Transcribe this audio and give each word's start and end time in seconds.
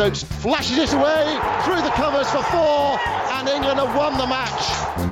Stokes 0.00 0.22
flashes 0.22 0.78
it 0.78 0.94
away 0.94 1.38
through 1.62 1.82
the 1.82 1.90
covers 1.90 2.26
for 2.30 2.42
four, 2.44 2.98
and 3.36 3.46
England 3.46 3.78
have 3.78 3.94
won 3.94 4.16
the 4.16 4.26
match. 4.26 5.09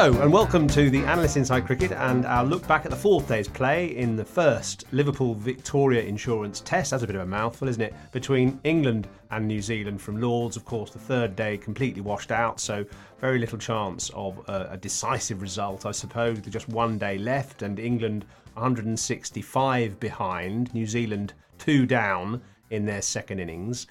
Hello 0.00 0.22
and 0.22 0.32
welcome 0.32 0.66
to 0.68 0.88
the 0.88 1.04
Analyst 1.04 1.36
Inside 1.36 1.66
Cricket 1.66 1.92
and 1.92 2.24
our 2.24 2.42
look 2.42 2.66
back 2.66 2.86
at 2.86 2.90
the 2.90 2.96
fourth 2.96 3.28
day's 3.28 3.48
play 3.48 3.94
in 3.94 4.16
the 4.16 4.24
first 4.24 4.86
Liverpool 4.92 5.34
Victoria 5.34 6.00
Insurance 6.00 6.62
Test. 6.62 6.92
That's 6.92 7.02
a 7.02 7.06
bit 7.06 7.16
of 7.16 7.20
a 7.20 7.26
mouthful, 7.26 7.68
isn't 7.68 7.82
it? 7.82 7.94
Between 8.10 8.58
England 8.64 9.08
and 9.30 9.46
New 9.46 9.60
Zealand 9.60 10.00
from 10.00 10.18
Lords. 10.18 10.56
Of 10.56 10.64
course, 10.64 10.90
the 10.90 10.98
third 10.98 11.36
day 11.36 11.58
completely 11.58 12.00
washed 12.00 12.32
out, 12.32 12.60
so 12.60 12.86
very 13.20 13.38
little 13.38 13.58
chance 13.58 14.10
of 14.14 14.38
a, 14.48 14.70
a 14.70 14.76
decisive 14.78 15.42
result, 15.42 15.84
I 15.84 15.90
suppose, 15.90 16.36
with 16.36 16.50
just 16.50 16.70
one 16.70 16.96
day 16.96 17.18
left 17.18 17.60
and 17.60 17.78
England 17.78 18.24
165 18.54 20.00
behind, 20.00 20.72
New 20.72 20.86
Zealand 20.86 21.34
two 21.58 21.84
down 21.84 22.40
in 22.70 22.86
their 22.86 23.02
second 23.02 23.38
innings. 23.38 23.86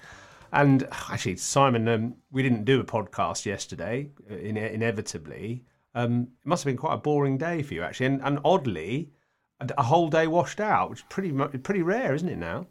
And 0.52 0.88
actually, 0.90 1.36
Simon, 1.36 1.86
um, 1.86 2.16
we 2.32 2.42
didn't 2.42 2.64
do 2.64 2.80
a 2.80 2.84
podcast 2.84 3.46
yesterday, 3.46 4.10
uh, 4.28 4.34
in, 4.34 4.56
inevitably. 4.56 5.62
Um, 5.94 6.28
it 6.42 6.46
must 6.46 6.62
have 6.64 6.70
been 6.70 6.76
quite 6.76 6.94
a 6.94 6.98
boring 6.98 7.36
day 7.38 7.62
for 7.62 7.74
you, 7.74 7.82
actually, 7.82 8.06
and, 8.06 8.20
and 8.22 8.38
oddly, 8.44 9.10
a, 9.60 9.82
whole 9.82 10.08
day 10.08 10.26
washed 10.26 10.60
out, 10.60 10.90
which 10.90 11.00
is 11.00 11.04
pretty 11.08 11.32
pretty 11.58 11.82
rare, 11.82 12.14
isn't 12.14 12.28
it? 12.28 12.38
Now, 12.38 12.66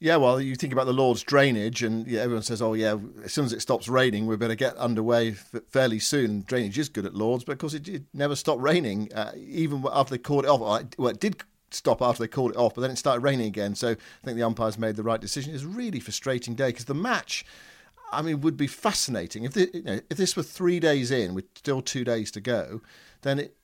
Yeah, 0.00 0.16
well, 0.16 0.40
you 0.40 0.54
think 0.54 0.72
about 0.72 0.86
the 0.86 0.92
Lord's 0.92 1.22
drainage, 1.24 1.82
and 1.82 2.06
yeah, 2.06 2.20
everyone 2.20 2.44
says, 2.44 2.62
"Oh, 2.62 2.74
yeah, 2.74 2.96
as 3.24 3.32
soon 3.32 3.44
as 3.46 3.52
it 3.52 3.60
stops 3.60 3.88
raining, 3.88 4.26
we 4.26 4.36
better 4.36 4.54
get 4.54 4.76
underway 4.76 5.30
f- 5.32 5.62
fairly 5.68 5.98
soon." 5.98 6.42
Drainage 6.42 6.78
is 6.78 6.88
good 6.88 7.04
at 7.06 7.14
Lords, 7.14 7.42
but 7.42 7.52
of 7.52 7.58
course, 7.58 7.74
it, 7.74 7.88
it 7.88 8.04
never 8.14 8.36
stopped 8.36 8.62
raining, 8.62 9.12
uh, 9.12 9.32
even 9.36 9.84
after 9.92 10.12
they 10.12 10.18
called 10.18 10.44
it 10.44 10.48
off. 10.48 10.60
Well, 10.60 10.76
it- 10.76 10.94
Well, 10.96 11.08
it 11.10 11.18
did 11.20 11.42
stop 11.70 12.00
after 12.00 12.22
they 12.22 12.28
called 12.28 12.52
it 12.52 12.56
off, 12.56 12.74
but 12.76 12.80
then 12.82 12.90
it 12.92 12.96
started 12.96 13.20
raining 13.22 13.48
again. 13.48 13.74
So 13.74 13.90
I 13.90 14.24
think 14.24 14.36
the 14.36 14.42
umpires 14.44 14.78
made 14.78 14.96
the 14.96 15.02
right 15.02 15.20
decision. 15.20 15.52
It's 15.54 15.64
a 15.64 15.68
really 15.68 16.00
frustrating 16.00 16.54
day 16.54 16.68
because 16.68 16.84
the 16.86 16.94
match. 16.94 17.44
I 18.12 18.22
mean, 18.22 18.40
would 18.40 18.56
be 18.56 18.66
fascinating 18.66 19.44
if 19.44 19.52
the, 19.52 19.70
you 19.72 19.82
know, 19.82 20.00
if 20.10 20.16
this 20.16 20.36
were 20.36 20.42
three 20.42 20.80
days 20.80 21.10
in 21.10 21.34
with 21.34 21.44
still 21.54 21.82
two 21.82 22.04
days 22.04 22.30
to 22.32 22.40
go, 22.40 22.80
then 23.22 23.38
it, 23.38 23.56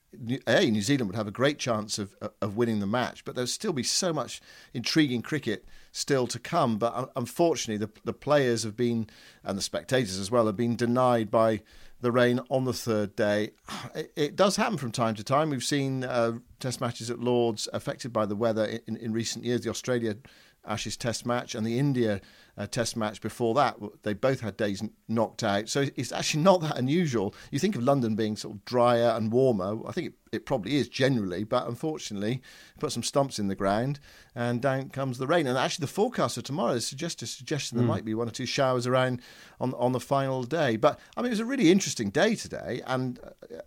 a 0.47 0.69
New 0.69 0.81
Zealand 0.81 1.09
would 1.09 1.15
have 1.15 1.27
a 1.27 1.31
great 1.31 1.59
chance 1.59 1.99
of 1.99 2.15
of 2.41 2.55
winning 2.55 2.79
the 2.79 2.87
match, 2.87 3.25
but 3.25 3.35
there'd 3.35 3.49
still 3.49 3.73
be 3.73 3.83
so 3.83 4.13
much 4.13 4.41
intriguing 4.73 5.21
cricket 5.21 5.65
still 5.91 6.27
to 6.27 6.39
come. 6.39 6.77
But 6.77 7.11
unfortunately, 7.15 7.85
the 7.85 7.91
the 8.03 8.13
players 8.13 8.63
have 8.63 8.75
been 8.75 9.07
and 9.43 9.57
the 9.57 9.61
spectators 9.61 10.17
as 10.17 10.31
well 10.31 10.45
have 10.45 10.55
been 10.55 10.75
denied 10.75 11.29
by 11.29 11.61
the 12.01 12.11
rain 12.11 12.39
on 12.49 12.65
the 12.65 12.73
third 12.73 13.15
day. 13.15 13.51
It, 13.95 14.11
it 14.15 14.35
does 14.35 14.57
happen 14.57 14.77
from 14.77 14.91
time 14.91 15.15
to 15.15 15.23
time. 15.23 15.49
We've 15.49 15.63
seen 15.63 16.03
uh, 16.03 16.39
Test 16.59 16.81
matches 16.81 17.09
at 17.09 17.19
Lords 17.19 17.69
affected 17.71 18.11
by 18.11 18.25
the 18.25 18.35
weather 18.35 18.65
in, 18.87 18.97
in 18.97 19.13
recent 19.13 19.45
years. 19.45 19.61
The 19.61 19.69
Australia 19.69 20.17
Ashes 20.65 20.97
Test 20.97 21.25
match 21.25 21.55
and 21.55 21.65
the 21.65 21.79
India 21.79 22.19
uh, 22.57 22.65
Test 22.67 22.95
match 22.95 23.21
before 23.21 23.53
that, 23.55 23.77
they 24.03 24.13
both 24.13 24.39
had 24.39 24.55
days 24.55 24.81
knocked 25.07 25.43
out. 25.43 25.67
So 25.69 25.87
it's 25.95 26.11
actually 26.11 26.43
not 26.43 26.61
that 26.61 26.77
unusual. 26.77 27.35
You 27.51 27.59
think 27.59 27.75
of 27.75 27.83
London 27.83 28.15
being 28.15 28.35
sort 28.37 28.55
of 28.55 28.65
drier 28.65 29.09
and 29.09 29.31
warmer. 29.31 29.77
I 29.87 29.91
think 29.91 30.07
it, 30.07 30.13
it 30.31 30.45
probably 30.45 30.77
is 30.77 30.87
generally, 30.87 31.43
but 31.43 31.67
unfortunately, 31.67 32.41
put 32.79 32.91
some 32.91 33.03
stumps 33.03 33.39
in 33.39 33.47
the 33.47 33.55
ground 33.55 33.99
and 34.33 34.61
down 34.61 34.89
comes 34.89 35.17
the 35.17 35.27
rain. 35.27 35.47
And 35.47 35.57
actually, 35.57 35.83
the 35.83 35.91
forecast 35.91 36.35
for 36.35 36.41
tomorrow 36.41 36.79
suggests 36.79 37.21
a 37.21 37.27
suggestion 37.27 37.77
there 37.77 37.87
might 37.87 38.05
be 38.05 38.13
one 38.13 38.27
or 38.27 38.31
two 38.31 38.45
showers 38.45 38.87
around 38.87 39.21
on 39.59 39.73
on 39.73 39.91
the 39.91 39.99
final 39.99 40.43
day. 40.43 40.77
But 40.77 40.99
I 41.17 41.21
mean, 41.21 41.27
it 41.27 41.31
was 41.31 41.39
a 41.41 41.45
really 41.45 41.71
interesting 41.71 42.09
day 42.09 42.35
today 42.35 42.81
and 42.85 43.19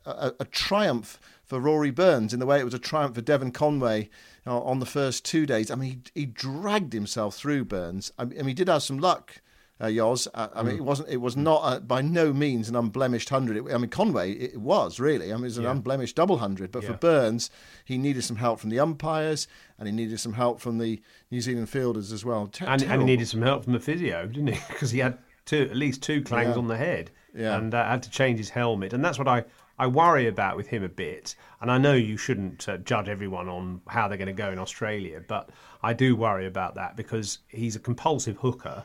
a, 0.06 0.10
a, 0.10 0.34
a 0.40 0.44
triumph 0.46 1.20
for 1.48 1.58
Rory 1.58 1.90
Burns 1.90 2.32
in 2.32 2.40
the 2.40 2.46
way 2.46 2.60
it 2.60 2.64
was 2.64 2.74
a 2.74 2.78
triumph 2.78 3.14
for 3.16 3.20
Devon 3.22 3.50
Conway 3.50 4.08
uh, 4.46 4.60
on 4.60 4.78
the 4.78 4.86
first 4.86 5.24
two 5.24 5.46
days. 5.46 5.70
I 5.70 5.74
mean, 5.74 6.02
he, 6.14 6.20
he 6.20 6.26
dragged 6.26 6.92
himself 6.92 7.34
through 7.36 7.64
Burns. 7.64 8.12
I 8.18 8.26
mean, 8.26 8.46
he 8.46 8.54
did 8.54 8.68
have 8.68 8.82
some 8.82 8.98
luck. 8.98 9.40
Uh, 9.80 9.86
Yoz, 9.86 10.26
uh, 10.34 10.48
I 10.56 10.62
mean, 10.64 10.74
it 10.74 10.82
wasn't. 10.84 11.08
It 11.08 11.18
was 11.18 11.36
not 11.36 11.60
uh, 11.62 11.78
by 11.78 12.02
no 12.02 12.32
means 12.32 12.68
an 12.68 12.74
unblemished 12.74 13.28
hundred. 13.28 13.56
It- 13.58 13.72
I 13.72 13.78
mean, 13.78 13.88
Conway, 13.90 14.32
it 14.32 14.56
was 14.60 14.98
really. 14.98 15.32
I 15.32 15.36
mean, 15.36 15.44
it 15.44 15.54
was 15.54 15.58
an 15.58 15.66
unblemished 15.66 16.16
double 16.16 16.38
hundred. 16.38 16.72
But 16.72 16.82
for 16.82 16.94
Burns, 16.94 17.48
he 17.84 17.96
needed 17.96 18.24
some 18.24 18.36
help 18.36 18.58
from 18.58 18.70
the 18.70 18.80
umpires, 18.80 19.46
and 19.78 19.86
he 19.86 19.94
needed 19.94 20.18
some 20.18 20.32
help 20.32 20.60
from 20.60 20.78
the 20.78 21.00
New 21.30 21.40
Zealand 21.40 21.68
fielders 21.70 22.10
as 22.10 22.24
well. 22.24 22.48
Ter- 22.48 22.66
and, 22.66 22.82
and 22.82 23.02
he 23.02 23.06
needed 23.06 23.28
some 23.28 23.40
help 23.42 23.62
from 23.62 23.72
the 23.72 23.78
physio, 23.78 24.26
didn't 24.26 24.48
he? 24.48 24.60
Because 24.68 24.90
he 24.90 24.98
had 24.98 25.16
two, 25.46 25.62
at 25.70 25.76
least 25.76 26.02
two 26.02 26.22
clangs 26.22 26.54
Yeah. 26.56 26.58
on 26.58 26.66
the 26.66 26.76
head, 26.76 27.12
Yeah. 27.32 27.56
and 27.56 27.72
uh, 27.72 27.84
had 27.88 28.02
to 28.02 28.10
change 28.10 28.38
his 28.38 28.50
helmet. 28.50 28.92
And 28.92 29.04
that's 29.04 29.16
what 29.16 29.28
I, 29.28 29.44
I 29.78 29.86
worry 29.86 30.26
about 30.26 30.56
with 30.56 30.68
him 30.68 30.82
a 30.82 30.88
bit. 30.88 31.36
And 31.60 31.70
I 31.70 31.78
know 31.78 31.94
you 31.94 32.16
shouldn't 32.16 32.68
uh, 32.68 32.78
judge 32.78 33.08
everyone 33.08 33.48
on 33.48 33.80
how 33.86 34.08
they're 34.08 34.18
going 34.18 34.26
to 34.26 34.32
go 34.32 34.50
in 34.50 34.58
Australia, 34.58 35.22
but 35.26 35.50
I 35.82 35.92
do 35.92 36.16
worry 36.16 36.46
about 36.46 36.74
that 36.74 36.96
because 36.96 37.38
he's 37.48 37.76
a 37.76 37.80
compulsive 37.80 38.38
hooker. 38.38 38.84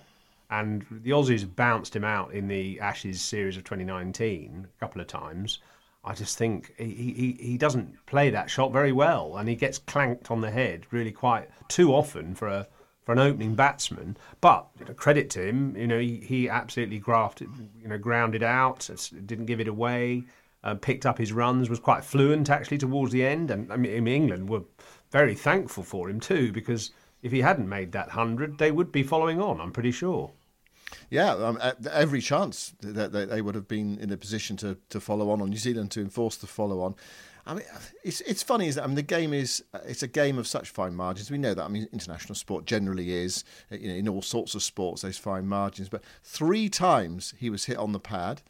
And 0.50 0.86
the 0.92 1.12
Aussies 1.12 1.48
bounced 1.56 1.96
him 1.96 2.04
out 2.04 2.34
in 2.34 2.48
the 2.48 2.80
Ashes 2.80 3.22
series 3.22 3.58
of 3.58 3.64
2019 3.64 4.68
a 4.76 4.80
couple 4.80 5.02
of 5.02 5.08
times. 5.08 5.60
I 6.06 6.14
just 6.14 6.38
think 6.38 6.74
he, 6.78 6.86
he, 6.94 7.38
he 7.40 7.58
doesn't 7.58 8.06
play 8.06 8.30
that 8.30 8.50
shot 8.50 8.72
very 8.72 8.92
well, 8.92 9.38
and 9.38 9.48
he 9.48 9.56
gets 9.56 9.80
clanked 9.80 10.30
on 10.30 10.42
the 10.42 10.52
head 10.52 10.86
really 10.92 11.12
quite 11.14 11.50
too 11.70 11.94
often 11.94 12.36
for 12.36 12.48
a 12.48 12.68
for 13.04 13.14
an 13.14 13.20
opening 13.20 13.56
batsman. 13.56 14.16
But 14.42 14.68
you 14.80 14.86
know, 14.86 14.94
credit 14.94 15.30
to 15.32 15.48
him, 15.48 15.76
you 15.76 15.88
know 15.88 16.00
he, 16.00 16.18
he 16.18 16.50
absolutely 16.50 17.00
grafted, 17.00 17.50
you 17.82 17.88
know, 17.88 17.98
grounded 17.98 18.44
out, 18.44 18.90
didn't 19.26 19.46
give 19.46 19.62
it 19.62 19.68
away, 19.68 20.24
uh, 20.64 20.76
picked 20.76 21.06
up 21.06 21.18
his 21.18 21.34
runs, 21.34 21.70
was 21.70 21.80
quite 21.80 22.04
fluent 22.04 22.50
actually 22.50 22.78
towards 22.78 23.12
the 23.12 23.26
end, 23.26 23.52
and 23.52 23.72
I 23.72 23.78
mean 23.78 24.08
England 24.08 24.50
were 24.50 24.64
very 25.12 25.36
thankful 25.36 25.84
for 25.84 26.10
him 26.10 26.20
too 26.20 26.52
because 26.52 26.92
if 27.22 27.32
he 27.32 27.42
hadn't 27.42 27.70
made 27.70 27.92
that 27.92 28.10
hundred, 28.10 28.58
they 28.58 28.72
would 28.72 28.92
be 28.92 29.04
following 29.04 29.42
on. 29.42 29.62
I'm 29.62 29.72
pretty 29.72 29.92
sure. 29.92 30.32
Yeah, 31.10 31.34
um, 31.34 31.60
every 31.92 32.22
chance 32.22 32.74
that 32.82 33.12
that 33.12 33.30
they 33.30 33.42
would 33.42 33.56
have 33.56 33.68
been 33.68 33.98
in 34.00 34.12
a 34.12 34.18
position 34.18 34.58
to, 34.58 34.78
to 34.90 35.00
follow 35.00 35.30
on, 35.30 35.42
on 35.42 35.50
New 35.50 35.58
Zealand 35.58 35.92
to 35.92 36.02
enforce 36.02 36.38
the 36.38 36.48
follow 36.48 36.82
on. 36.82 36.96
I 37.46 37.56
mean, 37.56 37.66
it's 38.04 38.22
it's 38.22 38.44
funny, 38.44 38.68
is 38.68 38.76
that 38.76 38.84
I 38.84 38.88
mean 38.88 38.96
the 38.96 39.02
game 39.02 39.34
is 39.34 39.64
it's 39.86 40.04
a 40.04 40.08
game 40.08 40.38
of 40.38 40.48
such 40.48 40.70
fine 40.70 40.96
margins. 40.96 41.30
We 41.30 41.38
know 41.38 41.54
that. 41.54 41.64
I 41.64 41.68
mean, 41.68 41.88
international 41.92 42.36
sport 42.36 42.66
generally 42.66 43.12
is, 43.12 43.44
you 43.70 43.90
know, 43.90 43.96
in 43.96 44.08
all 44.08 44.22
sorts 44.22 44.56
of 44.56 44.64
sports, 44.64 45.02
those 45.02 45.18
fine 45.18 45.48
margins. 45.48 45.90
But 45.90 46.04
three 46.24 46.70
times 46.70 47.34
he 47.38 47.50
was 47.50 47.66
hit 47.66 47.78
on 47.78 47.92
the 47.92 48.00
pad, 48.00 48.42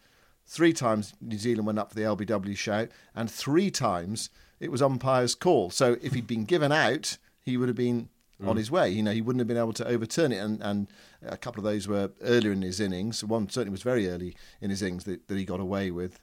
three 0.45 0.73
times 0.73 1.13
New 1.21 1.37
Zealand 1.37 1.65
went 1.67 1.79
up 1.79 1.89
for 1.89 1.95
the 1.95 2.01
LBW 2.01 2.55
shout, 2.57 2.89
and 3.15 3.29
three 3.29 3.71
times 3.71 4.29
it 4.59 4.71
was 4.71 4.81
umpire's 4.81 5.35
call. 5.35 5.69
So 5.69 5.97
if 6.01 6.13
he'd 6.13 6.27
been 6.27 6.45
given 6.45 6.71
out, 6.71 7.17
he 7.41 7.57
would 7.57 7.69
have 7.69 7.75
been 7.77 8.09
on 8.45 8.57
his 8.57 8.69
way. 8.69 8.89
You 8.89 9.03
know, 9.03 9.11
he 9.11 9.21
wouldn't 9.21 9.39
have 9.39 9.47
been 9.47 9.57
able 9.57 9.71
to 9.73 9.87
overturn 9.87 10.31
it. 10.33 10.37
And, 10.37 10.61
and 10.61 10.87
a 11.25 11.37
couple 11.37 11.59
of 11.65 11.71
those 11.71 11.87
were 11.87 12.11
earlier 12.21 12.51
in 12.51 12.61
his 12.61 12.79
innings. 12.81 13.23
One 13.23 13.47
certainly 13.49 13.71
was 13.71 13.83
very 13.83 14.09
early 14.09 14.35
in 14.59 14.69
his 14.69 14.81
innings 14.81 15.05
that, 15.05 15.27
that 15.29 15.37
he 15.37 15.45
got 15.45 15.61
away 15.61 15.91
with. 15.91 16.19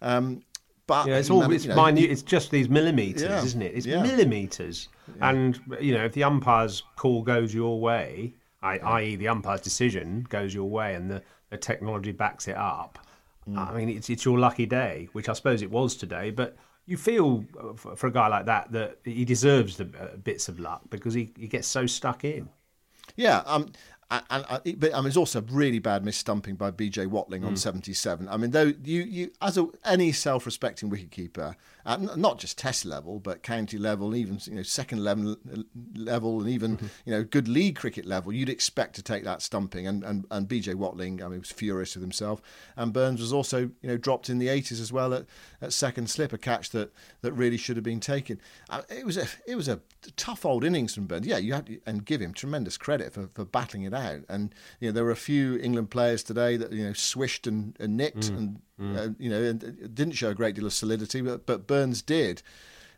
Um, 0.00 0.42
but 0.86 1.06
Yeah, 1.06 1.16
it's 1.18 1.28
all 1.28 1.50
it's 1.52 1.64
you 1.64 1.74
know, 1.74 1.84
minute. 1.84 2.10
It's 2.10 2.22
just 2.22 2.50
these 2.50 2.70
millimeters, 2.70 3.22
Yeah, 3.22 3.44
isn't 3.44 3.60
it? 3.60 3.74
It's 3.74 3.84
yeah. 3.84 4.02
millimeters. 4.02 4.88
And 5.20 5.60
you 5.80 5.92
know, 5.92 6.04
if 6.04 6.12
the 6.12 6.24
umpire's 6.24 6.82
call 6.96 7.22
goes 7.22 7.52
your 7.52 7.78
way, 7.80 8.32
i- 8.62 8.78
i.e., 8.78 9.16
the 9.16 9.28
umpire's 9.28 9.60
decision 9.60 10.24
goes 10.30 10.54
your 10.54 10.68
way, 10.70 10.94
and 10.94 11.10
the, 11.10 11.22
the 11.50 11.58
technology 11.58 12.12
backs 12.12 12.48
it 12.48 12.56
up, 12.56 12.98
Mm. 13.48 13.58
I 13.58 13.76
mean, 13.76 13.88
it's 13.88 14.10
it's 14.10 14.24
your 14.24 14.38
lucky 14.38 14.66
day, 14.66 15.08
which 15.12 15.28
I 15.28 15.32
suppose 15.32 15.62
it 15.62 15.70
was 15.70 15.96
today. 15.96 16.30
But 16.30 16.56
you 16.86 16.96
feel 16.96 17.44
uh, 17.58 17.74
for, 17.74 17.96
for 17.96 18.06
a 18.08 18.12
guy 18.12 18.28
like 18.28 18.46
that 18.46 18.72
that 18.72 18.98
he 19.04 19.24
deserves 19.24 19.76
the 19.76 19.84
uh, 19.84 20.16
bits 20.16 20.48
of 20.48 20.58
luck 20.58 20.82
because 20.90 21.14
he, 21.14 21.32
he 21.38 21.46
gets 21.46 21.68
so 21.68 21.86
stuck 21.86 22.24
in. 22.24 22.48
Yeah, 23.16 23.42
um, 23.46 23.72
and, 24.10 24.22
and 24.30 24.44
uh, 24.48 24.60
but 24.76 24.94
I 24.94 24.98
mean, 25.00 25.08
it's 25.08 25.16
also 25.16 25.40
a 25.40 25.42
really 25.42 25.78
bad 25.80 26.02
misstumping 26.04 26.56
by 26.56 26.70
BJ 26.70 27.06
Watling 27.06 27.44
on 27.44 27.56
seventy-seven. 27.56 28.28
I 28.28 28.36
mean, 28.38 28.52
though 28.52 28.72
you, 28.82 29.02
you 29.02 29.32
as 29.42 29.58
a, 29.58 29.66
any 29.84 30.12
self-respecting 30.12 30.90
wicketkeeper, 30.90 31.54
uh, 31.84 31.96
n- 32.00 32.10
not 32.16 32.38
just 32.38 32.56
Test 32.58 32.84
level, 32.86 33.20
but 33.20 33.42
county 33.42 33.76
level, 33.76 34.16
even 34.16 34.38
you 34.44 34.54
know 34.54 34.62
second 34.62 35.04
level 35.04 35.36
level, 35.94 36.40
and 36.40 36.48
even 36.48 36.76
Mm-hmm. 36.78 36.86
you 37.04 37.12
know 37.12 37.22
good 37.24 37.48
league 37.48 37.76
cricket 37.76 38.06
level, 38.06 38.32
you'd 38.32 38.48
expect 38.48 38.94
to 38.96 39.02
take 39.02 39.24
that 39.24 39.42
stumping. 39.42 39.86
And 39.86 40.02
and, 40.04 40.24
and 40.30 40.48
BJ 40.48 40.74
Watling, 40.74 41.22
I 41.22 41.28
mean, 41.28 41.40
was 41.40 41.50
furious 41.50 41.94
with 41.94 42.02
himself. 42.02 42.40
And 42.76 42.92
Burns 42.92 43.20
was 43.20 43.32
also 43.32 43.58
you 43.82 43.88
know 43.88 43.96
dropped 43.98 44.30
in 44.30 44.38
the 44.38 44.48
eighties 44.48 44.80
as 44.80 44.92
well 44.92 45.12
at, 45.12 45.26
at 45.60 45.72
second 45.72 46.08
slip, 46.08 46.32
a 46.32 46.38
catch 46.38 46.70
that, 46.70 46.92
that 47.20 47.32
really 47.32 47.56
should 47.58 47.76
have 47.76 47.84
been 47.84 48.00
taken. 48.00 48.40
Uh, 48.70 48.82
it 48.88 49.04
was 49.04 49.16
a 49.18 49.26
it 49.46 49.54
was 49.56 49.68
a 49.68 49.80
tough 50.16 50.46
old 50.46 50.64
innings 50.64 50.94
from 50.94 51.06
Burns. 51.06 51.26
Yeah, 51.26 51.38
you 51.38 51.52
had 51.52 51.66
to, 51.66 51.78
and 51.84 52.04
give 52.04 52.20
him 52.22 52.32
tremendous 52.32 52.76
credit 52.78 53.12
for, 53.12 53.28
for 53.34 53.44
battling 53.44 53.82
it 53.82 53.92
out. 53.94 53.97
And 54.28 54.54
you 54.80 54.88
know 54.88 54.92
there 54.92 55.04
were 55.04 55.10
a 55.10 55.16
few 55.16 55.56
England 55.58 55.90
players 55.90 56.22
today 56.22 56.56
that 56.56 56.72
you 56.72 56.84
know 56.84 56.92
swished 56.92 57.46
and, 57.46 57.76
and 57.80 57.96
nicked 57.96 58.28
and 58.36 58.60
Uh, 58.96 59.08
you 59.18 59.28
know 59.28 59.42
and 59.42 59.64
uh, 59.64 59.88
didn't 59.92 60.12
show 60.14 60.30
a 60.30 60.34
great 60.34 60.54
deal 60.54 60.66
of 60.66 60.72
solidity, 60.72 61.20
but 61.20 61.46
but 61.46 61.66
Burns 61.66 62.00
did. 62.02 62.42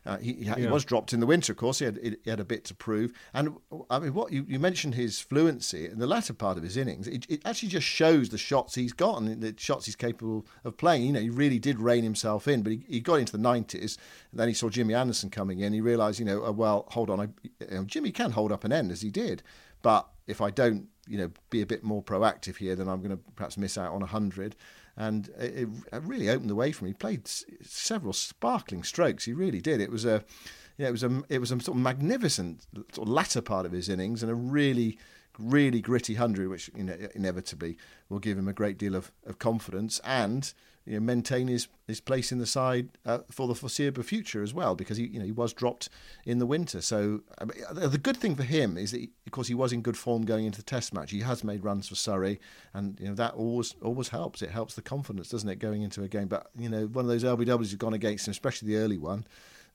Uh, 0.03 0.17
he, 0.17 0.33
he, 0.33 0.45
he 0.57 0.65
was 0.65 0.83
dropped 0.83 1.13
in 1.13 1.19
the 1.19 1.27
winter, 1.27 1.53
of 1.53 1.57
course. 1.57 1.77
He 1.77 1.85
had, 1.85 1.99
he 2.23 2.29
had 2.29 2.39
a 2.39 2.43
bit 2.43 2.63
to 2.65 2.73
prove. 2.73 3.13
And 3.35 3.55
I 3.87 3.99
mean, 3.99 4.15
what 4.15 4.31
you, 4.31 4.43
you 4.47 4.57
mentioned 4.57 4.95
his 4.95 5.19
fluency 5.19 5.85
in 5.85 5.99
the 5.99 6.07
latter 6.07 6.33
part 6.33 6.57
of 6.57 6.63
his 6.63 6.75
innings. 6.75 7.07
It, 7.07 7.27
it 7.29 7.41
actually 7.45 7.69
just 7.69 7.85
shows 7.85 8.29
the 8.29 8.37
shots 8.39 8.73
he's 8.73 8.93
got 8.93 9.21
and 9.21 9.41
the 9.41 9.53
shots 9.59 9.85
he's 9.85 9.95
capable 9.95 10.47
of 10.63 10.75
playing. 10.75 11.03
You 11.03 11.13
know, 11.13 11.19
he 11.19 11.29
really 11.29 11.59
did 11.59 11.79
rein 11.79 12.03
himself 12.03 12.47
in, 12.47 12.63
but 12.63 12.71
he, 12.71 12.83
he 12.87 12.99
got 12.99 13.19
into 13.19 13.31
the 13.31 13.37
90s. 13.37 13.95
And 14.31 14.39
then 14.39 14.47
he 14.47 14.55
saw 14.55 14.69
Jimmy 14.69 14.95
Anderson 14.95 15.29
coming 15.29 15.59
in. 15.59 15.71
He 15.71 15.81
realised, 15.81 16.17
you 16.19 16.25
know, 16.25 16.43
oh, 16.45 16.51
well, 16.51 16.87
hold 16.89 17.11
on, 17.11 17.19
I, 17.19 17.27
you 17.43 17.67
know, 17.69 17.83
Jimmy 17.83 18.11
can 18.11 18.31
hold 18.31 18.51
up 18.51 18.63
an 18.63 18.71
end 18.71 18.91
as 18.91 19.01
he 19.01 19.11
did. 19.11 19.43
But 19.83 20.07
if 20.25 20.41
I 20.41 20.49
don't, 20.49 20.87
you 21.07 21.17
know, 21.17 21.31
be 21.49 21.61
a 21.61 21.65
bit 21.65 21.83
more 21.83 22.03
proactive 22.03 22.57
here, 22.57 22.75
then 22.75 22.87
I'm 22.87 23.01
going 23.01 23.15
to 23.15 23.23
perhaps 23.35 23.57
miss 23.57 23.77
out 23.77 23.93
on 23.93 23.99
100 24.01 24.55
and 24.97 25.29
it, 25.39 25.67
it 25.91 26.03
really 26.03 26.29
opened 26.29 26.49
the 26.49 26.55
way 26.55 26.71
for 26.71 26.83
me 26.83 26.91
He 26.91 26.93
played 26.93 27.25
s- 27.25 27.45
several 27.61 28.13
sparkling 28.13 28.83
strokes. 28.83 29.25
He 29.25 29.33
really 29.33 29.61
did. 29.61 29.79
It 29.81 29.89
was 29.89 30.05
a, 30.05 30.23
you 30.77 30.83
know, 30.83 30.89
it 30.89 30.91
was 30.91 31.03
a, 31.03 31.23
it 31.29 31.39
was 31.39 31.51
a 31.51 31.59
sort 31.59 31.77
of 31.77 31.83
magnificent 31.83 32.65
sort 32.93 33.07
of 33.07 33.13
latter 33.13 33.41
part 33.41 33.65
of 33.65 33.71
his 33.71 33.89
innings, 33.89 34.21
and 34.21 34.31
a 34.31 34.35
really, 34.35 34.97
really 35.39 35.81
gritty 35.81 36.15
hundred, 36.15 36.49
which 36.49 36.69
you 36.75 36.83
know, 36.83 36.97
inevitably 37.15 37.77
will 38.09 38.19
give 38.19 38.37
him 38.37 38.47
a 38.47 38.53
great 38.53 38.77
deal 38.77 38.95
of, 38.95 39.11
of 39.25 39.39
confidence 39.39 39.99
and 40.03 40.53
you 40.85 40.93
know, 40.93 40.99
maintain 40.99 41.47
his, 41.47 41.67
his 41.87 42.01
place 42.01 42.31
in 42.31 42.39
the 42.39 42.45
side 42.45 42.89
uh, 43.05 43.19
for 43.29 43.47
the 43.47 43.55
foreseeable 43.55 44.03
future 44.03 44.41
as 44.41 44.53
well, 44.53 44.75
because 44.75 44.97
he 44.97 45.05
you 45.07 45.19
know 45.19 45.25
he 45.25 45.31
was 45.31 45.53
dropped 45.53 45.89
in 46.25 46.39
the 46.39 46.45
winter. 46.45 46.81
So 46.81 47.21
I 47.39 47.45
mean, 47.45 47.57
the 47.71 47.97
good 47.97 48.17
thing 48.17 48.35
for 48.35 48.43
him 48.43 48.77
is 48.77 48.91
that, 48.91 48.99
he, 48.99 49.11
of 49.25 49.31
course, 49.31 49.47
he 49.47 49.53
was 49.53 49.71
in 49.71 49.81
good 49.81 49.97
form 49.97 50.23
going 50.23 50.45
into 50.45 50.59
the 50.59 50.65
Test 50.65 50.93
match. 50.93 51.11
He 51.11 51.19
has 51.21 51.43
made 51.43 51.63
runs 51.63 51.87
for 51.87 51.95
Surrey, 51.95 52.39
and 52.73 52.99
you 52.99 53.07
know 53.07 53.15
that 53.15 53.33
always 53.35 53.75
always 53.81 54.09
helps. 54.09 54.41
It 54.41 54.51
helps 54.51 54.75
the 54.75 54.81
confidence, 54.81 55.29
doesn't 55.29 55.49
it, 55.49 55.59
going 55.59 55.83
into 55.83 56.03
a 56.03 56.07
game? 56.07 56.27
But 56.27 56.47
you 56.57 56.69
know, 56.69 56.87
one 56.87 57.05
of 57.05 57.09
those 57.09 57.23
LBWs 57.23 57.71
have 57.71 57.79
gone 57.79 57.93
against 57.93 58.27
him, 58.27 58.31
especially 58.31 58.69
the 58.69 58.77
early 58.77 58.97
one. 58.97 59.25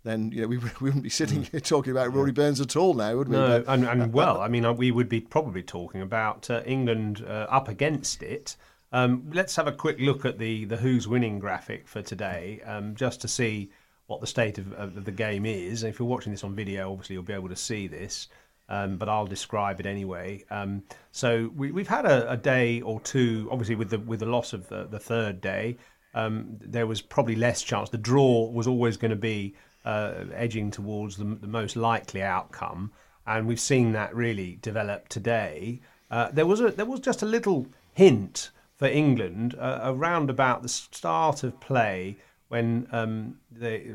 Then 0.03 0.31
you 0.31 0.43
know 0.43 0.49
we, 0.49 0.59
we 0.59 0.71
wouldn't 0.81 1.03
be 1.03 1.11
sitting 1.11 1.45
here 1.45 1.61
talking 1.61 1.93
about 1.93 2.13
Rory 2.15 2.33
Burns 2.33 2.61
at 2.61 2.77
all 2.77 2.95
now, 2.95 3.17
would 3.17 3.29
we? 3.29 3.37
No, 3.37 3.65
and, 3.67 3.85
and 3.85 4.13
well, 4.13 4.41
I 4.41 4.49
mean, 4.49 4.65
uh, 4.65 4.73
we 4.73 4.91
would 4.91 5.09
be 5.09 5.21
probably 5.21 5.63
talking 5.63 6.01
about 6.01 6.51
uh, 6.51 6.63
England 6.65 7.25
uh, 7.27 7.47
up 7.51 7.69
against 7.69 8.23
it. 8.23 8.57
Um, 8.93 9.31
let's 9.33 9.57
have 9.57 9.67
a 9.67 9.73
quick 9.73 9.99
look 9.99 10.25
at 10.25 10.39
the, 10.39 10.65
the 10.65 10.77
Who's 10.77 11.09
Winning 11.09 11.39
graphic 11.39 11.89
for 11.89 12.03
today, 12.03 12.61
um, 12.65 12.95
just 12.95 13.21
to 13.23 13.29
see 13.29 13.71
what 14.07 14.21
the 14.21 14.27
state 14.27 14.59
of, 14.59 14.73
of 14.75 15.05
the 15.05 15.13
game 15.13 15.45
is. 15.45 15.83
If 15.83 15.99
you're 15.99 16.09
watching 16.09 16.33
this 16.33 16.45
on 16.45 16.55
video, 16.55 16.93
obviously 16.93 17.15
you'll 17.15 17.25
be 17.25 17.33
able 17.33 17.49
to 17.49 17.57
see 17.57 17.89
this, 17.89 18.29
um, 18.69 18.97
but 18.97 19.09
I'll 19.09 19.27
describe 19.27 19.81
it 19.81 19.87
anyway. 19.87 20.45
Um, 20.51 20.85
so 21.11 21.51
we, 21.57 21.73
we've 21.73 21.89
had 21.89 22.07
a, 22.07 22.31
a 22.31 22.37
day 22.37 22.81
or 22.81 23.01
two, 23.01 23.49
obviously 23.51 23.75
with 23.75 23.91
the 23.91 23.99
with 23.99 24.21
the 24.21 24.27
loss 24.27 24.53
of 24.53 24.69
the, 24.69 24.85
the 24.85 25.01
third 25.01 25.41
day. 25.41 25.77
Um, 26.15 26.57
there 26.61 26.87
was 26.87 27.03
probably 27.03 27.37
less 27.37 27.63
chance. 27.63 27.91
The 27.91 27.99
draw 27.99 28.49
was 28.49 28.67
always 28.67 28.97
going 28.97 29.11
to 29.11 29.17
be 29.17 29.55
uh, 29.85 30.25
edging 30.33 30.71
towards 30.71 31.17
the, 31.17 31.25
the 31.25 31.47
most 31.47 31.77
likely 31.77 32.23
outcome, 32.23 32.93
and 33.27 33.47
we've 33.47 33.61
seen 33.61 33.93
that 33.93 34.15
really 34.15 34.59
develop 34.63 35.09
today. 35.09 35.81
Uh, 36.11 36.31
there 36.33 36.47
was 36.47 36.61
a 36.61 36.71
there 36.71 36.87
was 36.87 37.01
just 37.01 37.23
a 37.23 37.27
little 37.27 37.67
hint 37.93 38.51
for 38.77 38.87
England 38.87 39.55
uh, 39.59 39.81
around 39.83 40.31
about 40.31 40.63
the 40.63 40.69
start 40.69 41.43
of 41.43 41.59
play 41.61 42.17
when 42.49 42.87
um, 42.93 43.39
they. 43.51 43.95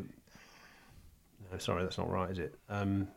No, 1.51 1.57
sorry, 1.57 1.83
that's 1.83 1.97
not 1.97 2.09
right, 2.09 2.31
is 2.31 2.39
it? 2.39 2.55
Um, 2.69 3.07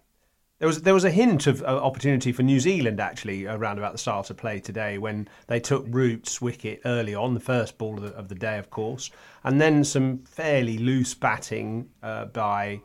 there 0.59 0.69
was 0.69 0.83
there 0.83 0.95
was 0.95 1.05
a 1.05 1.11
hint 1.11 1.47
of 1.47 1.63
uh, 1.63 1.67
opportunity 1.67 2.33
for 2.33 2.43
New 2.43 2.61
Zealand 2.61 3.01
actually 3.01 3.47
around 3.47 3.79
about 3.79 3.93
the 3.93 3.99
start 3.99 4.31
of 4.31 4.37
play 4.37 4.61
today 4.61 4.99
when 4.99 5.29
they 5.47 5.59
took 5.59 5.85
Root's 5.89 6.41
wicket 6.41 6.81
early 6.85 7.15
on, 7.15 7.35
the 7.35 7.41
first 7.41 7.77
ball 7.77 7.97
of 7.97 8.03
the, 8.03 8.15
of 8.15 8.29
the 8.29 8.35
day, 8.35 8.59
of 8.59 8.71
course, 8.71 9.11
and 9.43 9.61
then 9.61 9.85
some 9.85 10.19
fairly 10.25 10.79
loose 10.79 11.13
batting 11.15 11.89
uh, 12.03 12.27
by 12.27 12.81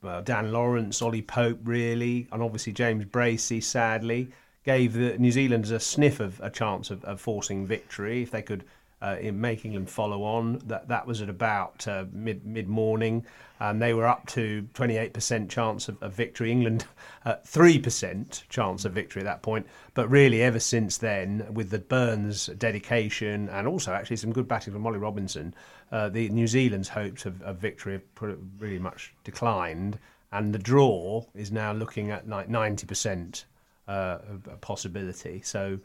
well, 0.00 0.22
Dan 0.22 0.52
Lawrence, 0.52 1.02
Ollie 1.02 1.22
Pope, 1.22 1.58
really, 1.64 2.28
and 2.30 2.42
obviously 2.42 2.72
James 2.72 3.04
Bracey, 3.04 3.62
sadly, 3.62 4.30
gave 4.68 4.92
the 4.92 5.16
New 5.16 5.32
Zealanders 5.32 5.70
a 5.70 5.80
sniff 5.80 6.20
of 6.20 6.38
a 6.42 6.50
chance 6.50 6.90
of, 6.90 7.02
of 7.06 7.22
forcing 7.22 7.66
victory 7.66 8.22
if 8.22 8.30
they 8.30 8.42
could. 8.42 8.64
Uh, 9.00 9.16
in 9.20 9.40
make 9.40 9.64
England 9.64 9.88
follow 9.88 10.24
on, 10.24 10.60
that 10.66 10.88
that 10.88 11.06
was 11.06 11.22
at 11.22 11.28
about 11.28 11.86
uh, 11.86 12.04
mid 12.12 12.44
mid 12.44 12.68
morning, 12.68 13.24
and 13.60 13.80
they 13.80 13.94
were 13.94 14.04
up 14.04 14.26
to 14.26 14.66
28% 14.74 15.48
chance 15.48 15.88
of, 15.88 16.02
of 16.02 16.12
victory. 16.12 16.50
England 16.50 16.84
uh, 17.24 17.36
three 17.44 17.78
percent 17.78 18.42
chance 18.48 18.84
of 18.84 18.92
victory 18.92 19.22
at 19.22 19.24
that 19.24 19.40
point, 19.40 19.64
but 19.94 20.10
really 20.10 20.42
ever 20.42 20.58
since 20.58 20.98
then, 20.98 21.46
with 21.52 21.70
the 21.70 21.78
Burns 21.78 22.46
dedication 22.58 23.48
and 23.50 23.68
also 23.68 23.92
actually 23.92 24.16
some 24.16 24.32
good 24.32 24.48
batting 24.48 24.72
from 24.72 24.84
Ollie 24.84 24.98
Robinson, 24.98 25.54
uh, 25.92 26.08
the 26.08 26.28
New 26.30 26.48
Zealand's 26.48 26.88
hopes 26.88 27.24
of, 27.24 27.40
of 27.42 27.56
victory 27.58 27.92
have 27.92 28.36
really 28.58 28.80
much 28.80 29.14
declined, 29.22 29.96
and 30.32 30.52
the 30.52 30.58
draw 30.58 31.24
is 31.36 31.52
now 31.52 31.72
looking 31.72 32.10
at 32.10 32.28
like 32.28 32.48
90% 32.48 33.44
uh, 33.88 34.18
a 34.52 34.56
possibility. 34.56 35.40
So 35.42 35.78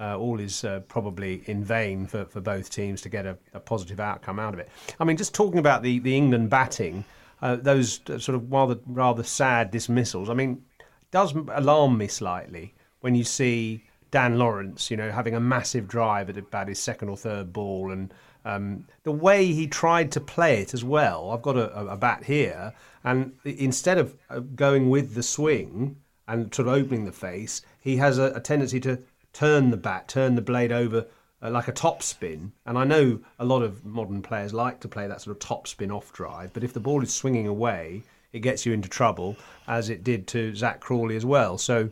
uh, 0.00 0.16
all 0.16 0.40
is 0.40 0.64
uh, 0.64 0.80
probably 0.88 1.42
in 1.46 1.62
vain 1.62 2.06
for, 2.06 2.24
for 2.24 2.40
both 2.40 2.70
teams 2.70 3.02
to 3.02 3.08
get 3.08 3.26
a, 3.26 3.36
a 3.52 3.60
positive 3.60 4.00
outcome 4.00 4.38
out 4.38 4.54
of 4.54 4.60
it. 4.60 4.68
I 4.98 5.04
mean, 5.04 5.16
just 5.16 5.34
talking 5.34 5.58
about 5.58 5.82
the, 5.82 5.98
the 5.98 6.16
England 6.16 6.48
batting, 6.48 7.04
uh, 7.42 7.56
those 7.56 8.00
uh, 8.08 8.18
sort 8.18 8.36
of 8.36 8.50
rather 8.50 8.78
rather 8.86 9.22
sad 9.22 9.70
dismissals. 9.70 10.30
I 10.30 10.34
mean, 10.34 10.62
does 11.10 11.34
alarm 11.52 11.98
me 11.98 12.08
slightly 12.08 12.74
when 13.00 13.14
you 13.14 13.24
see 13.24 13.84
Dan 14.10 14.38
Lawrence, 14.38 14.90
you 14.90 14.96
know, 14.96 15.10
having 15.10 15.34
a 15.34 15.40
massive 15.40 15.86
drive 15.86 16.30
at 16.30 16.38
about 16.38 16.68
his 16.68 16.78
second 16.78 17.10
or 17.10 17.16
third 17.16 17.52
ball, 17.52 17.92
and 17.92 18.12
um, 18.44 18.86
the 19.02 19.12
way 19.12 19.46
he 19.46 19.66
tried 19.66 20.10
to 20.12 20.20
play 20.20 20.62
it 20.62 20.72
as 20.72 20.82
well. 20.82 21.30
I've 21.30 21.42
got 21.42 21.56
a, 21.56 21.78
a, 21.78 21.86
a 21.88 21.96
bat 21.96 22.24
here, 22.24 22.72
and 23.04 23.32
instead 23.44 23.98
of 23.98 24.16
uh, 24.30 24.40
going 24.40 24.88
with 24.88 25.14
the 25.14 25.22
swing 25.22 25.96
and 26.30 26.54
sort 26.54 26.68
of 26.68 26.74
opening 26.74 27.04
the 27.04 27.12
face, 27.12 27.62
he 27.80 27.96
has 27.96 28.18
a, 28.18 28.32
a 28.34 28.40
tendency 28.40 28.80
to 28.80 28.98
turn 29.32 29.70
the 29.70 29.76
bat, 29.76 30.08
turn 30.08 30.36
the 30.36 30.42
blade 30.42 30.72
over 30.72 31.06
uh, 31.42 31.50
like 31.50 31.68
a 31.68 31.72
top 31.72 32.02
spin. 32.02 32.52
And 32.66 32.78
I 32.78 32.84
know 32.84 33.20
a 33.38 33.44
lot 33.44 33.62
of 33.62 33.84
modern 33.84 34.22
players 34.22 34.54
like 34.54 34.80
to 34.80 34.88
play 34.88 35.06
that 35.08 35.20
sort 35.20 35.36
of 35.36 35.40
top 35.40 35.66
spin 35.66 35.90
off 35.90 36.12
drive, 36.12 36.52
but 36.52 36.64
if 36.64 36.72
the 36.72 36.80
ball 36.80 37.02
is 37.02 37.12
swinging 37.12 37.46
away, 37.46 38.02
it 38.32 38.40
gets 38.40 38.64
you 38.64 38.72
into 38.72 38.88
trouble, 38.88 39.36
as 39.66 39.90
it 39.90 40.04
did 40.04 40.26
to 40.28 40.54
Zak 40.54 40.80
Crawley 40.80 41.16
as 41.16 41.26
well. 41.26 41.58
So 41.58 41.90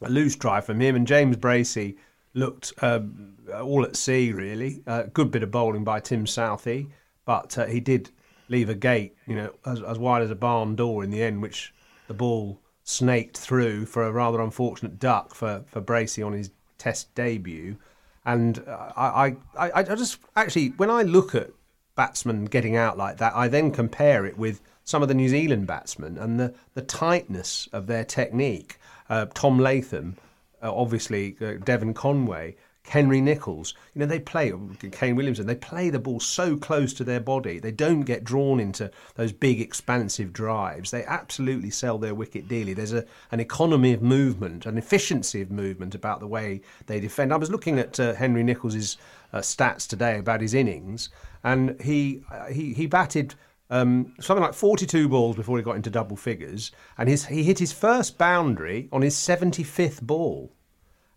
a 0.00 0.08
loose 0.08 0.36
drive 0.36 0.64
from 0.64 0.80
him, 0.80 0.96
and 0.96 1.06
James 1.06 1.36
Bracey 1.36 1.96
looked 2.32 2.72
um, 2.80 3.34
all 3.52 3.84
at 3.84 3.96
sea, 3.96 4.32
really. 4.32 4.82
Uh, 4.86 5.04
good 5.12 5.30
bit 5.30 5.42
of 5.42 5.50
bowling 5.50 5.84
by 5.84 6.00
Tim 6.00 6.24
Southee, 6.24 6.86
but 7.26 7.58
uh, 7.58 7.66
he 7.66 7.80
did 7.80 8.10
leave 8.48 8.70
a 8.70 8.74
gate, 8.74 9.14
you 9.26 9.34
know, 9.34 9.52
as, 9.66 9.82
as 9.82 9.98
wide 9.98 10.22
as 10.22 10.30
a 10.30 10.34
barn 10.34 10.74
door 10.74 11.04
in 11.04 11.10
the 11.10 11.22
end, 11.22 11.42
which 11.42 11.74
the 12.06 12.14
ball 12.14 12.58
snaked 12.88 13.36
through 13.36 13.84
for 13.84 14.02
a 14.02 14.10
rather 14.10 14.40
unfortunate 14.40 14.98
duck 14.98 15.34
for, 15.34 15.62
for 15.66 15.82
Bracey 15.82 16.24
on 16.24 16.32
his 16.32 16.50
Test 16.78 17.14
debut. 17.14 17.76
And 18.24 18.64
I, 18.68 19.36
I, 19.58 19.70
I, 19.74 19.82
just 19.82 20.18
actually, 20.36 20.68
when 20.76 20.88
I 20.88 21.02
look 21.02 21.34
at 21.34 21.50
batsmen 21.96 22.46
getting 22.46 22.76
out 22.76 22.96
like 22.96 23.18
that, 23.18 23.34
I 23.34 23.48
then 23.48 23.72
compare 23.72 24.24
it 24.24 24.38
with 24.38 24.62
some 24.84 25.02
of 25.02 25.08
the 25.08 25.14
New 25.14 25.28
Zealand 25.28 25.66
batsmen 25.66 26.16
and 26.16 26.38
the, 26.38 26.54
the 26.74 26.82
tightness 26.82 27.68
of 27.72 27.88
their 27.88 28.04
technique. 28.04 28.78
Uh, 29.10 29.26
Tom 29.34 29.58
Latham, 29.58 30.16
uh, 30.62 30.74
obviously 30.74 31.36
uh, 31.40 31.54
Devon 31.64 31.92
Conway, 31.92 32.56
Henry 32.88 33.20
Nicholls. 33.20 33.74
You 33.94 34.00
know, 34.00 34.06
they 34.06 34.18
play, 34.18 34.52
Kane 34.92 35.16
Williamson, 35.16 35.46
they 35.46 35.54
play 35.54 35.90
the 35.90 35.98
ball 35.98 36.20
so 36.20 36.56
close 36.56 36.92
to 36.94 37.04
their 37.04 37.20
body. 37.20 37.58
They 37.58 37.70
don't 37.70 38.02
get 38.02 38.24
drawn 38.24 38.60
into 38.60 38.90
those 39.14 39.32
big, 39.32 39.60
expansive 39.60 40.32
drives. 40.32 40.90
They 40.90 41.04
absolutely 41.04 41.70
sell 41.70 41.98
their 41.98 42.14
wicket 42.14 42.48
dearly. 42.48 42.74
There's 42.74 42.92
a, 42.92 43.04
an 43.30 43.40
economy 43.40 43.92
of 43.92 44.02
movement, 44.02 44.66
an 44.66 44.78
efficiency 44.78 45.40
of 45.40 45.50
movement 45.50 45.94
about 45.94 46.20
the 46.20 46.26
way 46.26 46.60
they 46.86 47.00
defend. 47.00 47.32
I 47.32 47.36
was 47.36 47.50
looking 47.50 47.78
at 47.78 47.98
uh, 48.00 48.14
Henry 48.14 48.42
Nicholls' 48.42 48.96
uh, 49.32 49.38
stats 49.38 49.86
today 49.86 50.18
about 50.18 50.40
his 50.40 50.54
innings, 50.54 51.10
and 51.44 51.80
he, 51.80 52.22
uh, 52.30 52.46
he, 52.46 52.72
he 52.72 52.86
batted. 52.86 53.34
Um, 53.70 54.14
something 54.18 54.42
like 54.42 54.54
42 54.54 55.10
balls 55.10 55.36
before 55.36 55.58
he 55.58 55.62
got 55.62 55.76
into 55.76 55.90
double 55.90 56.16
figures, 56.16 56.72
and 56.96 57.06
his, 57.06 57.26
he 57.26 57.42
hit 57.42 57.58
his 57.58 57.70
first 57.70 58.16
boundary 58.16 58.88
on 58.90 59.02
his 59.02 59.14
75th 59.14 60.00
ball. 60.00 60.50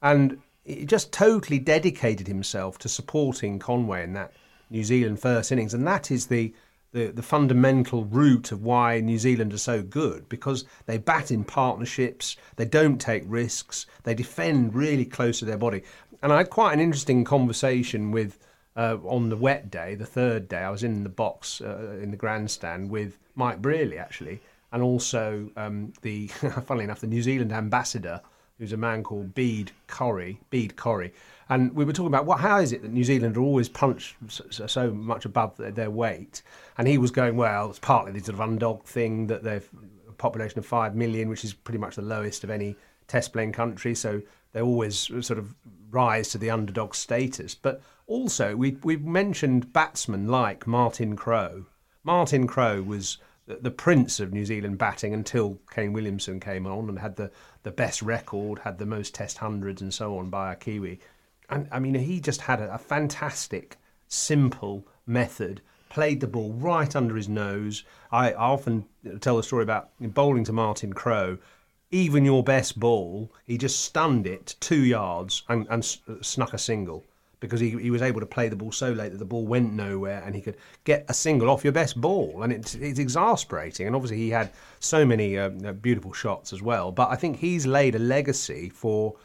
And 0.01 0.41
he 0.63 0.85
just 0.85 1.11
totally 1.11 1.59
dedicated 1.59 2.27
himself 2.27 2.77
to 2.79 2.89
supporting 2.89 3.59
Conway 3.59 4.03
in 4.03 4.13
that 4.13 4.33
New 4.69 4.83
Zealand 4.83 5.19
first 5.19 5.51
innings, 5.51 5.73
and 5.73 5.85
that 5.87 6.11
is 6.11 6.27
the 6.27 6.53
the, 6.93 7.07
the 7.07 7.23
fundamental 7.23 8.03
root 8.05 8.51
of 8.51 8.63
why 8.63 8.99
New 8.99 9.17
Zealand 9.17 9.53
are 9.53 9.57
so 9.57 9.81
good 9.81 10.27
because 10.27 10.65
they 10.87 10.97
bat 10.97 11.31
in 11.31 11.43
partnerships, 11.43 12.35
they 12.57 12.65
don't 12.65 12.99
take 12.99 13.23
risks, 13.25 13.85
they 14.03 14.13
defend 14.13 14.75
really 14.75 15.05
close 15.05 15.39
to 15.39 15.45
their 15.45 15.57
body. 15.57 15.83
And 16.21 16.33
I 16.33 16.39
had 16.39 16.49
quite 16.49 16.73
an 16.73 16.79
interesting 16.79 17.23
conversation 17.23 18.11
with 18.11 18.39
uh, 18.75 18.97
on 19.05 19.29
the 19.29 19.37
wet 19.37 19.71
day, 19.71 19.95
the 19.95 20.05
third 20.05 20.47
day. 20.47 20.59
I 20.59 20.69
was 20.69 20.83
in 20.83 21.03
the 21.03 21.09
box 21.09 21.61
uh, 21.61 21.97
in 22.01 22.11
the 22.11 22.17
grandstand 22.17 22.89
with 22.89 23.17
Mike 23.35 23.61
Brearley 23.61 23.97
actually, 23.97 24.41
and 24.71 24.83
also 24.83 25.49
um, 25.57 25.93
the 26.01 26.27
funnily 26.65 26.83
enough 26.83 27.01
the 27.01 27.07
New 27.07 27.21
Zealand 27.21 27.51
ambassador 27.51 28.21
who's 28.61 28.73
a 28.73 28.77
man 28.77 29.01
called 29.01 29.33
Bede 29.33 29.71
Corry, 29.87 30.37
Bede 30.51 30.75
Corry, 30.75 31.11
and 31.49 31.73
we 31.73 31.83
were 31.83 31.93
talking 31.93 32.13
about 32.13 32.27
what 32.27 32.39
how 32.39 32.59
is 32.59 32.71
it 32.71 32.83
that 32.83 32.91
New 32.91 33.03
Zealand 33.03 33.35
are 33.35 33.41
always 33.41 33.67
punched 33.67 34.15
so, 34.29 34.67
so 34.67 34.91
much 34.91 35.25
above 35.25 35.57
their, 35.57 35.71
their, 35.71 35.89
weight, 35.89 36.43
and 36.77 36.87
he 36.87 36.99
was 36.99 37.09
going 37.09 37.37
well. 37.37 37.71
It's 37.71 37.79
partly 37.79 38.11
the 38.11 38.19
sort 38.19 38.35
of 38.35 38.41
underdog 38.41 38.83
thing 38.83 39.25
that 39.27 39.43
they've 39.43 39.67
a 40.07 40.11
population 40.11 40.59
of 40.59 40.65
five 40.67 40.95
million, 40.95 41.27
which 41.27 41.43
is 41.43 41.53
pretty 41.53 41.79
much 41.79 41.95
the 41.95 42.03
lowest 42.03 42.43
of 42.43 42.51
any 42.51 42.75
test 43.07 43.33
playing 43.33 43.51
country, 43.51 43.95
so 43.95 44.21
they 44.53 44.61
always 44.61 44.99
sort 44.99 45.39
of 45.39 45.55
rise 45.89 46.29
to 46.29 46.37
the 46.37 46.51
underdog 46.51 46.93
status. 46.93 47.55
But 47.55 47.81
also 48.05 48.55
we 48.55 48.77
we've 48.83 49.03
mentioned 49.03 49.73
batsmen 49.73 50.27
like 50.27 50.67
Martin 50.67 51.15
Crowe. 51.15 51.65
Martin 52.03 52.45
Crowe 52.45 52.83
was 52.83 53.17
the 53.47 53.71
prince 53.71 54.19
of 54.19 54.31
New 54.31 54.45
Zealand 54.45 54.77
batting 54.77 55.13
until 55.13 55.59
Kane 55.71 55.93
Williamson 55.93 56.39
came 56.39 56.65
on 56.67 56.89
and 56.89 56.99
had 56.99 57.15
the, 57.15 57.31
the 57.63 57.71
best 57.71 58.01
record, 58.01 58.59
had 58.59 58.77
the 58.77 58.85
most 58.85 59.13
Test 59.13 59.39
hundreds 59.39 59.81
and 59.81 59.93
so 59.93 60.17
on 60.17 60.29
by 60.29 60.53
a 60.53 60.55
Kiwi. 60.55 60.99
And 61.49 61.67
I 61.71 61.79
mean, 61.79 61.95
he 61.95 62.19
just 62.19 62.41
had 62.41 62.61
a, 62.61 62.73
a 62.73 62.77
fantastic, 62.77 63.77
simple 64.07 64.87
method. 65.05 65.61
Played 65.89 66.21
the 66.21 66.27
ball 66.27 66.53
right 66.53 66.95
under 66.95 67.15
his 67.15 67.27
nose. 67.27 67.83
I, 68.11 68.31
I 68.31 68.35
often 68.35 68.85
tell 69.19 69.37
the 69.37 69.43
story 69.43 69.63
about 69.63 69.89
bowling 69.99 70.45
to 70.45 70.53
Martin 70.53 70.93
Crowe. 70.93 71.37
Even 71.89 72.23
your 72.23 72.43
best 72.43 72.79
ball, 72.79 73.33
he 73.45 73.57
just 73.57 73.81
stunned 73.81 74.25
it 74.25 74.55
two 74.61 74.81
yards 74.81 75.43
and, 75.49 75.67
and 75.69 75.97
uh, 76.07 76.13
snuck 76.21 76.53
a 76.53 76.57
single 76.57 77.05
because 77.41 77.59
he, 77.59 77.71
he 77.71 77.91
was 77.91 78.01
able 78.01 78.21
to 78.21 78.25
play 78.25 78.47
the 78.47 78.55
ball 78.55 78.71
so 78.71 78.91
late 78.93 79.11
that 79.11 79.17
the 79.17 79.25
ball 79.25 79.45
went 79.45 79.73
nowhere 79.73 80.23
and 80.25 80.33
he 80.33 80.41
could 80.41 80.55
get 80.85 81.03
a 81.09 81.13
single 81.13 81.49
off 81.49 81.63
your 81.65 81.73
best 81.73 81.99
ball. 81.99 82.43
And 82.43 82.53
it's, 82.53 82.75
it's 82.75 82.99
exasperating. 82.99 83.87
And 83.87 83.95
obviously, 83.95 84.17
he 84.17 84.29
had 84.29 84.51
so 84.79 85.05
many 85.05 85.37
uh, 85.37 85.49
uh 85.65 85.73
beautiful 85.73 86.13
shots 86.13 86.53
as 86.53 86.61
well. 86.61 86.91
But 86.91 87.09
I 87.09 87.15
think 87.15 87.37
he's 87.37 87.67
laid 87.67 87.95
a 87.95 87.99
legacy 87.99 88.69
for 88.69 89.15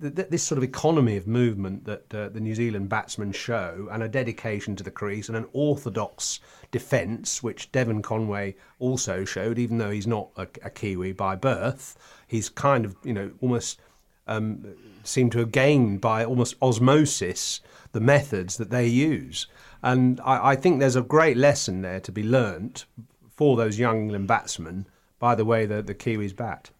th- 0.00 0.14
th- 0.14 0.28
this 0.28 0.44
sort 0.44 0.56
of 0.56 0.64
economy 0.64 1.16
of 1.16 1.26
movement 1.26 1.84
that 1.84 2.14
uh, 2.14 2.28
the 2.28 2.40
New 2.40 2.54
Zealand 2.54 2.88
batsmen 2.88 3.32
show 3.32 3.88
and 3.90 4.04
a 4.04 4.08
dedication 4.08 4.76
to 4.76 4.84
the 4.84 4.90
crease 4.90 5.28
and 5.28 5.36
an 5.36 5.46
orthodox 5.52 6.38
defence, 6.70 7.42
which 7.42 7.72
Devon 7.72 8.02
Conway 8.02 8.54
also 8.78 9.24
showed, 9.24 9.58
even 9.58 9.78
though 9.78 9.90
he's 9.90 10.06
not 10.06 10.28
a, 10.36 10.46
a 10.62 10.70
Kiwi 10.70 11.12
by 11.12 11.34
birth. 11.34 11.96
He's 12.28 12.48
kind 12.48 12.84
of, 12.84 12.94
you 13.02 13.12
know, 13.12 13.32
almost 13.40 13.80
um, 14.28 14.74
seem 15.02 15.30
to 15.30 15.38
have 15.38 15.50
gained 15.50 16.00
by 16.00 16.24
almost 16.24 16.54
osmosis 16.62 17.60
the 17.92 18.00
methods 18.00 18.56
that 18.58 18.70
they 18.70 18.86
use. 18.86 19.46
And 19.82 20.20
I, 20.20 20.50
I, 20.50 20.56
think 20.56 20.78
there's 20.78 20.96
a 20.96 21.02
great 21.02 21.36
lesson 21.36 21.82
there 21.82 22.00
to 22.00 22.12
be 22.12 22.22
learnt 22.22 22.84
for 23.30 23.56
those 23.56 23.78
young 23.78 24.02
England 24.02 24.26
batsmen 24.28 24.86
by 25.18 25.34
the 25.34 25.44
way 25.44 25.66
that 25.66 25.86
the 25.86 25.94
Kiwis 25.94 26.36
bat. 26.36 26.70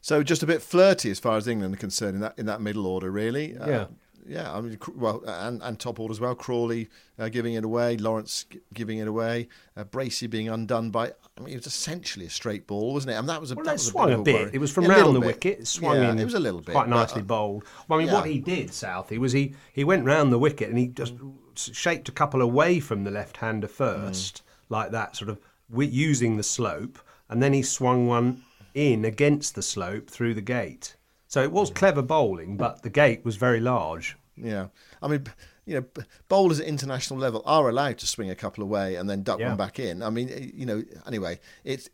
So 0.00 0.22
just 0.22 0.42
a 0.42 0.46
bit 0.46 0.62
flirty 0.62 1.10
as 1.10 1.18
far 1.18 1.36
as 1.36 1.48
England 1.48 1.74
are 1.74 1.78
concerned 1.78 2.16
in 2.16 2.20
that 2.20 2.38
in 2.38 2.46
that 2.46 2.60
middle 2.60 2.86
order, 2.86 3.10
really. 3.10 3.56
Uh, 3.56 3.68
yeah. 3.68 3.86
Yeah, 4.28 4.52
I 4.52 4.60
mean, 4.60 4.78
well, 4.94 5.22
and, 5.26 5.62
and 5.62 5.78
top 5.78 5.98
order 5.98 6.12
as 6.12 6.20
well. 6.20 6.34
Crawley 6.34 6.88
uh, 7.18 7.30
giving 7.30 7.54
it 7.54 7.64
away, 7.64 7.96
Lawrence 7.96 8.44
giving 8.74 8.98
it 8.98 9.08
away, 9.08 9.48
uh, 9.74 9.84
Bracey 9.84 10.28
being 10.28 10.50
undone 10.50 10.90
by. 10.90 11.12
I 11.38 11.40
mean, 11.40 11.54
it 11.54 11.56
was 11.56 11.66
essentially 11.66 12.26
a 12.26 12.30
straight 12.30 12.66
ball, 12.66 12.92
wasn't 12.92 13.12
it? 13.12 13.16
And 13.16 13.28
that 13.28 13.40
was 13.40 13.52
a. 13.52 13.54
Well, 13.54 13.64
that 13.64 13.70
it 13.70 13.74
was 13.74 13.86
swung 13.86 14.12
a, 14.12 14.18
bit. 14.18 14.34
Worry. 14.34 14.50
It 14.52 14.58
was 14.58 14.70
from 14.70 14.84
yeah, 14.84 15.00
round 15.00 15.16
the 15.16 15.20
bit. 15.20 15.26
wicket. 15.26 15.60
It 15.60 15.66
swung 15.66 15.96
yeah, 15.96 16.10
in. 16.10 16.18
It 16.18 16.24
was 16.24 16.34
a 16.34 16.40
little 16.40 16.60
bit 16.60 16.72
quite 16.72 16.88
nicely 16.88 17.22
uh, 17.22 17.24
bowled. 17.24 17.64
Well, 17.88 17.98
I 17.98 18.02
mean, 18.02 18.08
yeah. 18.08 18.14
what 18.14 18.26
he 18.26 18.38
did, 18.38 18.68
Southee, 18.68 19.18
was 19.18 19.32
he 19.32 19.54
he 19.72 19.82
went 19.82 20.04
round 20.04 20.30
the 20.30 20.38
wicket 20.38 20.68
and 20.68 20.78
he 20.78 20.88
just 20.88 21.14
shaped 21.54 22.08
a 22.08 22.12
couple 22.12 22.42
away 22.42 22.80
from 22.80 23.04
the 23.04 23.10
left-hander 23.10 23.68
first, 23.68 24.36
mm. 24.36 24.50
like 24.68 24.90
that, 24.90 25.16
sort 25.16 25.30
of 25.30 25.38
using 25.74 26.36
the 26.36 26.42
slope, 26.42 26.98
and 27.30 27.42
then 27.42 27.54
he 27.54 27.62
swung 27.62 28.06
one 28.06 28.42
in 28.74 29.04
against 29.06 29.54
the 29.54 29.62
slope 29.62 30.10
through 30.10 30.34
the 30.34 30.42
gate. 30.42 30.96
So 31.26 31.42
it 31.42 31.52
was 31.52 31.70
clever 31.70 32.02
bowling, 32.02 32.56
but 32.56 32.82
the 32.82 32.90
gate 32.90 33.24
was 33.24 33.36
very 33.36 33.60
large. 33.60 34.16
Yeah, 34.42 34.68
I 35.02 35.08
mean, 35.08 35.24
you 35.66 35.80
know, 35.80 36.02
bowlers 36.28 36.60
at 36.60 36.66
international 36.66 37.18
level 37.18 37.42
are 37.46 37.68
allowed 37.68 37.98
to 37.98 38.06
swing 38.06 38.30
a 38.30 38.34
couple 38.34 38.62
away 38.64 38.94
and 38.96 39.08
then 39.08 39.22
duck 39.22 39.38
Yeah. 39.40 39.48
one 39.48 39.56
back 39.56 39.78
in. 39.78 40.02
I 40.02 40.10
mean, 40.10 40.52
you 40.54 40.66
know, 40.66 40.82
anyway, 41.06 41.40
it's. 41.64 41.88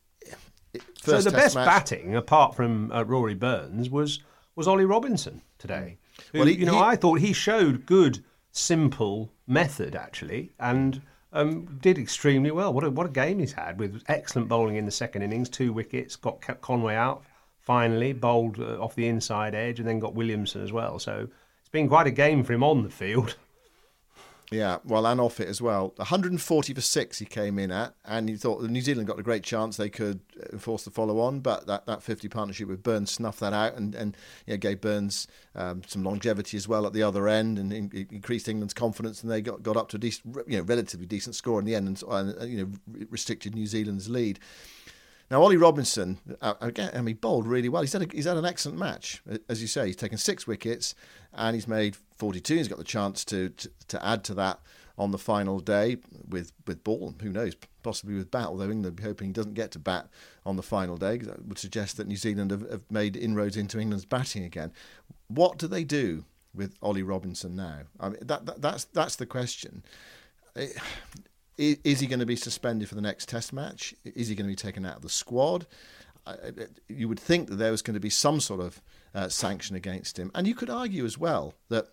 It, 0.72 0.82
So 1.02 1.20
the 1.20 1.30
best 1.30 1.54
match- 1.54 1.66
batting, 1.66 2.16
apart 2.16 2.56
from 2.56 2.90
uh, 2.90 3.02
Rory 3.04 3.34
Burns, 3.34 3.88
was 3.90 4.20
was 4.56 4.66
Ollie 4.68 4.84
Robinson 4.84 5.42
today. 5.58 5.98
Who, 6.32 6.38
Well, 6.40 6.48
he- 6.48 6.54
you 6.58 6.66
know, 6.66 6.74
he- 6.74 6.80
I 6.80 6.96
thought 6.96 7.20
he 7.20 7.32
showed 7.32 7.86
good, 7.86 8.24
simple 8.50 9.32
method 9.46 9.94
actually, 9.96 10.52
and 10.58 11.02
um, 11.32 11.78
did 11.82 11.98
extremely 11.98 12.50
well. 12.52 12.72
What 12.72 12.84
a 12.84 12.90
what 12.90 13.06
a 13.06 13.10
game 13.10 13.38
he's 13.40 13.52
had 13.52 13.78
with 13.80 14.02
excellent 14.08 14.48
bowling 14.48 14.76
in 14.76 14.84
the 14.84 14.90
second 14.92 15.22
innings, 15.22 15.48
two 15.48 15.72
wickets, 15.72 16.16
got 16.16 16.40
Conway 16.60 16.94
out 16.94 17.24
finally, 17.60 18.12
bowled 18.12 18.60
uh, 18.60 18.78
off 18.82 18.94
the 18.94 19.08
inside 19.08 19.54
edge, 19.54 19.78
and 19.80 19.88
then 19.88 19.98
got 19.98 20.14
Williamson 20.14 20.62
as 20.62 20.70
well. 20.72 20.98
So 20.98 21.28
it's 21.64 21.70
been 21.70 21.88
quite 21.88 22.06
a 22.06 22.10
game 22.10 22.44
for 22.44 22.52
him 22.52 22.62
on 22.62 22.82
the 22.82 22.90
field. 22.90 23.36
Yeah, 24.50 24.78
well, 24.84 25.06
and 25.06 25.18
off 25.18 25.40
it 25.40 25.48
as 25.48 25.62
well. 25.62 25.94
140 25.96 26.74
for 26.74 26.80
six 26.82 27.18
he 27.18 27.24
came 27.24 27.58
in 27.58 27.70
at, 27.70 27.94
and 28.04 28.28
he 28.28 28.36
thought 28.36 28.62
New 28.62 28.82
Zealand 28.82 29.08
got 29.08 29.18
a 29.18 29.22
great 29.22 29.42
chance 29.42 29.78
they 29.78 29.88
could 29.88 30.20
enforce 30.52 30.84
the 30.84 30.90
follow 30.90 31.20
on, 31.20 31.40
but 31.40 31.66
that, 31.66 31.86
that 31.86 32.02
50 32.02 32.28
partnership 32.28 32.68
with 32.68 32.82
Burns 32.82 33.10
snuffed 33.10 33.40
that 33.40 33.54
out 33.54 33.74
and, 33.76 33.94
and 33.94 34.14
you 34.46 34.52
know, 34.52 34.58
gave 34.58 34.82
Burns 34.82 35.26
um, 35.54 35.80
some 35.86 36.04
longevity 36.04 36.58
as 36.58 36.68
well 36.68 36.86
at 36.86 36.92
the 36.92 37.02
other 37.02 37.26
end 37.26 37.58
and 37.58 37.72
in, 37.72 38.06
increased 38.10 38.46
England's 38.46 38.74
confidence, 38.74 39.22
and 39.22 39.32
they 39.32 39.40
got, 39.40 39.62
got 39.62 39.78
up 39.78 39.88
to 39.88 39.96
a 39.96 40.00
decent, 40.00 40.36
you 40.46 40.58
know, 40.58 40.64
relatively 40.64 41.06
decent 41.06 41.34
score 41.34 41.58
in 41.58 41.64
the 41.64 41.74
end 41.74 41.88
and, 41.88 42.02
and 42.02 42.52
you 42.52 42.58
know, 42.58 43.06
restricted 43.08 43.54
New 43.54 43.66
Zealand's 43.66 44.10
lead. 44.10 44.38
Now, 45.30 45.42
Ollie 45.42 45.56
Robinson, 45.56 46.18
uh, 46.40 46.54
again, 46.60 46.90
I 46.94 47.00
mean, 47.00 47.16
bowled 47.16 47.46
really 47.46 47.68
well. 47.68 47.82
He's 47.82 47.92
had, 47.92 48.02
a, 48.02 48.06
he's 48.12 48.26
had 48.26 48.36
an 48.36 48.44
excellent 48.44 48.78
match. 48.78 49.22
As 49.48 49.62
you 49.62 49.68
say, 49.68 49.86
he's 49.86 49.96
taken 49.96 50.18
six 50.18 50.46
wickets 50.46 50.94
and 51.32 51.54
he's 51.54 51.66
made 51.66 51.96
42. 52.16 52.54
He's 52.54 52.68
got 52.68 52.78
the 52.78 52.84
chance 52.84 53.24
to, 53.26 53.48
to, 53.50 53.70
to 53.88 54.06
add 54.06 54.22
to 54.24 54.34
that 54.34 54.60
on 54.96 55.10
the 55.10 55.18
final 55.18 55.60
day 55.60 55.96
with, 56.28 56.52
with 56.66 56.84
ball. 56.84 57.14
Who 57.20 57.30
knows? 57.30 57.54
Possibly 57.82 58.14
with 58.14 58.30
bat, 58.30 58.46
although 58.46 58.70
England 58.70 58.96
be 58.96 59.02
hoping 59.02 59.28
he 59.28 59.32
doesn't 59.32 59.54
get 59.54 59.70
to 59.72 59.78
bat 59.78 60.08
on 60.46 60.56
the 60.56 60.62
final 60.62 60.96
day. 60.96 61.18
That 61.18 61.46
would 61.46 61.58
suggest 61.58 61.96
that 61.96 62.06
New 62.06 62.16
Zealand 62.16 62.50
have, 62.50 62.70
have 62.70 62.82
made 62.90 63.16
inroads 63.16 63.56
into 63.56 63.78
England's 63.78 64.04
batting 64.04 64.44
again. 64.44 64.72
What 65.28 65.58
do 65.58 65.66
they 65.66 65.84
do 65.84 66.24
with 66.54 66.76
Ollie 66.82 67.02
Robinson 67.02 67.56
now? 67.56 67.80
I 67.98 68.10
mean, 68.10 68.18
that, 68.22 68.46
that, 68.46 68.62
that's, 68.62 68.84
that's 68.84 69.16
the 69.16 69.26
question. 69.26 69.82
Is 71.56 72.00
he 72.00 72.06
going 72.06 72.20
to 72.20 72.26
be 72.26 72.36
suspended 72.36 72.88
for 72.88 72.94
the 72.94 73.00
next 73.00 73.28
Test 73.28 73.52
match? 73.52 73.94
Is 74.04 74.28
he 74.28 74.34
going 74.34 74.46
to 74.46 74.52
be 74.52 74.56
taken 74.56 74.84
out 74.84 74.96
of 74.96 75.02
the 75.02 75.08
squad? 75.08 75.66
You 76.88 77.08
would 77.08 77.20
think 77.20 77.48
that 77.48 77.56
there 77.56 77.70
was 77.70 77.82
going 77.82 77.94
to 77.94 78.00
be 78.00 78.10
some 78.10 78.40
sort 78.40 78.60
of 78.60 78.82
uh, 79.14 79.28
sanction 79.28 79.76
against 79.76 80.18
him, 80.18 80.30
and 80.34 80.46
you 80.46 80.54
could 80.54 80.70
argue 80.70 81.04
as 81.04 81.16
well 81.18 81.54
that 81.68 81.88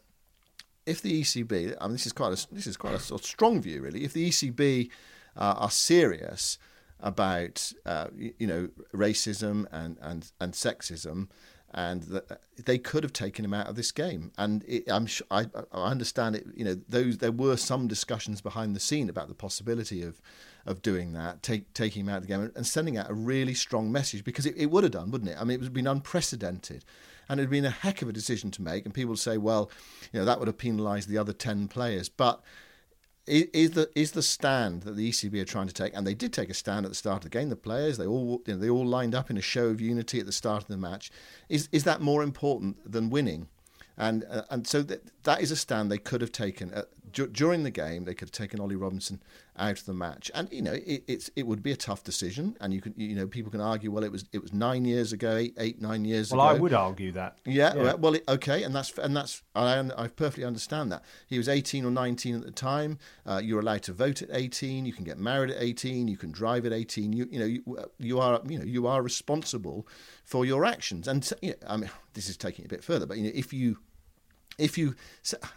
if 0.86 1.02
the 1.02 1.22
ECB, 1.22 1.76
I 1.80 1.86
mean, 1.86 1.94
this 1.94 2.06
is 2.06 2.14
quite 2.14 2.34
a 2.34 2.54
this 2.54 2.68
is 2.68 2.78
quite 2.78 2.96
a 2.96 3.00
sort 3.00 3.22
of 3.22 3.28
strong 3.28 3.62
view, 3.62 3.82
really. 3.82 4.04
If 4.04 4.14
the 4.14 4.30
ECB 4.30 4.90
uh, 5.38 5.56
are 5.58 5.72
serious 5.72 6.58
about 7.00 7.72
uh, 7.86 8.08
you 8.16 8.48
know 8.48 8.70
racism 8.94 9.66
and 9.72 9.98
and 10.02 10.32
and 10.40 10.54
sexism, 10.54 11.28
and 11.74 12.04
that 12.04 12.42
they 12.58 12.78
could 12.78 13.04
have 13.04 13.14
taken 13.14 13.46
him 13.46 13.54
out 13.54 13.68
of 13.68 13.76
this 13.76 13.92
game. 13.92 14.32
And 14.38 14.64
it, 14.68 14.84
I'm 14.92 15.08
I, 15.30 15.46
I 15.72 15.90
understand 15.90 16.36
it. 16.36 16.46
You 16.54 16.66
know, 16.66 16.76
those 16.88 17.20
there 17.20 17.32
were 17.32 17.58
some 17.58 17.88
discussions 17.88 18.42
behind 18.42 18.76
the 18.76 18.80
scene 18.80 19.10
about 19.10 19.30
the 19.30 19.34
possibility 19.34 20.04
of 20.04 20.22
of 20.66 20.82
doing 20.82 21.14
that, 21.14 21.42
take, 21.42 21.74
taking 21.74 22.02
him 22.02 22.10
out 22.10 22.18
of 22.18 22.22
the 22.24 22.28
game, 22.28 22.52
and 22.56 22.68
sending 22.68 22.98
out 22.98 23.10
a 23.10 23.14
really 23.14 23.54
strong 23.54 23.92
message 23.92 24.24
because 24.24 24.46
it, 24.46 24.56
it 24.58 24.68
would 24.68 24.84
have 24.84 24.92
done, 24.92 25.12
wouldn't 25.12 25.32
it? 25.32 25.38
I 25.40 25.44
mean, 25.44 25.56
it 25.56 25.58
would 25.60 25.66
have 25.66 25.74
been 25.74 25.88
unprecedented. 25.88 26.86
And 27.30 27.40
it 27.40 27.44
had 27.44 27.50
been 27.50 27.66
a 27.66 27.70
heck 27.70 28.02
of 28.02 28.10
a 28.10 28.14
decision 28.14 28.52
to 28.52 28.62
make. 28.62 28.86
And 28.86 28.94
people 28.94 29.16
say, 29.16 29.38
well, 29.38 29.72
you 30.12 30.20
know, 30.20 30.26
that 30.26 30.40
would 30.40 30.48
have 30.48 30.58
penalised 30.58 31.08
the 31.08 31.18
other 31.18 31.34
10 31.34 31.68
players. 31.70 32.10
But 32.10 32.42
is 33.28 33.72
the 33.72 33.90
is 33.96 34.12
the 34.12 34.22
stand 34.22 34.82
that 34.84 34.96
the 34.96 35.10
ECB 35.10 35.42
are 35.42 35.46
trying 35.46 35.68
to 35.68 35.74
take, 35.74 35.96
and 35.96 36.06
they 36.06 36.14
did 36.14 36.34
take 36.34 36.50
a 36.50 36.54
stand 36.54 36.86
at 36.86 36.92
the 36.92 36.96
start 36.96 37.18
of 37.18 37.24
the 37.24 37.30
game. 37.30 37.50
The 37.50 37.56
players, 37.56 37.98
they 37.98 38.08
all 38.08 38.42
you 38.46 38.54
know, 38.54 38.60
they 38.60 38.70
all 38.70 38.86
lined 38.86 39.14
up 39.14 39.30
in 39.30 39.38
a 39.38 39.42
show 39.42 39.68
of 39.68 39.80
unity 39.80 40.20
at 40.20 40.26
the 40.26 40.32
start 40.32 40.64
of 40.64 40.68
the 40.68 40.78
match. 40.78 41.12
Is 41.48 41.70
is 41.72 41.84
that 41.84 42.02
more 42.02 42.24
important 42.24 42.92
than 42.92 43.10
winning? 43.10 43.48
And 43.98 44.26
uh, 44.30 44.44
and 44.50 44.66
so 44.66 44.82
that 44.84 45.24
that 45.24 45.42
is 45.42 45.52
a 45.52 45.56
stand 45.56 45.92
they 45.92 45.98
could 45.98 46.22
have 46.22 46.32
taken 46.32 46.74
uh, 46.74 46.84
du- 47.12 47.28
during 47.28 47.64
the 47.64 47.72
game. 47.72 48.06
They 48.06 48.14
could 48.14 48.28
have 48.28 48.32
taken 48.32 48.60
Ollie 48.60 48.76
Robinson 48.76 49.22
out 49.58 49.80
of 49.80 49.86
the 49.86 49.94
match, 49.94 50.32
and 50.34 50.52
you 50.52 50.62
know 50.62 50.74
it, 50.74 51.04
it's 51.08 51.30
it 51.36 51.46
would 51.46 51.62
be 51.62 51.72
a 51.72 51.76
tough 51.76 52.04
decision. 52.04 52.56
And 52.62 52.74
you 52.74 52.82
can 52.82 52.94
you 52.98 53.16
know 53.16 53.28
people 53.28 53.52
can 53.52 53.62
argue, 53.62 53.92
well, 53.92 54.04
it 54.04 54.12
was 54.12 54.26
it 54.32 54.42
was 54.42 54.54
nine 54.54 54.86
years 54.86 55.14
ago, 55.14 55.36
eight 55.36 55.54
eight 55.58 55.82
nine 55.82 56.06
years 56.06 56.32
Well, 56.32 56.42
ago. 56.42 56.56
I 56.56 56.60
would 56.60 56.74
argue 56.74 57.12
that. 57.14 57.38
Yeah, 57.46 57.76
well, 57.76 57.98
well, 57.98 58.16
it- 58.16 58.24
okay, 58.28 58.64
and 58.64 58.74
that's 58.74 58.98
and 58.98 59.16
that's 59.16 59.44
I 59.56 59.78
I 59.98 60.08
perfectly 60.08 60.46
understand 60.46 60.92
that. 60.92 61.04
He 61.28 61.38
was 61.38 61.48
18 61.50 61.86
or 61.86 61.92
19 61.92 62.36
at 62.36 62.44
the 62.46 62.52
time. 62.52 62.98
Uh, 63.26 63.42
you're 63.44 63.60
allowed 63.60 63.84
to 63.84 63.94
vote 63.94 64.22
at 64.22 64.30
18. 64.32 64.86
You 64.86 64.94
can 64.94 65.04
get 65.04 65.18
married 65.18 65.52
at 65.52 65.62
18. 65.62 66.08
You 66.08 66.18
can 66.18 66.32
drive 66.32 66.66
at 66.66 66.74
18. 66.74 67.14
You 67.14 67.28
you 67.32 67.40
know 67.40 67.46
you, 67.46 67.64
you 68.00 68.20
are 68.20 68.42
you 68.48 68.58
know 68.60 68.66
you 68.66 68.88
are 68.88 69.02
responsible 69.02 69.88
for 70.24 70.46
your 70.46 70.66
actions. 70.66 71.08
And 71.08 71.30
you 71.42 71.50
know, 71.52 71.56
I 71.68 71.78
mean, 71.78 71.90
this 72.14 72.30
is 72.30 72.38
taking 72.38 72.64
it 72.66 72.68
a 72.68 72.70
bit 72.70 72.84
further, 72.84 73.06
but 73.06 73.18
you 73.18 73.26
know 73.26 73.32
if 73.34 73.52
you 73.54 73.78
if 74.58 74.78
you 74.78 74.96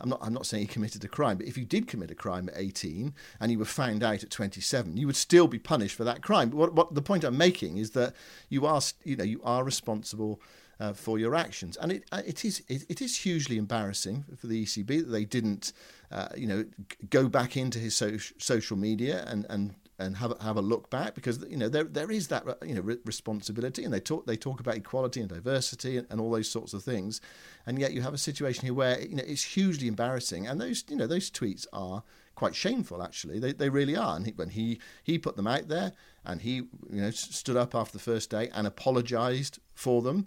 I'm 0.01 0.09
not 0.09 0.21
I'm 0.23 0.33
not 0.33 0.47
saying 0.47 0.63
he 0.63 0.67
committed 0.67 1.05
a 1.05 1.09
crime, 1.09 1.37
but 1.39 1.47
if 1.47 1.59
you 1.59 1.65
did 1.65 1.89
commit 1.89 2.11
a 2.11 2.15
crime 2.15 2.49
at 2.49 2.59
18 2.59 3.15
and 3.41 3.53
you 3.53 3.59
were 3.59 3.65
found 3.65 4.03
out 4.03 4.23
at 4.23 4.31
27, 4.31 4.97
you 4.97 5.07
would 5.07 5.17
still 5.17 5.47
be 5.47 5.59
punished 5.59 5.97
for 5.97 6.05
that 6.05 6.23
crime. 6.23 6.51
But 6.51 6.57
what, 6.57 6.75
what 6.75 6.95
the 6.95 7.03
point 7.03 7.25
I'm 7.25 7.37
making 7.37 7.77
is 7.77 7.91
that 7.91 8.15
you 8.49 8.67
are 8.67 8.81
you 9.05 9.17
know 9.17 9.25
you 9.25 9.41
are 9.45 9.65
responsible 9.65 10.41
uh, 10.81 10.93
for 10.93 11.19
your 11.19 11.35
actions, 11.35 11.77
and 11.77 11.93
it 11.93 12.05
uh, 12.13 12.23
it 12.27 12.45
is 12.45 12.63
it, 12.69 12.85
it 12.89 13.03
is 13.03 13.19
hugely 13.19 13.57
embarrassing 13.59 14.25
for 14.37 14.47
the 14.47 14.65
ECB 14.65 14.89
that 14.89 15.11
they 15.11 15.25
didn't 15.25 15.73
uh, 16.11 16.29
you 16.37 16.47
know 16.47 16.65
go 17.11 17.29
back 17.29 17.57
into 17.57 17.79
his 17.79 17.95
so- 17.95 18.19
social 18.39 18.77
media 18.77 19.25
and 19.27 19.47
and 19.49 19.75
and 19.99 20.17
have 20.17 20.35
have 20.41 20.57
a 20.57 20.63
look 20.63 20.91
back 20.91 21.15
because 21.15 21.45
you 21.49 21.57
know 21.57 21.69
there 21.69 21.85
there 21.85 22.11
is 22.11 22.29
that 22.29 22.45
you 22.67 22.75
know 22.75 22.81
re- 22.81 22.99
responsibility 23.05 23.85
and 23.85 23.93
they 23.93 24.01
talk 24.01 24.27
they 24.27 24.37
talk 24.37 24.61
about 24.61 24.77
equality 24.77 25.21
and 25.21 25.29
diversity 25.29 25.97
and, 25.97 26.07
and 26.11 26.21
all 26.21 26.31
those 26.31 26.49
sorts 26.49 26.75
of 26.75 26.83
things. 26.83 27.21
And 27.67 27.79
yet 27.79 27.93
you 27.93 28.03
have 28.03 28.15
a 28.15 28.19
situation 28.19 28.65
here 28.65 28.75
where 28.75 29.01
you 29.01 29.17
know 29.17 29.25
it's 29.27 29.43
hugely 29.43 29.89
embarrassing 29.89 30.47
and 30.47 30.61
those 30.61 30.85
you 30.89 30.97
know 30.97 31.07
those 31.07 31.31
tweets 31.31 31.67
are 31.73 32.03
quite 32.35 32.55
shameful 32.55 33.03
actually. 33.03 33.39
They, 33.39 33.53
they 33.53 33.69
really 33.69 33.97
are. 33.97 34.17
And 34.17 34.27
he, 34.27 34.33
when 34.33 34.51
he 34.51 34.81
he 35.03 35.19
put 35.19 35.37
them 35.37 35.47
out 35.47 35.69
there 35.69 35.93
and 36.25 36.41
he 36.41 36.55
you 36.55 37.03
know 37.03 37.11
stood 37.11 37.57
up 37.57 37.75
after 37.75 37.93
the 37.93 38.03
first 38.03 38.31
day 38.31 38.51
and 38.53 38.67
apologized 38.67 39.61
for 39.75 40.03
them. 40.03 40.27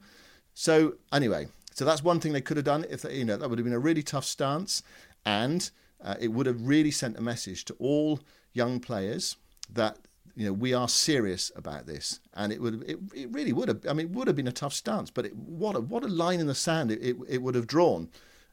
So 0.54 0.96
anyway 1.12 1.48
so 1.78 1.86
that's 1.86 2.04
one 2.04 2.20
thing 2.20 2.34
they 2.34 2.42
could 2.42 2.58
have 2.58 2.66
done 2.66 2.86
if 2.90 3.04
they, 3.04 3.18
you 3.18 3.26
know 3.26 3.38
that 3.38 3.48
would 3.48 3.60
have 3.60 3.66
been 3.66 3.74
a 3.74 3.80
really 3.80 4.02
tough 4.02 4.26
stance. 4.26 4.82
And 5.26 5.70
uh, 6.04 6.16
it 6.20 6.30
would 6.30 6.48
have 6.48 6.66
really 6.66 6.90
sent 6.90 7.18
a 7.18 7.22
message 7.22 7.66
to 7.66 7.76
all 7.78 8.20
young 8.54 8.80
players 8.80 9.36
that 9.70 9.98
you 10.36 10.46
know 10.46 10.54
we 10.54 10.74
are 10.74 10.88
serious 10.88 11.52
about 11.56 11.86
this, 11.88 12.20
and 12.34 12.52
it 12.54 12.62
would 12.62 12.84
it, 12.84 13.00
it 13.16 13.32
really 13.32 13.54
would 13.54 13.68
have. 13.68 13.86
I 13.90 13.94
mean, 13.94 14.08
it 14.08 14.12
would 14.12 14.28
have 14.28 14.36
been 14.36 14.48
a 14.48 14.52
tough 14.52 14.74
stance, 14.74 15.10
but 15.10 15.26
it, 15.26 15.36
what 15.36 15.76
a 15.76 15.80
what 15.80 16.04
a 16.04 16.08
line 16.08 16.40
in 16.40 16.48
the 16.48 16.56
sand 16.56 16.92
it, 16.92 17.02
it, 17.02 17.16
it 17.28 17.42
would 17.42 17.56
have 17.56 17.68
drawn. 17.68 18.10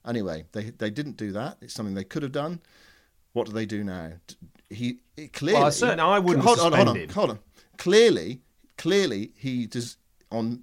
Anyway, 0.07 0.45
they 0.53 0.71
they 0.71 0.91
didn't 0.91 1.17
do 1.17 1.33
that. 1.33 1.59
It's 1.61 1.75
something 1.75 1.95
they 1.95 2.05
could 2.05 2.23
have 2.23 2.33
done. 2.33 2.61
What 3.33 3.47
do 3.47 3.53
they 3.53 3.67
do 3.67 3.85
now? 3.85 4.13
He 4.71 4.99
it 5.17 5.33
clearly. 5.33 5.61
Well, 5.61 5.71
certainly 5.71 6.05
I 6.05 6.19
wouldn't 6.19 6.45
hold, 6.45 6.61
on, 6.61 6.73
hold 6.73 6.89
on, 6.89 7.09
hold 7.09 7.31
on. 7.31 7.39
Clearly, 7.77 8.41
clearly 8.79 9.33
he 9.37 9.67
does 9.67 9.97
on 10.31 10.63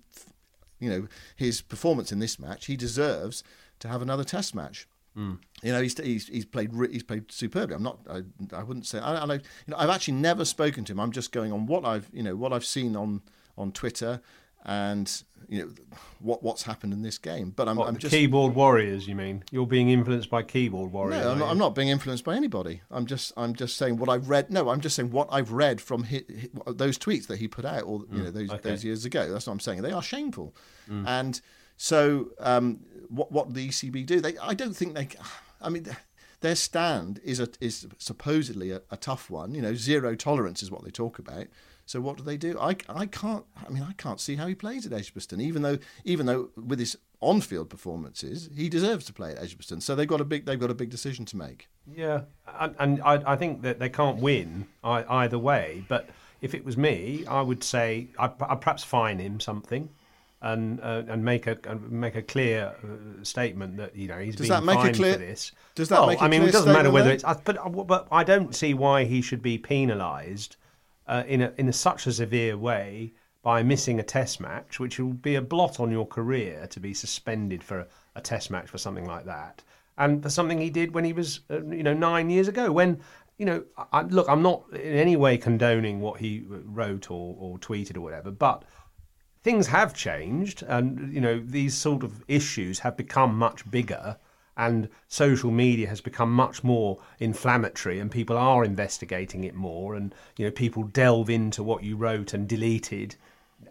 you 0.80 0.90
know 0.90 1.08
his 1.36 1.62
performance 1.62 2.12
in 2.12 2.20
this 2.20 2.40
match. 2.40 2.66
He 2.66 2.76
deserves 2.76 3.44
to 3.80 3.88
have 3.88 4.02
another 4.02 4.24
Test 4.24 4.56
match. 4.56 4.88
Hmm. 5.14 5.34
You 5.62 5.74
know, 5.74 5.82
he's, 5.82 5.98
he's 6.00 6.28
he's 6.28 6.46
played 6.46 6.72
he's 6.92 7.04
played 7.04 7.32
superbly. 7.32 7.76
I'm 7.76 7.84
not. 7.84 8.00
I, 8.10 8.22
I 8.56 8.64
wouldn't 8.64 8.86
say. 8.88 9.00
I, 9.00 9.16
I, 9.18 9.34
you 9.34 9.40
know, 9.68 9.76
I've 9.78 9.90
actually 9.90 10.14
never 10.16 10.46
spoken 10.46 10.86
to 10.86 10.94
him. 10.94 11.00
I'm 11.00 11.12
just 11.12 11.32
going 11.32 11.52
on 11.52 11.66
what 11.66 11.84
I've 11.86 12.08
you 12.14 12.24
know 12.24 12.36
what 12.36 12.54
I've 12.54 12.66
seen 12.66 12.96
on 12.96 13.22
on 13.58 13.72
Twitter 13.74 14.22
and 14.64 15.24
you 15.50 15.60
know 15.66 15.72
what 16.20 16.44
what's 16.44 16.64
happened 16.64 16.94
in 16.94 17.02
this 17.02 17.18
game. 17.18 17.52
But 17.54 17.68
I'm, 17.68 17.76
What, 17.76 17.88
I'm 17.90 17.98
just 17.98 18.14
keyboard 18.14 18.56
warriors, 18.56 19.08
you 19.08 19.16
mean? 19.16 19.44
You're 19.52 19.68
being 19.68 19.90
influenced 19.90 20.30
by 20.30 20.44
keyboard 20.44 20.92
warriors. 20.94 21.26
no, 21.26 21.32
I'm 21.32 21.40
not. 21.40 21.52
I'm 21.52 21.58
not 21.58 21.76
being 21.76 21.90
influenced 21.90 22.24
by 22.24 22.36
anybody. 22.36 22.82
I'm 22.90 23.06
just 23.06 23.34
I'm 23.36 23.54
just 23.54 23.76
saying 23.76 23.98
what 23.98 24.08
I've 24.08 24.30
read. 24.30 24.50
No, 24.50 24.70
I'm 24.70 24.80
just 24.82 24.96
saying 24.96 25.12
what 25.12 25.28
I've 25.32 25.52
read 25.52 25.82
from 25.82 26.04
hi 26.06 26.24
hi 26.66 26.72
those 26.72 26.98
tweets 26.98 27.28
that 27.28 27.40
he 27.40 27.48
put 27.50 27.66
out, 27.66 27.84
or 27.84 28.04
you 28.12 28.24
know 28.24 28.32
those 28.32 28.50
Mm, 28.50 28.54
okay. 28.56 28.70
those 28.70 28.86
years 28.86 29.04
ago. 29.04 29.30
That's 29.32 29.46
what 29.48 29.54
I'm 29.54 29.60
saying. 29.60 29.82
They 29.82 29.92
are 29.92 30.02
shameful, 30.04 30.56
Mm. 30.90 31.06
and 31.08 31.42
so 31.78 32.32
um, 32.40 32.82
what 33.10 33.32
what 33.32 33.54
the 33.54 33.70
ECB 33.70 34.06
do? 34.06 34.22
They 34.22 34.38
I 34.38 34.54
don't 34.54 34.76
think 34.76 34.96
they. 34.96 35.10
I 35.62 35.70
mean. 35.70 35.86
Their 36.42 36.56
stand 36.56 37.22
is 37.24 37.40
a, 37.40 37.50
is 37.60 37.86
supposedly 38.00 38.72
a, 38.72 38.82
a 38.90 38.98
tough 38.98 39.30
one. 39.30 39.54
You 39.54 39.62
know, 39.62 39.76
zero 39.76 40.16
tolerance 40.16 40.64
is 40.64 40.72
what 40.72 40.84
they 40.84 40.90
talk 40.90 41.20
about. 41.20 41.46
So 41.86 42.00
what 42.00 42.18
do 42.18 42.24
they 42.24 42.38
do? 42.38 42.58
I, 42.58 42.76
I 42.88 43.06
can't. 43.06 43.46
I 43.66 43.70
mean, 43.70 43.84
I 43.84 43.92
can't 43.94 44.20
see 44.20 44.38
how 44.38 44.48
he 44.48 44.56
plays 44.56 44.86
at 44.86 44.94
Edgbaston, 44.94 45.42
even 45.42 45.62
though 45.62 45.78
even 46.06 46.26
though 46.26 46.50
with 46.56 46.80
his 46.80 46.98
on-field 47.20 47.70
performances, 47.70 48.50
he 48.56 48.70
deserves 48.70 49.06
to 49.06 49.14
play 49.14 49.32
at 49.32 49.40
Edgbaston. 49.40 49.82
So 49.82 49.94
they've 49.94 50.08
got 50.08 50.22
a 50.22 50.26
big 50.26 50.46
they've 50.46 50.60
got 50.60 50.72
a 50.72 50.76
big 50.76 50.90
decision 50.90 51.26
to 51.26 51.38
make. 51.38 51.68
Yeah, 51.94 52.22
and, 52.48 52.76
and 52.80 53.02
I, 53.04 53.34
I 53.34 53.36
think 53.36 53.62
that 53.64 53.80
they 53.80 53.90
can't 53.90 54.20
win 54.20 54.68
either 54.84 55.38
way. 55.38 55.84
But 55.88 56.10
if 56.42 56.56
it 56.56 56.64
was 56.64 56.78
me, 56.78 57.26
I 57.28 57.42
would 57.42 57.64
say 57.64 58.08
I'd, 58.18 58.42
I'd 58.42 58.62
perhaps 58.62 58.84
fine 58.84 59.20
him 59.20 59.40
something, 59.40 59.90
and 60.42 60.80
uh, 60.82 61.04
and 61.08 61.24
make 61.24 61.46
a 61.48 61.58
and 61.66 61.92
make 61.92 62.16
a 62.16 62.22
clear 62.22 62.74
uh, 62.84 63.24
statement 63.24 63.78
that 63.78 63.96
you 63.96 64.08
know 64.08 64.18
he's 64.18 64.36
Does 64.36 64.48
been 64.48 64.58
that 64.58 64.64
make 64.64 64.78
a 64.78 64.82
fined 64.84 64.96
clear- 64.96 65.14
for 65.14 65.20
this. 65.20 65.52
does 65.76 65.90
that 65.90 66.00
well, 66.00 66.08
make 66.08 66.20
a 66.20 66.24
I 66.24 66.28
mean, 66.28 66.42
it 66.44 66.52
doesn't 66.52 66.74
matter 66.74 66.92
whether 66.92 67.16
then? 67.16 67.16
it's. 67.16 67.42
But 67.44 67.58
uh, 67.58 67.70
but 67.70 68.08
I 68.12 68.24
don't 68.24 68.56
see 68.56 68.74
why 68.74 69.04
he 69.06 69.22
should 69.22 69.42
be 69.42 69.58
penalised 69.58 70.56
uh, 71.08 71.24
in 71.28 71.42
a, 71.42 71.54
in 71.58 71.70
a, 71.70 71.74
such 71.74 72.08
a 72.08 72.12
severe 72.14 72.58
way 72.58 73.14
by 73.44 73.64
missing 73.64 74.00
a 74.00 74.04
test 74.04 74.40
match, 74.40 74.80
which 74.80 75.00
will 75.00 75.14
be 75.14 75.36
a 75.36 75.42
blot 75.42 75.80
on 75.80 75.92
your 75.92 76.06
career 76.08 76.68
to 76.72 76.80
be 76.80 76.94
suspended 76.94 77.64
for 77.64 77.80
a, 77.80 77.88
a 78.16 78.22
test 78.22 78.52
match 78.52 78.68
for 78.68 78.78
something 78.78 79.06
like 79.06 79.26
that, 79.26 79.64
and 79.98 80.24
for 80.24 80.30
something 80.30 80.60
he 80.60 80.70
did 80.70 80.94
when 80.94 81.04
he 81.04 81.14
was 81.14 81.42
uh, 81.52 81.64
you 81.66 81.84
know 81.84 81.94
nine 81.94 82.30
years 82.32 82.48
ago. 82.48 82.72
When 82.72 83.00
you 83.38 83.46
know, 83.46 83.64
I- 83.92 84.04
look, 84.04 84.28
I'm 84.30 84.42
not 84.44 84.64
in 84.74 84.96
any 84.96 85.16
way 85.16 85.38
condoning 85.38 86.00
what 86.00 86.20
he 86.20 86.44
wrote 86.48 87.10
or, 87.10 87.36
or 87.40 87.58
tweeted 87.58 87.98
or 87.98 88.02
whatever, 88.02 88.30
but 88.30 88.64
things 89.44 89.68
have 89.68 89.94
changed 89.94 90.64
and 90.64 91.14
you 91.14 91.22
know 91.22 91.40
these 91.40 91.76
sort 91.76 92.04
of 92.04 92.24
issues 92.28 92.80
have 92.80 92.96
become 92.96 93.38
much 93.38 93.70
bigger 93.70 94.18
and 94.58 94.88
social 95.08 95.50
media 95.50 95.88
has 95.88 96.02
become 96.02 96.32
much 96.32 96.64
more 96.64 97.00
inflammatory 97.20 98.00
and 98.00 98.12
people 98.12 98.38
are 98.38 98.64
investigating 98.64 99.44
it 99.44 99.56
more 99.56 99.96
and 99.96 100.14
you 100.38 100.46
know 100.46 100.52
people 100.52 100.84
delve 100.84 101.30
into 101.30 101.64
what 101.64 101.84
you 101.84 101.96
wrote 101.96 102.34
and 102.34 102.48
deleted 102.48 103.16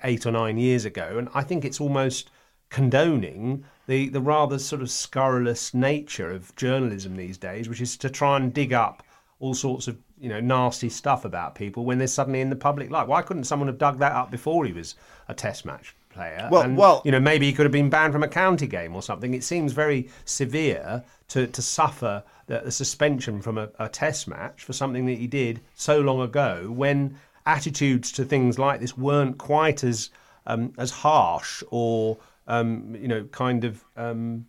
8 0.02 0.26
or 0.26 0.32
9 0.32 0.58
years 0.58 0.84
ago 0.84 1.16
and 1.18 1.28
I 1.34 1.42
think 1.42 1.64
it's 1.64 1.80
almost 1.80 2.30
condoning 2.70 3.64
the 3.86 4.08
the 4.08 4.20
rather 4.20 4.58
sort 4.58 4.82
of 4.82 4.90
scurrilous 4.90 5.74
nature 5.74 6.30
of 6.30 6.54
journalism 6.56 7.16
these 7.16 7.38
days 7.38 7.68
which 7.68 7.80
is 7.80 7.96
to 7.98 8.10
try 8.10 8.36
and 8.36 8.54
dig 8.54 8.72
up 8.72 9.02
all 9.38 9.54
sorts 9.54 9.88
of 9.88 9.98
you 10.20 10.28
know 10.28 10.40
nasty 10.40 10.88
stuff 10.88 11.24
about 11.24 11.54
people 11.54 11.84
when 11.84 11.98
they're 11.98 12.06
suddenly 12.06 12.40
in 12.40 12.50
the 12.50 12.56
public 12.56 12.90
light. 12.90 13.08
Why 13.08 13.22
couldn't 13.22 13.44
someone 13.44 13.68
have 13.68 13.78
dug 13.78 13.98
that 13.98 14.12
up 14.12 14.30
before 14.30 14.64
he 14.64 14.72
was 14.72 14.94
a 15.28 15.34
Test 15.34 15.64
match 15.64 15.94
player? 16.10 16.48
Well- 16.50 16.62
and, 16.62 16.76
well- 16.76 17.02
you 17.04 17.10
know 17.10 17.20
maybe 17.20 17.46
he 17.46 17.52
could 17.52 17.64
have 17.64 17.72
been 17.72 17.90
banned 17.90 18.12
from 18.12 18.22
a 18.22 18.28
county 18.28 18.66
game 18.66 18.94
or 18.94 19.02
something. 19.02 19.34
It 19.34 19.44
seems 19.44 19.72
very 19.72 20.08
severe 20.24 21.02
to 21.28 21.46
to 21.46 21.62
suffer 21.62 22.22
the, 22.46 22.60
the 22.60 22.72
suspension 22.72 23.40
from 23.40 23.58
a, 23.58 23.68
a 23.78 23.88
Test 23.88 24.28
match 24.28 24.64
for 24.64 24.72
something 24.72 25.06
that 25.06 25.18
he 25.18 25.26
did 25.26 25.60
so 25.74 26.00
long 26.00 26.20
ago 26.20 26.70
when 26.70 27.16
attitudes 27.46 28.12
to 28.12 28.24
things 28.24 28.58
like 28.58 28.80
this 28.80 28.96
weren't 28.98 29.38
quite 29.38 29.82
as 29.82 30.10
um, 30.46 30.72
as 30.78 30.90
harsh 30.90 31.62
or 31.70 32.18
um, 32.46 32.94
you 33.00 33.08
know 33.08 33.24
kind 33.24 33.64
of. 33.64 33.84
Um, 33.96 34.46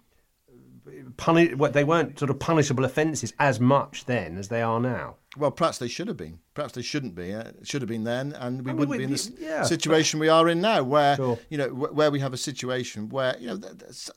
puni- 1.17 1.53
they 1.71 1.83
weren't 1.83 2.17
sort 2.19 2.29
of 2.29 2.39
punishable 2.39 2.85
offences 2.85 3.33
as 3.39 3.59
much 3.59 4.05
then 4.05 4.37
as 4.37 4.47
they 4.49 4.61
are 4.61 4.79
now. 4.79 5.15
Well, 5.37 5.51
perhaps 5.51 5.77
they 5.77 5.87
should 5.87 6.07
have 6.07 6.17
been. 6.17 6.39
Perhaps 6.53 6.73
they 6.73 6.81
shouldn't 6.81 7.15
be. 7.15 7.33
Uh, 7.33 7.39
it 7.61 7.67
should 7.67 7.81
have 7.81 7.89
been 7.89 8.03
then, 8.03 8.33
and 8.33 8.65
we 8.65 8.71
I 8.71 8.73
mean, 8.73 8.79
wouldn't 8.79 8.89
we- 8.89 8.97
be 8.97 9.03
in 9.05 9.11
the 9.11 9.31
yeah. 9.39 9.63
situation 9.63 10.19
we 10.19 10.27
are 10.29 10.49
in 10.49 10.59
now, 10.61 10.83
where 10.83 11.15
Sure. 11.15 11.39
you 11.49 11.57
know 11.57 11.69
wh- 11.69 11.95
where 11.95 12.11
we 12.11 12.19
have 12.19 12.33
a 12.33 12.37
situation 12.37 13.09
where 13.09 13.37
you 13.39 13.47
know 13.47 13.57
th- 13.57 13.77
th- 13.79 14.09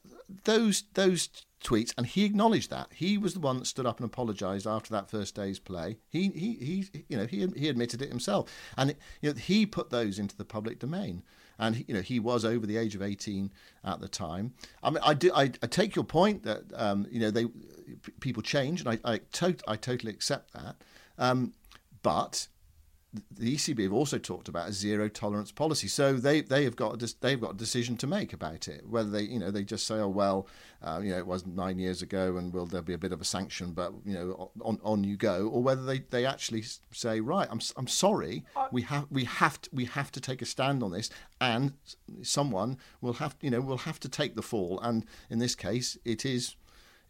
those 0.44 0.84
those 0.94 1.28
tweets, 1.62 1.94
and 1.96 2.06
he 2.06 2.24
acknowledged 2.24 2.68
that 2.70 2.88
he 2.92 3.16
was 3.16 3.34
the 3.34 3.40
one 3.40 3.58
that 3.58 3.66
stood 3.66 3.86
up 3.86 3.98
and 4.00 4.06
apologised 4.06 4.66
after 4.66 4.90
that 4.90 5.08
first 5.08 5.34
day's 5.36 5.58
play. 5.60 5.98
He 6.08 6.30
he 6.30 6.54
he 6.90 7.04
you 7.08 7.16
know 7.16 7.26
he 7.26 7.46
he 7.56 7.68
admitted 7.68 8.02
it 8.02 8.08
himself, 8.08 8.50
and 8.76 8.94
you 9.22 9.30
know 9.32 9.38
he 9.38 9.66
put 9.66 9.90
those 9.90 10.18
into 10.18 10.36
the 10.36 10.44
public 10.44 10.80
domain. 10.80 11.22
And 11.58 11.84
you 11.86 11.94
know 11.94 12.00
he 12.00 12.18
was 12.20 12.44
over 12.44 12.66
the 12.66 12.76
age 12.76 12.94
of 12.94 13.02
eighteen 13.02 13.50
at 13.84 14.00
the 14.00 14.08
time. 14.08 14.52
I 14.82 14.90
mean, 14.90 15.00
I 15.04 15.14
do. 15.14 15.32
I, 15.34 15.44
I 15.62 15.66
take 15.66 15.94
your 15.94 16.04
point 16.04 16.42
that 16.44 16.62
um, 16.74 17.06
you 17.10 17.20
know 17.20 17.30
they 17.30 17.46
people 18.20 18.42
change, 18.42 18.80
and 18.84 18.98
I 19.04 19.12
I, 19.14 19.54
I 19.68 19.76
totally 19.76 20.12
accept 20.12 20.52
that. 20.54 20.76
Um, 21.18 21.52
but 22.02 22.48
the 23.30 23.54
ECB 23.54 23.84
have 23.84 23.92
also 23.92 24.18
talked 24.18 24.48
about 24.48 24.68
a 24.68 24.72
zero 24.72 25.08
tolerance 25.08 25.52
policy, 25.52 25.88
so 25.88 26.14
they 26.14 26.40
they 26.40 26.64
have 26.64 26.76
got 26.76 27.00
a, 27.02 27.14
they've 27.20 27.40
got 27.40 27.52
a 27.52 27.56
decision 27.56 27.96
to 27.98 28.06
make 28.06 28.32
about 28.32 28.68
it. 28.68 28.88
Whether 28.88 29.10
they 29.10 29.22
you 29.22 29.38
know 29.38 29.50
they 29.50 29.64
just 29.64 29.86
say, 29.86 29.96
oh 29.96 30.08
well, 30.08 30.48
uh, 30.82 31.00
you 31.02 31.10
know 31.10 31.18
it 31.18 31.26
was 31.26 31.46
nine 31.46 31.78
years 31.78 32.02
ago, 32.02 32.36
and 32.36 32.52
will 32.52 32.66
there 32.66 32.82
be 32.82 32.94
a 32.94 32.98
bit 32.98 33.12
of 33.12 33.20
a 33.20 33.24
sanction, 33.24 33.72
but 33.72 33.92
you 34.04 34.14
know 34.14 34.50
on 34.60 34.80
on 34.82 35.04
you 35.04 35.16
go, 35.16 35.48
or 35.48 35.62
whether 35.62 35.84
they, 35.84 36.00
they 36.10 36.26
actually 36.26 36.64
say, 36.92 37.20
right, 37.20 37.48
I'm 37.50 37.60
I'm 37.76 37.86
sorry, 37.88 38.44
we 38.72 38.82
have 38.82 39.06
we 39.10 39.24
have 39.24 39.60
to, 39.62 39.70
we 39.72 39.84
have 39.84 40.10
to 40.12 40.20
take 40.20 40.42
a 40.42 40.46
stand 40.46 40.82
on 40.82 40.90
this, 40.90 41.10
and 41.40 41.72
someone 42.22 42.78
will 43.00 43.14
have 43.14 43.36
you 43.40 43.50
know 43.50 43.60
will 43.60 43.78
have 43.78 44.00
to 44.00 44.08
take 44.08 44.34
the 44.34 44.42
fall, 44.42 44.80
and 44.80 45.04
in 45.30 45.38
this 45.38 45.54
case, 45.54 45.96
it 46.04 46.24
is 46.26 46.56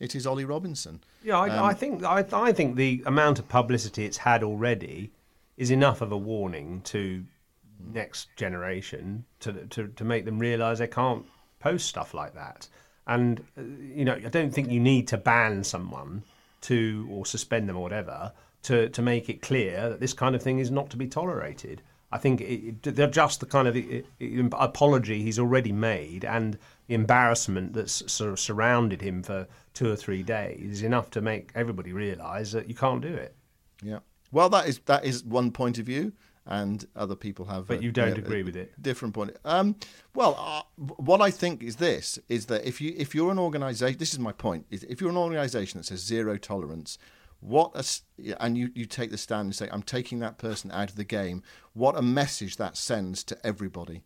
it 0.00 0.14
is 0.14 0.26
Ollie 0.26 0.44
Robinson. 0.44 1.02
Yeah, 1.22 1.38
I, 1.38 1.48
Um, 1.48 1.64
I 1.64 1.72
think 1.72 2.04
I, 2.04 2.24
I 2.32 2.52
think 2.52 2.76
the 2.76 3.02
amount 3.06 3.38
of 3.38 3.48
publicity 3.48 4.04
it's 4.04 4.18
had 4.18 4.42
already 4.42 5.12
is 5.56 5.70
enough 5.70 6.00
of 6.00 6.12
a 6.12 6.16
warning 6.16 6.80
to 6.82 7.24
next 7.92 8.28
generation 8.36 9.24
to 9.40 9.52
to, 9.66 9.88
to 9.88 10.04
make 10.04 10.24
them 10.24 10.38
realise 10.38 10.78
they 10.78 10.86
can't 10.86 11.26
post 11.58 11.88
stuff 11.88 12.14
like 12.14 12.34
that. 12.34 12.68
And 13.06 13.40
uh, 13.58 13.62
you 13.62 14.04
know, 14.04 14.14
I 14.14 14.28
don't 14.28 14.52
think 14.52 14.70
you 14.70 14.80
need 14.80 15.08
to 15.08 15.16
ban 15.16 15.64
someone 15.64 16.24
to 16.62 17.06
or 17.10 17.26
suspend 17.26 17.68
them 17.68 17.76
or 17.76 17.82
whatever 17.82 18.32
to 18.62 18.88
to 18.88 19.02
make 19.02 19.28
it 19.28 19.42
clear 19.42 19.90
that 19.90 20.00
this 20.00 20.12
kind 20.12 20.34
of 20.34 20.42
thing 20.42 20.58
is 20.58 20.70
not 20.70 20.90
to 20.90 20.96
be 20.96 21.06
tolerated. 21.06 21.82
I 22.12 22.18
think 22.18 22.40
it, 22.42 22.82
they're 22.82 23.08
just 23.08 23.40
the 23.40 23.46
kind 23.46 23.66
of 23.66 23.76
it, 23.76 24.06
apology 24.52 25.20
he's 25.22 25.38
already 25.38 25.72
made 25.72 26.24
and 26.24 26.56
the 26.86 26.94
embarrassment 26.94 27.72
that's 27.72 28.10
sort 28.10 28.30
of 28.30 28.38
surrounded 28.38 29.02
him 29.02 29.24
for 29.24 29.48
two 29.72 29.90
or 29.90 29.96
three 29.96 30.22
days 30.22 30.70
is 30.70 30.82
enough 30.82 31.10
to 31.10 31.20
make 31.20 31.50
everybody 31.56 31.92
realise 31.92 32.52
that 32.52 32.68
you 32.68 32.74
can't 32.74 33.02
do 33.02 33.12
it. 33.12 33.34
Yeah. 33.82 33.98
Well, 34.34 34.48
that 34.50 34.66
is 34.66 34.80
that 34.86 35.04
is 35.04 35.22
one 35.22 35.52
point 35.52 35.78
of 35.78 35.86
view, 35.86 36.12
and 36.44 36.84
other 36.96 37.14
people 37.14 37.44
have. 37.46 37.68
But 37.68 37.78
a- 37.78 37.82
you 37.84 37.92
don't 37.92 38.18
a- 38.18 38.20
agree 38.20 38.40
a 38.40 38.44
with 38.44 38.56
it? 38.56 38.72
Different 38.82 39.14
point. 39.14 39.36
Um, 39.44 39.76
well, 40.12 40.34
uh, 40.36 40.62
what 40.96 41.20
I 41.20 41.30
think 41.30 41.62
is 41.62 41.76
this: 41.76 42.18
is 42.28 42.46
that 42.46 42.66
if 42.66 42.80
you 42.80 42.94
if 42.96 43.14
you're 43.14 43.30
an 43.30 43.38
organisation, 43.38 43.98
this 43.98 44.12
is 44.12 44.18
my 44.18 44.32
point: 44.32 44.66
is 44.70 44.82
if 44.84 45.00
you're 45.00 45.10
an 45.10 45.16
organisation 45.16 45.78
that 45.78 45.84
says 45.84 46.00
zero 46.00 46.36
tolerance, 46.36 46.98
what 47.38 47.70
a 47.76 48.34
and 48.42 48.58
you 48.58 48.70
you 48.74 48.86
take 48.86 49.12
the 49.12 49.18
stand 49.18 49.46
and 49.46 49.54
say, 49.54 49.68
I'm 49.70 49.84
taking 49.84 50.18
that 50.18 50.36
person 50.38 50.70
out 50.72 50.90
of 50.90 50.96
the 50.96 51.04
game. 51.04 51.42
What 51.72 51.96
a 51.96 52.02
message 52.02 52.56
that 52.56 52.76
sends 52.76 53.22
to 53.24 53.38
everybody. 53.46 54.02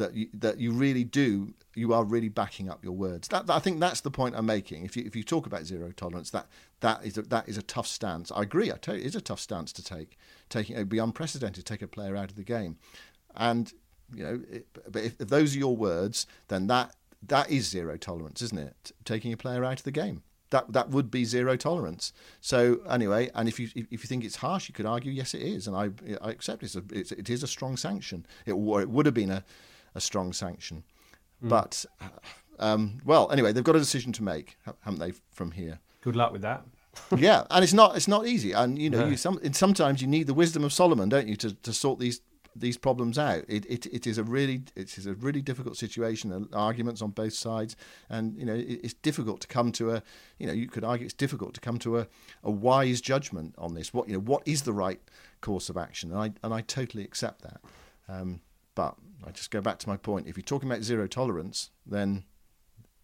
That 0.00 0.14
you, 0.14 0.28
that 0.32 0.58
you 0.58 0.72
really 0.72 1.04
do, 1.04 1.52
you 1.74 1.92
are 1.92 2.04
really 2.04 2.30
backing 2.30 2.70
up 2.70 2.82
your 2.82 2.94
words. 2.94 3.28
That, 3.28 3.50
I 3.50 3.58
think 3.58 3.80
that's 3.80 4.00
the 4.00 4.10
point 4.10 4.34
I'm 4.34 4.46
making. 4.46 4.86
If 4.86 4.96
you 4.96 5.04
if 5.04 5.14
you 5.14 5.22
talk 5.22 5.44
about 5.46 5.64
zero 5.66 5.92
tolerance, 5.92 6.30
that 6.30 6.46
that 6.80 7.04
is 7.04 7.18
a, 7.18 7.22
that 7.22 7.46
is 7.50 7.58
a 7.58 7.62
tough 7.62 7.86
stance. 7.86 8.32
I 8.32 8.42
agree. 8.42 8.72
I 8.72 8.76
tell 8.76 8.94
you, 8.94 9.02
it 9.02 9.06
is 9.06 9.14
a 9.14 9.20
tough 9.20 9.40
stance 9.40 9.72
to 9.74 9.84
take. 9.84 10.16
Taking 10.48 10.76
it'd 10.76 10.88
be 10.88 10.98
unprecedented 10.98 11.66
to 11.66 11.72
take 11.72 11.82
a 11.82 11.86
player 11.86 12.16
out 12.16 12.30
of 12.30 12.36
the 12.36 12.44
game, 12.56 12.78
and 13.36 13.72
you 14.14 14.24
know, 14.24 14.40
it, 14.50 14.66
but 14.90 15.02
if, 15.04 15.20
if 15.20 15.28
those 15.28 15.54
are 15.54 15.58
your 15.58 15.76
words, 15.76 16.26
then 16.48 16.66
that 16.68 16.96
that 17.28 17.50
is 17.50 17.68
zero 17.68 17.96
tolerance, 17.98 18.40
isn't 18.40 18.58
it? 18.58 18.92
Taking 19.04 19.32
a 19.34 19.36
player 19.36 19.64
out 19.64 19.80
of 19.80 19.84
the 19.84 19.92
game. 19.92 20.22
That 20.48 20.72
that 20.72 20.90
would 20.90 21.10
be 21.10 21.24
zero 21.24 21.56
tolerance. 21.56 22.12
So 22.40 22.80
anyway, 22.88 23.30
and 23.34 23.48
if 23.48 23.60
you 23.60 23.68
if 23.74 24.02
you 24.02 24.08
think 24.08 24.24
it's 24.24 24.36
harsh, 24.36 24.68
you 24.68 24.74
could 24.74 24.86
argue 24.86 25.12
yes, 25.12 25.34
it 25.34 25.42
is, 25.42 25.68
and 25.68 25.76
I 25.76 25.90
I 26.26 26.30
accept 26.30 26.62
it's 26.62 26.74
a, 26.74 26.82
it's, 26.90 27.12
it 27.12 27.30
is 27.30 27.42
a 27.42 27.46
strong 27.46 27.76
sanction. 27.76 28.26
It 28.46 28.54
it 28.54 28.88
would 28.90 29.06
have 29.06 29.14
been 29.14 29.30
a, 29.30 29.44
a 29.94 30.00
strong 30.00 30.32
sanction, 30.32 30.84
but 31.42 31.84
um, 32.58 32.98
well, 33.04 33.30
anyway, 33.30 33.52
they've 33.52 33.64
got 33.64 33.76
a 33.76 33.80
decision 33.80 34.12
to 34.12 34.22
make, 34.22 34.56
haven't 34.82 35.00
they? 35.00 35.12
From 35.32 35.52
here, 35.52 35.80
Good 36.02 36.16
luck 36.16 36.32
with 36.32 36.42
that. 36.42 36.64
yeah, 37.16 37.44
and 37.50 37.62
it's 37.62 37.72
not 37.72 37.96
it's 37.96 38.08
not 38.08 38.26
easy, 38.26 38.52
and 38.52 38.78
you 38.78 38.90
know, 38.90 39.00
No. 39.00 39.06
you 39.08 39.16
some 39.16 39.38
and 39.42 39.54
sometimes 39.54 40.02
you 40.02 40.08
need 40.08 40.26
the 40.26 40.34
wisdom 40.34 40.64
of 40.64 40.72
Solomon, 40.72 41.08
don't 41.08 41.28
you, 41.28 41.36
to, 41.36 41.54
to 41.54 41.72
sort 41.72 41.98
these 41.98 42.20
these 42.56 42.76
problems 42.76 43.16
out. 43.16 43.44
It, 43.48 43.64
it 43.66 43.86
it 43.86 44.06
is 44.06 44.18
a 44.18 44.24
really 44.24 44.62
it 44.74 44.98
is 44.98 45.06
a 45.06 45.14
really 45.14 45.40
difficult 45.40 45.76
situation, 45.76 46.48
arguments 46.52 47.00
on 47.00 47.10
both 47.10 47.32
sides, 47.32 47.76
and 48.08 48.36
you 48.36 48.44
know, 48.44 48.54
it, 48.54 48.80
it's 48.82 48.94
difficult 48.94 49.40
to 49.42 49.46
come 49.46 49.70
to 49.72 49.92
a 49.92 50.02
you 50.38 50.46
know, 50.48 50.52
you 50.52 50.66
could 50.66 50.84
argue 50.84 51.04
it's 51.04 51.14
difficult 51.14 51.54
to 51.54 51.60
come 51.60 51.78
to 51.78 51.98
a, 51.98 52.06
a 52.42 52.50
wise 52.50 53.00
judgment 53.00 53.54
on 53.56 53.74
this. 53.74 53.94
What 53.94 54.08
you 54.08 54.14
know, 54.14 54.20
what 54.20 54.42
is 54.44 54.62
the 54.62 54.72
right 54.72 55.00
course 55.40 55.68
of 55.68 55.76
action, 55.76 56.10
and 56.10 56.18
I 56.20 56.32
and 56.42 56.52
I 56.52 56.60
totally 56.62 57.04
accept 57.04 57.42
that. 57.42 57.60
Um, 58.08 58.40
but 58.74 58.96
I 59.26 59.30
just 59.30 59.50
go 59.50 59.60
back 59.60 59.78
to 59.80 59.88
my 59.88 59.96
point. 59.96 60.26
If 60.26 60.36
you're 60.36 60.42
talking 60.42 60.70
about 60.70 60.82
zero 60.82 61.06
tolerance, 61.06 61.70
then 61.86 62.24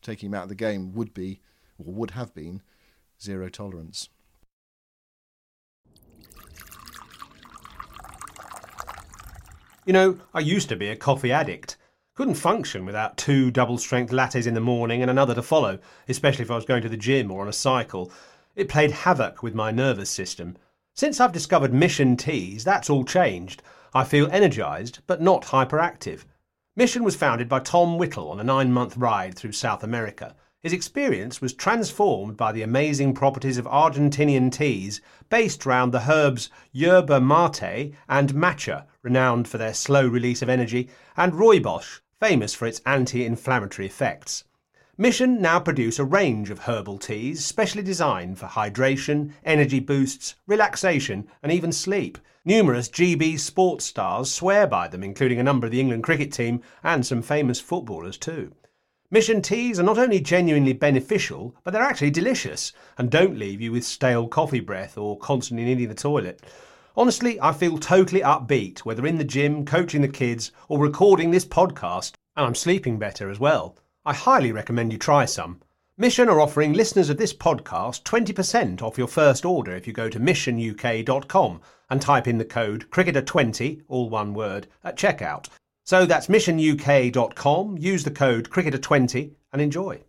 taking 0.03 0.29
him 0.29 0.35
out 0.35 0.45
of 0.45 0.49
the 0.49 0.55
game 0.55 0.93
would 0.95 1.13
be 1.13 1.41
or 1.79 1.93
would 1.93 2.13
have 2.13 2.35
been 2.35 2.63
zero 3.21 3.49
tolerance. 3.49 4.09
You 9.85 9.93
know, 9.93 10.19
I 10.35 10.41
used 10.41 10.69
to 10.71 10.77
be 10.77 10.89
a 10.89 10.97
coffee 10.97 11.31
addict. 11.31 11.77
Couldn't 12.15 12.35
function 12.35 12.87
without 12.87 13.17
two 13.17 13.51
double 13.51 13.79
strength 13.79 14.11
lattes 14.11 14.47
in 14.47 14.55
the 14.55 14.61
morning 14.61 15.03
and 15.03 15.11
another 15.11 15.35
to 15.35 15.43
follow, 15.43 15.79
especially 16.09 16.45
if 16.45 16.51
I 16.51 16.57
was 16.57 16.65
going 16.65 16.83
to 16.83 16.89
the 16.89 16.97
gym 16.97 17.31
or 17.31 17.43
on 17.43 17.49
a 17.49 17.53
cycle. 17.53 18.11
It 18.57 18.69
played 18.69 18.91
havoc 18.91 19.43
with 19.43 19.55
my 19.55 19.71
nervous 19.71 20.11
system. 20.11 20.57
Since 20.95 21.21
I've 21.21 21.33
discovered 21.33 21.75
Mission 21.75 22.17
Teas, 22.17 22.65
that's 22.65 22.89
all 22.89 23.05
changed. 23.05 23.63
I 23.97 24.05
feel 24.05 24.29
energised, 24.31 24.99
but 25.07 25.23
not 25.23 25.45
hyperactive. 25.45 26.27
Mission 26.77 27.03
was 27.03 27.17
founded 27.17 27.49
by 27.49 27.61
Tom 27.61 27.97
Whittle 27.97 28.31
on 28.31 28.39
a 28.39 28.45
nine 28.45 28.71
month 28.71 28.95
ride 28.95 29.35
through 29.35 29.53
South 29.53 29.83
America. 29.83 30.37
His 30.63 30.75
experience 30.75 31.41
was 31.41 31.55
transformed 31.55 32.37
by 32.37 32.53
the 32.53 32.61
amazing 32.61 33.15
properties 33.15 33.57
of 33.57 33.65
Argentinian 33.65 34.53
teas 34.53 35.01
based 35.31 35.65
around 35.65 35.93
the 35.93 36.13
herbs 36.13 36.51
yerba 36.73 37.23
mate 37.23 37.95
and 38.07 38.35
matcha, 38.35 38.85
renowned 39.03 39.49
for 39.49 39.57
their 39.57 39.73
slow 39.73 40.07
release 40.07 40.43
of 40.43 40.51
energy, 40.51 40.91
and 41.17 41.33
rooibos, 41.33 42.01
famous 42.21 42.53
for 42.53 42.67
its 42.67 42.83
anti 42.85 43.25
inflammatory 43.25 43.87
effects. 43.87 44.45
Mission 44.99 45.43
now 45.43 45.61
produce 45.61 45.99
a 45.99 46.05
range 46.07 46.49
of 46.49 46.61
herbal 46.61 46.97
teas 46.97 47.45
specially 47.45 47.83
designed 47.83 48.39
for 48.39 48.47
hydration, 48.47 49.31
energy 49.45 49.79
boosts, 49.79 50.37
relaxation, 50.47 51.29
and 51.43 51.53
even 51.53 51.71
sleep. 51.71 52.17
Numerous 52.47 52.89
GB 52.89 53.39
sports 53.39 53.85
stars 53.85 54.31
swear 54.31 54.67
by 54.67 54.89
them, 54.89 55.03
including 55.03 55.39
a 55.39 55.43
number 55.43 55.67
of 55.67 55.71
the 55.71 55.81
England 55.81 56.03
cricket 56.03 56.33
team 56.33 56.63
and 56.83 57.05
some 57.05 57.21
famous 57.21 57.61
footballers 57.61 58.17
too. 58.17 58.55
Mission 59.11 59.43
teas 59.43 59.79
are 59.79 59.83
not 59.83 59.99
only 59.99 60.19
genuinely 60.19 60.73
beneficial, 60.73 61.55
but 61.63 61.73
they're 61.75 61.83
actually 61.83 62.11
delicious 62.11 62.73
and 62.97 63.11
don't 63.11 63.39
leave 63.39 63.61
you 63.61 63.73
with 63.73 63.85
stale 63.85 64.27
coffee 64.27 64.61
breath 64.61 64.97
or 64.97 65.19
constantly 65.19 65.67
needing 65.67 65.89
the 65.89 65.95
toilet. 65.95 66.43
Honestly, 66.97 67.39
I 67.43 67.53
feel 67.53 67.77
totally 67.77 68.23
upbeat, 68.23 68.79
whether 68.79 69.07
in 69.07 69.19
the 69.19 69.25
gym, 69.25 69.67
coaching 69.67 70.01
the 70.01 70.09
kids, 70.09 70.53
or 70.71 70.79
recording 70.79 71.33
this 71.33 71.45
podcast, 71.45 72.13
and 72.35 72.47
I'm 72.47 72.55
sleeping 72.55 72.99
better 72.99 73.29
as 73.29 73.39
well. 73.39 73.77
I 74.07 74.15
highly 74.15 74.53
recommend 74.53 74.93
you 74.93 75.01
try 75.01 75.25
some. 75.25 75.61
Mission 75.99 76.29
are 76.29 76.41
offering 76.41 76.75
listeners 76.75 77.11
of 77.11 77.17
this 77.17 77.35
podcast 77.35 78.05
20% 78.05 78.81
off 78.81 78.97
your 78.97 79.09
first 79.09 79.45
order 79.45 79.75
if 79.75 79.85
you 79.89 79.93
go 79.93 80.09
to 80.09 80.21
missionuk.com 80.21 81.61
and 81.91 82.01
type 82.01 82.29
in 82.29 82.39
the 82.39 82.45
code 82.45 82.89
cricketer20, 82.93 83.83
all 83.89 84.09
one 84.09 84.33
word, 84.33 84.69
at 84.85 84.97
checkout. 84.97 85.49
So 85.85 86.07
that's 86.07 86.29
missionuk.com, 86.29 87.79
use 87.79 88.05
the 88.05 88.13
code 88.13 88.49
cricketer20 88.49 89.33
and 89.53 89.61
enjoy. 89.61 90.05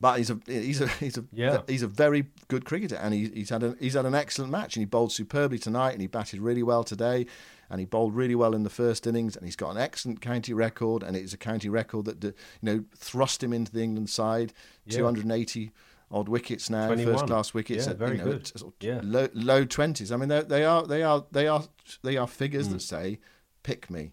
But 0.00 0.18
he's 0.18 0.28
a 0.30 0.38
he's 0.46 0.80
a 0.82 0.88
he's 0.88 1.16
a 1.16 1.24
Yeah. 1.32 1.62
he's 1.66 1.82
a 1.82 1.88
very 1.88 2.26
good 2.48 2.64
cricketer, 2.66 2.96
and 2.96 3.14
he, 3.14 3.28
he's 3.28 3.48
had 3.50 3.62
a, 3.62 3.76
he's 3.80 3.94
had 3.94 4.04
an 4.04 4.14
excellent 4.14 4.50
match, 4.52 4.76
and 4.76 4.82
he 4.82 4.84
bowled 4.84 5.12
superbly 5.12 5.58
tonight, 5.58 5.92
and 5.92 6.00
he 6.02 6.06
batted 6.06 6.40
really 6.40 6.62
well 6.62 6.84
today, 6.84 7.26
and 7.70 7.80
he 7.80 7.86
bowled 7.86 8.14
really 8.14 8.34
well 8.34 8.54
in 8.54 8.62
the 8.62 8.68
first 8.70 9.06
innings, 9.06 9.36
and 9.36 9.46
he's 9.46 9.56
got 9.56 9.70
an 9.70 9.78
excellent 9.78 10.20
county 10.20 10.52
record, 10.52 11.02
and 11.02 11.16
it's 11.16 11.32
a 11.32 11.38
county 11.38 11.70
record 11.70 12.04
that 12.04 12.22
you 12.22 12.34
know 12.62 12.84
thrust 12.94 13.42
him 13.42 13.54
into 13.54 13.72
the 13.72 13.82
England 13.82 14.10
side, 14.10 14.52
Yeah. 14.84 14.98
280 14.98 15.72
odd 16.10 16.28
wickets 16.28 16.68
now, 16.68 16.86
21. 16.88 17.14
first 17.14 17.26
class 17.26 17.54
wickets, 17.54 17.86
Yeah, 17.86 17.92
at, 17.92 17.98
very 17.98 18.12
you 18.12 18.18
know, 18.18 18.24
good. 18.32 18.40
at 18.54 18.58
sort 18.58 18.74
of 18.74 18.86
Yeah. 18.86 19.00
low 19.02 19.28
low 19.32 19.64
twenties. 19.64 20.12
I 20.12 20.16
mean, 20.18 20.28
they 20.28 20.42
they 20.42 20.64
are 20.64 20.86
they 20.86 21.02
are 21.02 21.24
they 21.32 21.48
are 21.48 21.64
they 22.02 22.18
are 22.18 22.26
figures 22.26 22.68
Mm. 22.68 22.72
that 22.72 22.82
say 22.82 23.18
pick 23.62 23.88
me. 23.90 24.12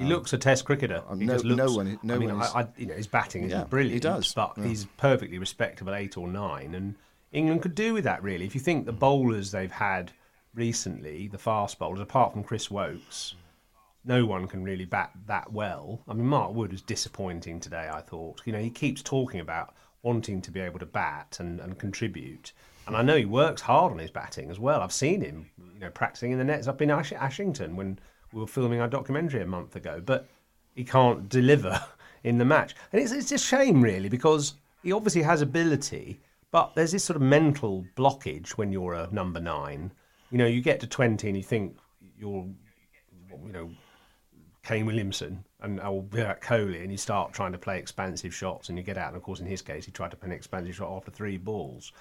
He 0.00 0.06
looks 0.06 0.32
a 0.32 0.38
Test 0.38 0.64
cricketer. 0.64 1.02
um, 1.08 1.20
He 1.20 1.26
no- 1.26 1.34
looks, 1.36 1.44
no 1.44 1.72
one- 1.72 1.98
no 2.02 2.14
I 2.14 2.18
mean, 2.18 2.34
one 2.34 2.42
is- 2.42 2.52
I, 2.54 2.60
I, 2.62 2.68
you 2.76 2.86
know, 2.86 2.94
his 2.94 3.06
batting 3.06 3.44
isn't 3.44 3.72
Yeah, 3.72 3.82
he 3.82 4.00
does, 4.00 4.32
but 4.34 4.54
yeah. 4.56 4.64
he's 4.64 4.86
perfectly 4.96 5.38
respectable 5.38 5.94
eight 5.94 6.16
or 6.16 6.26
nine, 6.28 6.74
and 6.74 6.94
England 7.32 7.62
could 7.62 7.74
do 7.74 7.92
with 7.94 8.04
that 8.04 8.22
really. 8.22 8.44
If 8.46 8.54
you 8.54 8.60
think 8.60 8.86
the 8.86 8.92
bowlers 8.92 9.50
they've 9.52 9.70
had 9.70 10.12
recently, 10.54 11.28
the 11.28 11.38
fast 11.38 11.78
bowlers, 11.78 12.00
apart 12.00 12.32
from 12.32 12.42
Chris 12.44 12.70
Woakes, 12.70 13.34
no 14.04 14.24
one 14.26 14.46
can 14.48 14.64
really 14.64 14.84
bat 14.84 15.10
that 15.26 15.52
well. 15.52 16.00
I 16.08 16.14
mean, 16.14 16.26
Mark 16.26 16.52
Wood 16.54 16.72
was 16.72 16.82
disappointing 16.82 17.60
today. 17.60 17.88
I 17.92 18.00
thought, 18.00 18.42
you 18.44 18.52
know, 18.52 18.58
he 18.58 18.70
keeps 18.70 19.02
talking 19.02 19.40
about 19.40 19.74
wanting 20.02 20.40
to 20.42 20.50
be 20.50 20.60
able 20.60 20.78
to 20.78 20.86
bat 20.86 21.36
and, 21.40 21.60
and 21.60 21.78
contribute, 21.78 22.52
and 22.86 22.96
I 22.96 23.02
know 23.02 23.16
he 23.16 23.26
works 23.26 23.60
hard 23.62 23.92
on 23.92 23.98
his 23.98 24.10
batting 24.10 24.50
as 24.50 24.58
well. 24.58 24.80
I've 24.80 24.92
seen 24.92 25.20
him, 25.20 25.50
you 25.74 25.80
know, 25.80 25.90
practicing 25.90 26.32
in 26.32 26.38
the 26.38 26.44
nets 26.44 26.66
up 26.66 26.80
in 26.82 26.90
Ash- 26.90 27.12
Ashington 27.12 27.76
when 27.76 27.98
we 28.32 28.40
were 28.40 28.46
filming 28.46 28.80
our 28.80 28.88
documentary 28.88 29.42
a 29.42 29.46
month 29.46 29.76
ago, 29.76 30.02
but 30.04 30.28
he 30.74 30.84
can't 30.84 31.28
deliver 31.28 31.82
in 32.24 32.38
the 32.38 32.44
match, 32.44 32.74
and 32.92 33.02
it's 33.02 33.12
it's 33.12 33.32
a 33.32 33.38
shame 33.38 33.82
really 33.82 34.08
because 34.08 34.54
he 34.82 34.92
obviously 34.92 35.22
has 35.22 35.42
ability, 35.42 36.20
but 36.50 36.74
there's 36.74 36.92
this 36.92 37.04
sort 37.04 37.16
of 37.16 37.22
mental 37.22 37.84
blockage 37.96 38.50
when 38.50 38.72
you're 38.72 38.94
a 38.94 39.08
number 39.12 39.40
nine. 39.40 39.92
You 40.30 40.38
know, 40.38 40.46
you 40.46 40.60
get 40.60 40.80
to 40.80 40.86
twenty 40.86 41.28
and 41.28 41.36
you 41.36 41.42
think 41.42 41.76
you're, 42.18 42.46
you 43.44 43.52
know, 43.52 43.70
Kane 44.62 44.86
Williamson 44.86 45.44
and 45.60 45.80
or 45.80 46.02
Virat 46.02 46.40
Kohli, 46.40 46.82
and 46.82 46.90
you 46.90 46.98
start 46.98 47.32
trying 47.32 47.52
to 47.52 47.58
play 47.58 47.78
expansive 47.78 48.34
shots, 48.34 48.68
and 48.68 48.78
you 48.78 48.84
get 48.84 48.96
out. 48.96 49.08
And 49.08 49.16
of 49.16 49.22
course, 49.22 49.40
in 49.40 49.46
his 49.46 49.62
case, 49.62 49.84
he 49.84 49.92
tried 49.92 50.10
to 50.12 50.16
play 50.16 50.28
an 50.28 50.34
expansive 50.34 50.74
shot 50.74 50.94
after 50.94 51.10
three 51.10 51.36
balls. 51.36 51.92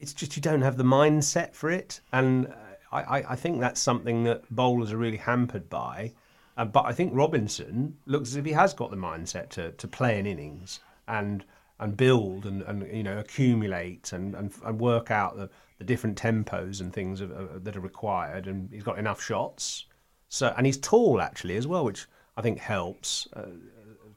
It's 0.00 0.12
just 0.12 0.36
you 0.36 0.42
don't 0.42 0.62
have 0.62 0.76
the 0.76 0.84
mindset 0.84 1.54
for 1.54 1.70
it, 1.70 2.00
and 2.12 2.52
I, 2.90 3.32
I, 3.32 3.36
think 3.36 3.60
that's 3.60 3.80
something 3.80 4.24
that 4.24 4.48
bowlers 4.50 4.92
are 4.92 4.96
really 4.96 5.18
hampered 5.18 5.68
by. 5.68 6.12
Uh, 6.56 6.64
but 6.64 6.86
I 6.86 6.92
think 6.92 7.12
Robinson 7.14 7.96
looks 8.06 8.30
as 8.30 8.36
if 8.36 8.44
he 8.44 8.52
has 8.52 8.74
got 8.74 8.90
the 8.90 8.96
mindset 8.96 9.50
to, 9.50 9.72
to 9.72 9.88
play 9.88 10.18
an 10.18 10.26
innings 10.26 10.80
and 11.06 11.44
and 11.80 11.96
build 11.96 12.44
and, 12.44 12.62
and 12.62 12.92
you 12.92 13.04
know 13.04 13.18
accumulate 13.18 14.12
and, 14.12 14.34
and, 14.34 14.52
and 14.64 14.80
work 14.80 15.10
out 15.10 15.36
the, 15.36 15.48
the 15.78 15.84
different 15.84 16.20
tempos 16.20 16.80
and 16.80 16.92
things 16.92 17.20
of, 17.20 17.30
of, 17.30 17.64
that 17.64 17.76
are 17.76 17.80
required. 17.80 18.46
And 18.46 18.70
he's 18.72 18.82
got 18.82 18.98
enough 18.98 19.22
shots. 19.22 19.86
So 20.28 20.52
and 20.56 20.66
he's 20.66 20.78
tall 20.78 21.20
actually 21.20 21.56
as 21.56 21.66
well, 21.66 21.84
which 21.84 22.06
I 22.36 22.42
think 22.42 22.58
helps 22.58 23.28
uh, 23.34 23.42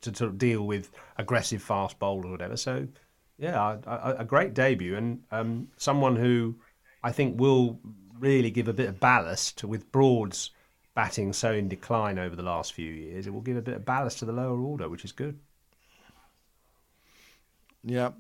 to 0.02 0.16
sort 0.16 0.30
of 0.30 0.38
deal 0.38 0.64
with 0.64 0.92
aggressive 1.18 1.62
fast 1.62 2.00
bowlers 2.00 2.26
or 2.26 2.32
whatever. 2.32 2.58
So 2.58 2.88
yeah, 3.38 3.78
a, 3.86 3.92
a, 3.92 4.16
a 4.20 4.26
great 4.26 4.54
debut 4.54 4.96
and 4.96 5.24
um, 5.32 5.68
someone 5.78 6.16
who 6.16 6.56
I 7.04 7.12
think 7.12 7.40
will 7.40 7.80
really 8.22 8.52
give 8.52 8.68
a 8.68 8.74
bit 8.74 8.88
of 8.88 9.00
ballast 9.00 9.64
with 9.64 9.92
Broad's 9.92 10.52
batting 10.94 11.34
so 11.34 11.52
in 11.52 11.68
decline 11.68 12.20
over 12.20 12.36
the 12.36 12.44
last 12.44 12.74
few 12.74 12.92
years. 12.92 13.28
It 13.28 13.34
will 13.34 13.42
give 13.42 13.58
a 13.58 13.62
bit 13.62 13.76
of 13.76 13.86
ballast 13.86 14.20
to 14.20 14.26
the 14.26 14.32
lower 14.32 14.60
order, 14.60 14.88
which 14.88 15.04
is 15.04 15.12
good. 15.12 15.40
Yeah, 17.84 18.12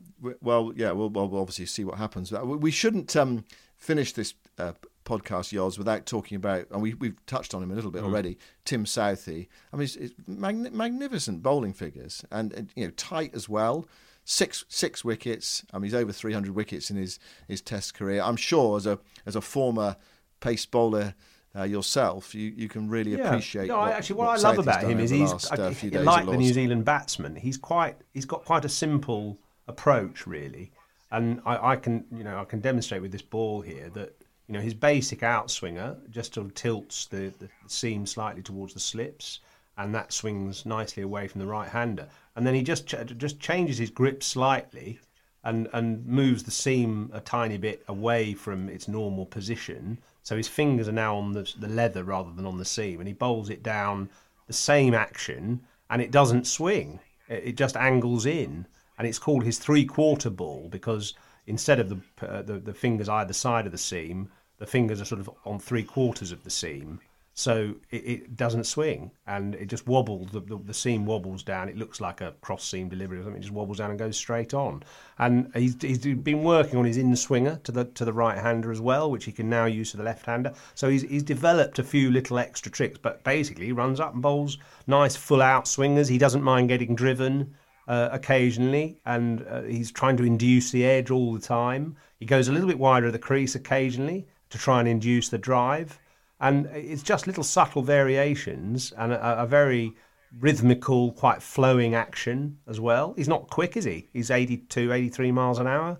well, 0.41 0.73
yeah, 0.75 0.91
we'll, 0.91 1.09
we'll 1.09 1.37
obviously 1.37 1.67
see 1.67 1.83
what 1.85 1.97
happens. 1.97 2.33
Uh, 2.33 2.43
we- 2.43 2.71
shouldn't 2.71 3.15
um, 3.15 3.45
finish 3.77 4.11
this 4.13 4.33
uh, 4.57 4.73
podcast, 5.05 5.53
Yoz, 5.53 5.77
without 5.77 6.07
talking 6.07 6.35
about, 6.35 6.65
and 6.71 6.81
we, 6.81 6.95
we've 6.95 7.23
touched 7.27 7.53
on 7.53 7.61
him 7.61 7.71
a 7.71 7.75
little 7.75 7.91
bit 7.91 8.01
already, 8.01 8.39
Tim 8.65 8.85
Southee. 8.85 9.47
I 9.71 9.75
mean, 9.75 9.83
it's, 9.83 9.95
it's 9.97 10.13
magn- 10.25 10.75
magnificent 10.75 11.43
bowling 11.43 11.73
figures 11.73 12.25
and, 12.31 12.51
and, 12.53 12.69
you 12.75 12.85
know, 12.85 12.91
tight 12.91 13.35
as 13.35 13.47
well. 13.47 13.85
Six 14.31 14.63
six 14.69 15.03
wickets. 15.03 15.65
I 15.73 15.77
mean, 15.77 15.91
he's 15.91 15.93
over 15.93 16.13
300 16.13 16.55
wickets 16.55 16.89
in 16.89 16.95
his, 16.95 17.19
his 17.49 17.59
Test 17.59 17.93
career. 17.93 18.21
I'm 18.21 18.37
sure 18.37 18.77
as 18.77 18.85
a 18.85 18.97
as 19.25 19.35
a 19.35 19.41
former 19.41 19.97
pace 20.39 20.65
bowler 20.65 21.15
uh, 21.53 21.63
yourself, 21.63 22.33
you, 22.33 22.53
you 22.55 22.69
can 22.69 22.87
really 22.87 23.13
appreciate. 23.19 23.67
No, 23.67 23.79
what, 23.79 23.91
actually, 23.91 24.15
what, 24.15 24.27
what 24.27 24.45
I 24.45 24.49
love 24.49 24.59
about 24.59 24.83
him 24.83 25.01
is 25.01 25.09
he's 25.09 25.33
last, 25.33 25.51
uh, 25.51 25.71
few 25.71 25.89
days 25.89 26.05
like 26.05 26.25
the 26.25 26.37
New 26.37 26.53
Zealand 26.53 26.85
batsman. 26.85 27.35
He's 27.35 27.57
quite 27.57 27.97
he's 28.13 28.23
got 28.23 28.45
quite 28.45 28.63
a 28.63 28.69
simple 28.69 29.37
approach, 29.67 30.25
really, 30.25 30.71
and 31.11 31.41
I, 31.45 31.71
I 31.71 31.75
can 31.75 32.05
you 32.15 32.23
know 32.23 32.39
I 32.39 32.45
can 32.45 32.61
demonstrate 32.61 33.01
with 33.01 33.11
this 33.11 33.21
ball 33.21 33.59
here 33.59 33.89
that 33.95 34.15
you 34.47 34.53
know 34.53 34.61
his 34.61 34.73
basic 34.73 35.19
outswinger 35.19 36.09
just 36.09 36.35
sort 36.35 36.47
of 36.47 36.53
tilts 36.53 37.07
the, 37.07 37.33
the 37.39 37.49
seam 37.67 38.05
slightly 38.05 38.41
towards 38.41 38.73
the 38.73 38.79
slips, 38.79 39.41
and 39.77 39.93
that 39.95 40.13
swings 40.13 40.65
nicely 40.65 41.03
away 41.03 41.27
from 41.27 41.39
the 41.39 41.47
right 41.47 41.69
hander, 41.69 42.07
and 42.35 42.45
then 42.45 42.53
he 42.53 42.63
just 42.63 42.87
ch- 42.87 43.17
just 43.17 43.39
changes 43.39 43.77
his 43.77 43.89
grip 43.89 44.23
slightly. 44.23 44.99
And, 45.43 45.67
and 45.73 46.05
moves 46.05 46.43
the 46.43 46.51
seam 46.51 47.09
a 47.13 47.19
tiny 47.19 47.57
bit 47.57 47.83
away 47.87 48.35
from 48.35 48.69
its 48.69 48.87
normal 48.87 49.25
position, 49.25 49.97
so 50.21 50.37
his 50.37 50.47
fingers 50.47 50.87
are 50.87 50.91
now 50.91 51.15
on 51.17 51.31
the, 51.31 51.51
the 51.57 51.67
leather 51.67 52.03
rather 52.03 52.31
than 52.31 52.45
on 52.45 52.59
the 52.59 52.63
seam, 52.63 52.99
and 52.99 53.07
he 53.07 53.13
bowls 53.15 53.49
it 53.49 53.63
down 53.63 54.11
the 54.45 54.53
same 54.53 54.93
action, 54.93 55.59
and 55.89 55.99
it 55.99 56.11
doesn't 56.11 56.45
swing. 56.45 56.99
It, 57.27 57.43
it 57.43 57.57
just 57.57 57.75
angles 57.75 58.27
in, 58.27 58.67
and 58.99 59.07
it's 59.07 59.17
called 59.17 59.43
his 59.43 59.57
three-quarter 59.57 60.29
ball 60.29 60.69
because 60.69 61.15
instead 61.47 61.79
of 61.79 61.89
the, 61.89 61.99
uh, 62.27 62.43
the 62.43 62.59
the 62.59 62.73
fingers 62.75 63.09
either 63.09 63.33
side 63.33 63.65
of 63.65 63.71
the 63.71 63.79
seam, 63.79 64.29
the 64.59 64.67
fingers 64.67 65.01
are 65.01 65.05
sort 65.05 65.21
of 65.21 65.29
on 65.43 65.57
three 65.57 65.83
quarters 65.83 66.31
of 66.31 66.43
the 66.43 66.51
seam, 66.51 66.99
so 67.33 67.75
it, 67.89 67.95
it 67.95 68.35
doesn't 68.35 68.65
swing, 68.65 69.11
and 69.25 69.55
it 69.55 69.67
just 69.67 69.87
wobbles. 69.87 70.31
The, 70.31 70.41
the, 70.41 70.57
the 70.57 70.73
seam 70.73 71.05
wobbles 71.05 71.43
down. 71.43 71.69
It 71.69 71.77
looks 71.77 72.01
like 72.01 72.21
a 72.21 72.33
cross 72.41 72.63
seam 72.63 72.89
delivery 72.89 73.19
or 73.19 73.23
something. 73.23 73.39
It 73.39 73.45
just 73.45 73.53
wobbles 73.53 73.77
down 73.77 73.89
and 73.89 73.97
goes 73.97 74.17
straight 74.17 74.53
on. 74.53 74.83
And 75.17 75.49
he's, 75.55 75.81
he's 75.81 75.99
been 75.99 76.43
working 76.43 76.77
on 76.77 76.85
his 76.85 76.97
in 76.97 77.15
swinger 77.15 77.59
to 77.63 77.71
the 77.71 77.85
to 77.85 78.05
the 78.05 78.13
right 78.13 78.37
hander 78.37 78.71
as 78.71 78.81
well, 78.81 79.09
which 79.09 79.25
he 79.25 79.31
can 79.31 79.49
now 79.49 79.65
use 79.65 79.91
to 79.91 79.97
the 79.97 80.03
left 80.03 80.25
hander. 80.25 80.53
So 80.75 80.89
he's 80.89 81.03
he's 81.03 81.23
developed 81.23 81.79
a 81.79 81.83
few 81.83 82.11
little 82.11 82.37
extra 82.37 82.71
tricks, 82.71 82.99
but 83.01 83.23
basically 83.23 83.67
he 83.67 83.71
runs 83.71 83.99
up 83.99 84.13
and 84.13 84.21
bowls 84.21 84.57
nice 84.87 85.15
full 85.15 85.41
out 85.41 85.67
swingers. 85.67 86.07
He 86.07 86.17
doesn't 86.17 86.43
mind 86.43 86.69
getting 86.69 86.95
driven 86.95 87.55
uh, 87.87 88.09
occasionally, 88.11 88.99
and 89.05 89.45
uh, 89.47 89.61
he's 89.63 89.91
trying 89.91 90.17
to 90.17 90.23
induce 90.23 90.71
the 90.71 90.85
edge 90.85 91.11
all 91.11 91.33
the 91.33 91.39
time. 91.39 91.95
He 92.19 92.25
goes 92.25 92.47
a 92.47 92.51
little 92.51 92.67
bit 92.67 92.77
wider 92.79 93.07
of 93.07 93.13
the 93.13 93.19
crease 93.19 93.55
occasionally 93.55 94.27
to 94.49 94.57
try 94.57 94.79
and 94.79 94.87
induce 94.87 95.29
the 95.29 95.37
drive, 95.37 95.97
and 96.41 96.65
it's 96.73 97.03
just 97.03 97.27
little 97.27 97.43
subtle 97.43 97.83
variations 97.83 98.91
and 98.97 99.13
a, 99.13 99.43
a 99.43 99.45
very 99.45 99.93
rhythmical, 100.39 101.11
quite 101.13 101.41
flowing 101.41 101.93
action 101.93 102.57
as 102.67 102.79
well. 102.79 103.13
He's 103.15 103.27
not 103.27 103.49
quick, 103.49 103.77
is 103.77 103.85
he? 103.85 104.09
He's 104.11 104.31
82, 104.31 104.91
83 104.91 105.31
miles 105.31 105.59
an 105.59 105.67
hour, 105.67 105.99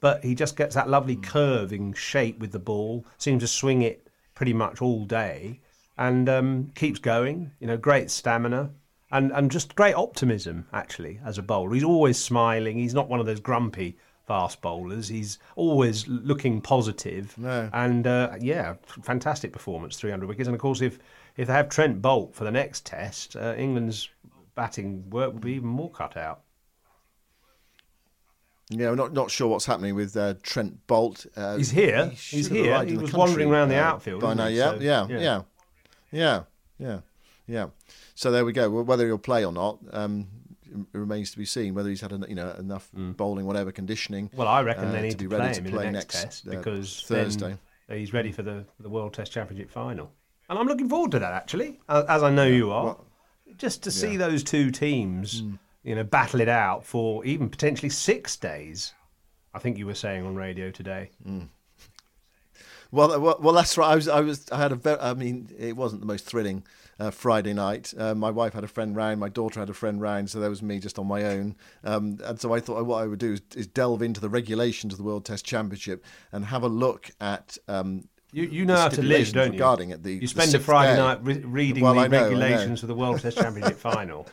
but 0.00 0.24
he 0.24 0.34
just 0.34 0.56
gets 0.56 0.74
that 0.74 0.88
lovely 0.88 1.16
curving 1.16 1.92
shape 1.92 2.38
with 2.38 2.52
the 2.52 2.58
ball. 2.58 3.04
Seems 3.18 3.42
to 3.42 3.46
swing 3.46 3.82
it 3.82 4.08
pretty 4.34 4.54
much 4.54 4.80
all 4.80 5.04
day, 5.04 5.60
and 5.98 6.28
um, 6.28 6.72
keeps 6.74 6.98
going. 6.98 7.52
You 7.60 7.66
know, 7.66 7.76
great 7.76 8.10
stamina 8.10 8.70
and 9.12 9.30
and 9.32 9.50
just 9.50 9.76
great 9.76 9.94
optimism 9.94 10.66
actually 10.72 11.20
as 11.24 11.38
a 11.38 11.42
bowler. 11.42 11.74
He's 11.74 11.84
always 11.84 12.18
smiling. 12.18 12.78
He's 12.78 12.94
not 12.94 13.08
one 13.08 13.20
of 13.20 13.26
those 13.26 13.40
grumpy 13.40 13.98
fast 14.32 14.62
bowlers. 14.62 15.08
He's 15.08 15.38
always 15.56 16.08
looking 16.08 16.62
positive. 16.62 17.36
No. 17.36 17.68
And 17.74 18.06
uh, 18.06 18.30
yeah, 18.40 18.76
fantastic 19.02 19.52
performance, 19.52 19.98
300 19.98 20.26
wickets. 20.26 20.48
And 20.48 20.54
of 20.54 20.60
course, 20.60 20.80
if 20.80 20.98
if 21.36 21.48
they 21.48 21.52
have 21.52 21.68
Trent 21.68 22.00
Boult 22.00 22.32
for 22.32 22.44
the 22.44 22.50
next 22.50 22.86
test, 22.86 23.36
uh, 23.36 23.54
England's 23.58 24.08
batting 24.54 25.10
work 25.10 25.34
will 25.34 25.40
be 25.40 25.52
even 25.52 25.68
more 25.68 25.90
cut 25.90 26.16
out. 26.16 26.40
Yeah, 28.70 28.88
we're 28.88 28.96
not 28.96 29.12
not 29.12 29.30
sure 29.30 29.48
what's 29.48 29.66
happening 29.66 29.94
with 29.94 30.16
uh, 30.16 30.32
Trent 30.42 30.86
Boult. 30.86 31.26
Uh, 31.36 31.58
He's 31.58 31.70
here. 31.70 32.06
he 32.06 32.36
He's 32.36 32.48
here. 32.48 32.82
He 32.86 32.96
was 32.96 33.10
country, 33.10 33.18
wandering 33.18 33.50
around 33.50 33.68
the 33.68 33.76
uh, 33.76 33.84
outfield, 33.84 34.22
by 34.22 34.32
now. 34.32 34.46
Yeah, 34.46 34.70
So, 34.70 34.80
yeah, 34.80 35.06
yeah. 35.10 35.18
yeah, 35.20 35.42
yeah, 36.10 36.42
yeah, 36.78 37.00
yeah. 37.46 37.66
So 38.14 38.30
there 38.30 38.46
we 38.46 38.54
go. 38.54 38.70
Well, 38.70 38.84
Whether 38.84 39.04
he'll 39.06 39.18
play 39.18 39.44
or 39.44 39.52
not 39.52 39.78
um, 39.92 40.26
remains 40.92 41.30
to 41.32 41.38
be 41.38 41.44
seen. 41.44 41.74
Whether 41.74 41.88
he's 41.88 42.00
had 42.00 42.12
you 42.28 42.34
know 42.34 42.54
enough 42.58 42.90
bowling, 42.92 43.46
whatever 43.46 43.72
conditioning. 43.72 44.28
Mm. 44.28 44.34
Well, 44.34 44.48
I 44.48 44.62
reckon 44.62 44.86
uh, 44.86 44.92
they 44.92 45.02
need 45.02 45.10
to 45.12 45.16
to, 45.18 45.24
be 45.24 45.28
play 45.28 45.38
ready 45.38 45.54
to 45.54 45.64
in 45.64 45.70
play 45.70 45.84
the 45.86 45.92
next, 45.92 46.14
next 46.14 46.22
test 46.22 46.48
uh, 46.48 46.50
because 46.50 47.02
Thursday. 47.06 47.56
he's 47.88 48.12
ready 48.12 48.32
for 48.32 48.42
the 48.42 48.64
for 48.76 48.82
the 48.82 48.88
World 48.88 49.14
Test 49.14 49.32
Championship 49.32 49.70
final, 49.70 50.12
and 50.48 50.58
I'm 50.58 50.66
looking 50.66 50.88
forward 50.88 51.10
to 51.12 51.18
that 51.18 51.32
actually, 51.32 51.80
as, 51.88 52.22
I 52.22 52.30
know 52.30 52.46
you 52.46 52.70
are. 52.70 52.84
well, 52.84 53.06
just 53.56 53.82
to 53.84 53.90
see 53.90 54.16
those 54.16 54.42
two 54.42 54.70
teams, 54.70 55.42
you 55.82 55.94
know, 55.94 56.04
battle 56.04 56.40
it 56.40 56.48
out 56.48 56.84
for 56.84 57.24
even 57.24 57.48
potentially 57.48 57.90
six 57.90 58.36
days. 58.36 58.94
I 59.54 59.58
think 59.58 59.76
you 59.76 59.86
were 59.86 59.94
saying 59.94 60.24
on 60.24 60.34
radio 60.34 60.70
today. 60.70 61.10
Well, 62.90 63.20
well, 63.20 63.38
well, 63.40 63.54
that's 63.54 63.76
right. 63.78 63.90
I 63.90 63.94
was, 63.94 64.06
I 64.08 64.20
was, 64.20 64.50
I 64.50 64.58
had 64.58 64.72
a 64.72 64.74
very, 64.74 65.00
I 65.00 65.14
mean, 65.14 65.48
it 65.58 65.76
wasn't 65.76 66.02
the 66.02 66.06
most 66.06 66.26
thrilling 66.26 66.64
uh, 67.02 67.10
Friday 67.10 67.52
night. 67.52 67.92
Uh, 67.98 68.14
my 68.14 68.30
wife 68.30 68.52
had 68.52 68.64
a 68.64 68.68
friend 68.68 68.94
round, 68.96 69.18
my 69.20 69.28
daughter 69.28 69.58
had 69.60 69.70
a 69.70 69.74
friend 69.74 70.00
round, 70.00 70.30
so 70.30 70.38
there 70.40 70.50
was 70.50 70.62
me 70.62 70.78
just 70.78 70.98
on 70.98 71.06
my 71.06 71.24
own. 71.24 71.56
Um, 71.84 72.18
and 72.24 72.40
so 72.40 72.52
I 72.54 72.60
thought 72.60 72.84
what 72.86 73.02
I 73.02 73.06
would 73.06 73.18
do 73.18 73.32
is, 73.32 73.42
is 73.56 73.66
delve 73.66 74.02
into 74.02 74.20
the 74.20 74.28
regulations 74.28 74.92
of 74.94 74.98
the 74.98 75.04
World 75.04 75.24
Test 75.24 75.44
Championship 75.44 76.04
and 76.32 76.44
have 76.46 76.62
a 76.62 76.68
look 76.68 77.10
at. 77.20 77.56
Um, 77.68 78.08
You, 78.32 78.44
you 78.44 78.64
know 78.64 78.76
how 78.76 78.88
to 78.88 79.02
live, 79.02 79.32
don't 79.32 79.46
you? 79.48 79.52
regarding 79.52 79.90
it. 79.90 80.02
The, 80.02 80.14
you 80.14 80.26
spend 80.26 80.54
a 80.54 80.58
Friday 80.60 80.94
day. 80.96 81.02
night 81.02 81.18
re- 81.22 81.44
reading 81.44 81.82
Well, 81.82 81.94
the 81.94 82.08
know. 82.08 82.22
regulations 82.22 82.80
for 82.80 82.86
the 82.86 82.94
World 82.94 83.20
Test 83.20 83.36
Championship 83.38 83.78
final. 83.92 84.26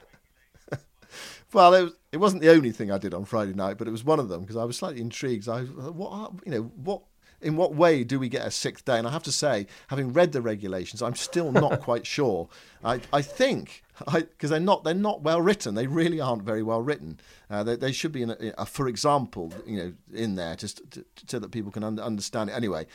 Well, 1.51 1.73
it, 1.73 1.81
was, 1.81 1.93
it 2.11 2.17
wasn't 2.17 2.43
the 2.43 2.51
only 2.51 2.71
thing 2.71 2.91
I 2.91 2.99
did 2.99 3.13
on 3.15 3.25
Friday 3.25 3.53
night, 3.53 3.79
but 3.79 3.87
it 3.87 3.91
was 3.91 4.03
one 4.03 4.19
of 4.19 4.29
them 4.29 4.41
because 4.41 4.55
I 4.55 4.65
was 4.65 4.77
slightly 4.77 5.01
intrigued. 5.01 5.49
I 5.49 5.61
what 5.63 6.11
are- 6.11 6.31
you 6.45 6.51
know 6.51 6.61
what 6.75 7.01
in 7.41 7.55
what 7.55 7.73
way 7.73 8.03
do 8.03 8.19
we 8.19 8.29
get 8.29 8.45
a 8.45 8.51
sixth 8.51 8.85
day? 8.85 8.97
And 8.97 9.07
I 9.07 9.11
have 9.11 9.23
to 9.23 9.31
say, 9.31 9.67
having 9.87 10.13
read 10.13 10.31
the 10.31 10.41
regulations, 10.41 11.01
I'm 11.01 11.15
still 11.15 11.51
not 11.51 11.81
quite 11.81 12.05
sure. 12.05 12.49
I 12.83 13.01
I 13.11 13.21
think 13.21 13.83
because 14.05 14.49
they're 14.49 14.59
not 14.59 14.83
they're 14.83 14.93
not 14.93 15.21
well 15.21 15.41
written. 15.41 15.75
They 15.75 15.87
really 15.87 16.19
aren't 16.21 16.43
very 16.43 16.63
well 16.63 16.81
written. 16.81 17.19
Uh, 17.49 17.63
they, 17.63 17.75
they 17.75 17.91
should 17.91 18.11
be 18.11 18.21
in 18.21 18.31
a, 18.31 18.37
a, 18.57 18.65
for 18.65 18.87
example, 18.87 19.53
you 19.65 19.77
know, 19.77 19.93
in 20.13 20.35
there 20.35 20.55
just 20.55 20.81
so 21.27 21.39
that 21.39 21.51
people 21.51 21.71
can 21.71 21.83
un- 21.83 21.99
understand 21.99 22.49
it. 22.49 22.53
Anyway, 22.53 22.85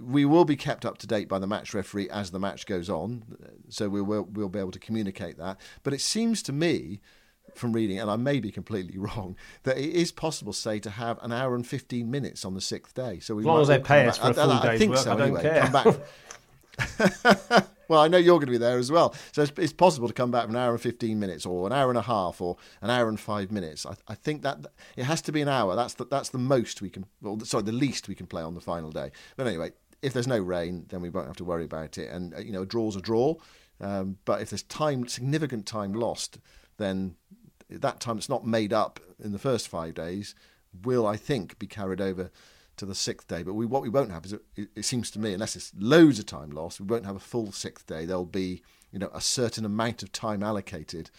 we 0.00 0.24
will 0.24 0.44
be 0.44 0.56
kept 0.56 0.84
up 0.84 0.98
to 0.98 1.06
date 1.06 1.28
by 1.28 1.38
the 1.38 1.46
match 1.46 1.74
referee 1.74 2.08
as 2.10 2.30
the 2.30 2.38
match 2.38 2.66
goes 2.66 2.88
on, 2.88 3.24
so 3.68 3.88
we 3.88 4.00
will 4.00 4.28
we'll 4.32 4.48
be 4.48 4.58
able 4.58 4.70
to 4.70 4.78
communicate 4.78 5.38
that. 5.38 5.58
But 5.82 5.92
it 5.92 6.00
seems 6.00 6.42
to 6.44 6.52
me 6.52 7.00
from 7.54 7.72
reading, 7.72 7.98
and 7.98 8.10
I 8.10 8.16
may 8.16 8.40
be 8.40 8.50
completely 8.50 8.98
wrong, 8.98 9.36
that 9.64 9.78
it 9.78 9.90
is 9.90 10.12
possible, 10.12 10.52
say, 10.52 10.78
to 10.80 10.90
have 10.90 11.22
an 11.22 11.32
hour 11.32 11.54
and 11.54 11.66
fifteen 11.66 12.10
minutes 12.10 12.44
on 12.44 12.54
the 12.54 12.60
sixth 12.60 12.94
day. 12.94 13.18
So 13.20 13.34
we 13.34 13.42
as 13.42 13.46
long 13.46 13.60
as 13.60 13.68
they 13.68 13.78
pay 13.78 14.06
us 14.06 14.18
back- 14.18 14.34
for 14.34 14.40
a 14.40 14.44
full 14.44 14.52
I, 14.52 14.68
I 14.74 14.78
think 14.78 14.90
work, 14.92 15.00
so. 15.00 15.12
I 15.12 15.16
don't 15.16 15.28
anyway, 15.28 15.42
care. 15.42 15.62
come 15.62 15.72
back. 15.72 15.96
well, 17.88 18.00
I 18.00 18.08
know 18.08 18.18
you're 18.18 18.36
going 18.36 18.46
to 18.46 18.52
be 18.52 18.58
there 18.58 18.78
as 18.78 18.92
well, 18.92 19.14
so 19.32 19.42
it's, 19.42 19.52
it's 19.58 19.72
possible 19.72 20.06
to 20.06 20.14
come 20.14 20.30
back 20.30 20.44
for 20.44 20.50
an 20.50 20.56
hour 20.56 20.72
and 20.72 20.80
fifteen 20.80 21.18
minutes, 21.18 21.44
or 21.44 21.66
an 21.66 21.72
hour 21.72 21.90
and 21.90 21.98
a 21.98 22.02
half, 22.02 22.40
or 22.40 22.56
an 22.82 22.90
hour 22.90 23.08
and 23.08 23.18
five 23.18 23.50
minutes. 23.50 23.84
I, 23.84 23.94
I 24.06 24.14
think 24.14 24.42
that 24.42 24.66
it 24.96 25.04
has 25.04 25.20
to 25.22 25.32
be 25.32 25.40
an 25.40 25.48
hour. 25.48 25.74
That's 25.74 25.94
the, 25.94 26.06
that's 26.06 26.28
the 26.28 26.38
most 26.38 26.82
we 26.82 26.90
can. 26.90 27.06
Well, 27.20 27.40
sorry, 27.40 27.64
the 27.64 27.72
least 27.72 28.08
we 28.08 28.14
can 28.14 28.26
play 28.26 28.42
on 28.42 28.54
the 28.54 28.60
final 28.60 28.90
day. 28.90 29.10
But 29.36 29.46
anyway, 29.46 29.72
if 30.02 30.12
there's 30.12 30.28
no 30.28 30.38
rain, 30.38 30.86
then 30.88 31.00
we 31.00 31.10
won't 31.10 31.26
have 31.26 31.36
to 31.36 31.44
worry 31.44 31.64
about 31.64 31.98
it. 31.98 32.10
And 32.10 32.34
uh, 32.34 32.38
you 32.38 32.52
know, 32.52 32.62
a 32.62 32.66
draw's 32.66 32.96
a 32.96 33.00
draw. 33.00 33.34
Um, 33.80 34.18
but 34.24 34.42
if 34.42 34.50
there's 34.50 34.64
time, 34.64 35.06
significant 35.06 35.66
time 35.66 35.92
lost, 35.92 36.38
then 36.78 37.14
that 37.70 38.00
time 38.00 38.18
it's 38.18 38.28
not 38.28 38.46
made 38.46 38.72
up 38.72 39.00
in 39.22 39.32
the 39.32 39.38
first 39.38 39.68
five 39.68 39.94
days 39.94 40.34
will, 40.84 41.06
I 41.06 41.16
think, 41.16 41.58
be 41.58 41.66
carried 41.66 42.00
over 42.00 42.30
to 42.76 42.86
the 42.86 42.94
sixth 42.94 43.28
day. 43.28 43.42
But 43.42 43.54
we, 43.54 43.66
what 43.66 43.82
we 43.82 43.88
won't 43.88 44.10
have 44.10 44.24
is, 44.24 44.32
it, 44.32 44.68
it 44.74 44.84
seems 44.84 45.10
to 45.12 45.18
me, 45.18 45.34
unless 45.34 45.56
it's 45.56 45.72
loads 45.78 46.18
of 46.18 46.26
time 46.26 46.50
lost, 46.50 46.80
we 46.80 46.86
won't 46.86 47.06
have 47.06 47.16
a 47.16 47.20
full 47.20 47.52
sixth 47.52 47.86
day. 47.86 48.04
There'll 48.04 48.24
be, 48.24 48.62
you 48.92 48.98
know, 48.98 49.10
a 49.12 49.20
certain 49.20 49.64
amount 49.64 50.02
of 50.02 50.12
time 50.12 50.42
allocated 50.42 51.10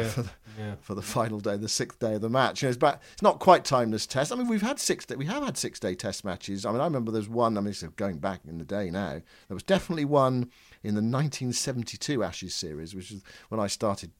uh, 0.00 0.08
for, 0.08 0.22
the, 0.22 0.30
yeah. 0.58 0.74
for 0.80 0.94
the 0.94 1.02
final 1.02 1.40
day, 1.40 1.56
the 1.56 1.68
sixth 1.68 1.98
day 1.98 2.14
of 2.14 2.20
the 2.20 2.28
match. 2.28 2.62
You 2.62 2.66
know, 2.66 2.70
it's, 2.70 2.78
back, 2.78 3.00
it's 3.12 3.22
not 3.22 3.38
quite 3.38 3.64
timeless 3.64 4.06
test. 4.06 4.32
I 4.32 4.36
mean, 4.36 4.48
we've 4.48 4.62
had 4.62 4.78
six. 4.78 5.06
day, 5.06 5.16
We 5.16 5.26
have 5.26 5.44
had 5.44 5.56
six 5.56 5.80
day 5.80 5.94
test 5.94 6.24
matches. 6.24 6.66
I 6.66 6.72
mean, 6.72 6.80
I 6.80 6.84
remember 6.84 7.12
there's 7.12 7.28
one. 7.28 7.56
I 7.56 7.60
mean, 7.60 7.70
it's 7.70 7.82
going 7.82 8.18
back 8.18 8.40
in 8.46 8.58
the 8.58 8.64
day 8.64 8.90
now. 8.90 9.22
There 9.48 9.54
was 9.54 9.62
definitely 9.62 10.04
one 10.04 10.50
in 10.82 10.94
the 10.94 11.02
1972 11.02 12.22
Ashes 12.22 12.54
series, 12.54 12.94
which 12.94 13.12
is 13.12 13.22
when 13.48 13.60
I 13.60 13.68
started. 13.68 14.10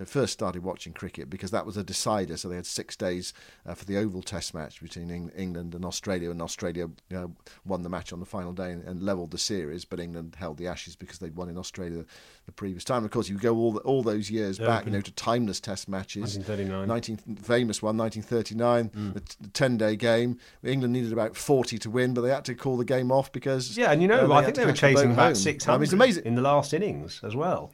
I 0.00 0.04
first 0.04 0.32
started 0.32 0.62
watching 0.62 0.92
cricket 0.92 1.28
because 1.28 1.50
that 1.50 1.66
was 1.66 1.76
a 1.76 1.84
decider. 1.84 2.36
So 2.36 2.48
they 2.48 2.56
had 2.56 2.66
six 2.66 2.96
days 2.96 3.34
uh, 3.66 3.74
for 3.74 3.84
the 3.84 3.98
Oval 3.98 4.22
Test 4.22 4.54
match 4.54 4.80
between 4.80 5.10
Eng- 5.10 5.32
England 5.36 5.74
and 5.74 5.84
Australia, 5.84 6.30
and 6.30 6.40
Australia 6.40 6.88
you 7.10 7.16
know, 7.16 7.32
won 7.66 7.82
the 7.82 7.88
match 7.88 8.12
on 8.12 8.20
the 8.20 8.26
final 8.26 8.52
day 8.52 8.72
and, 8.72 8.82
and 8.84 9.02
levelled 9.02 9.30
the 9.30 9.38
series. 9.38 9.84
But 9.84 10.00
England 10.00 10.36
held 10.38 10.56
the 10.56 10.66
Ashes 10.66 10.96
because 10.96 11.18
they'd 11.18 11.36
won 11.36 11.48
in 11.48 11.58
Australia 11.58 12.04
the 12.46 12.52
previous 12.52 12.82
time. 12.82 13.04
Of 13.04 13.10
course, 13.10 13.28
you 13.28 13.36
go 13.36 13.54
all 13.56 13.72
the, 13.72 13.80
all 13.80 14.02
those 14.02 14.30
years 14.30 14.58
back, 14.58 14.86
you 14.86 14.92
know, 14.92 15.00
to 15.00 15.12
timeless 15.12 15.60
Test 15.60 15.88
matches. 15.88 16.38
1939. 16.38 16.88
19 16.88 17.36
famous 17.42 17.82
one, 17.82 17.96
1939, 17.98 19.12
the, 19.14 19.20
t- 19.20 19.36
the 19.40 19.48
10 19.48 19.76
day 19.76 19.96
game. 19.96 20.38
England 20.64 20.92
needed 20.92 21.12
about 21.12 21.36
40 21.36 21.78
to 21.78 21.90
win, 21.90 22.14
but 22.14 22.22
they 22.22 22.30
had 22.30 22.44
to 22.46 22.54
call 22.54 22.76
the 22.76 22.84
game 22.84 23.12
off 23.12 23.30
because. 23.32 23.76
Yeah, 23.76 23.92
and 23.92 24.02
you 24.02 24.10
uh, 24.12 24.26
know, 24.26 24.32
I 24.32 24.44
think 24.44 24.56
they 24.56 24.66
were 24.66 24.72
chasing 24.72 25.12
about 25.12 25.26
home. 25.26 25.34
600 25.34 25.74
I 25.74 25.78
mean, 25.78 25.84
it's 25.84 25.92
amazing. 25.92 26.24
in 26.24 26.34
the 26.36 26.42
last 26.42 26.72
innings 26.72 27.20
as 27.22 27.36
well. 27.36 27.72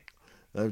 They 0.54 0.64
were 0.64 0.70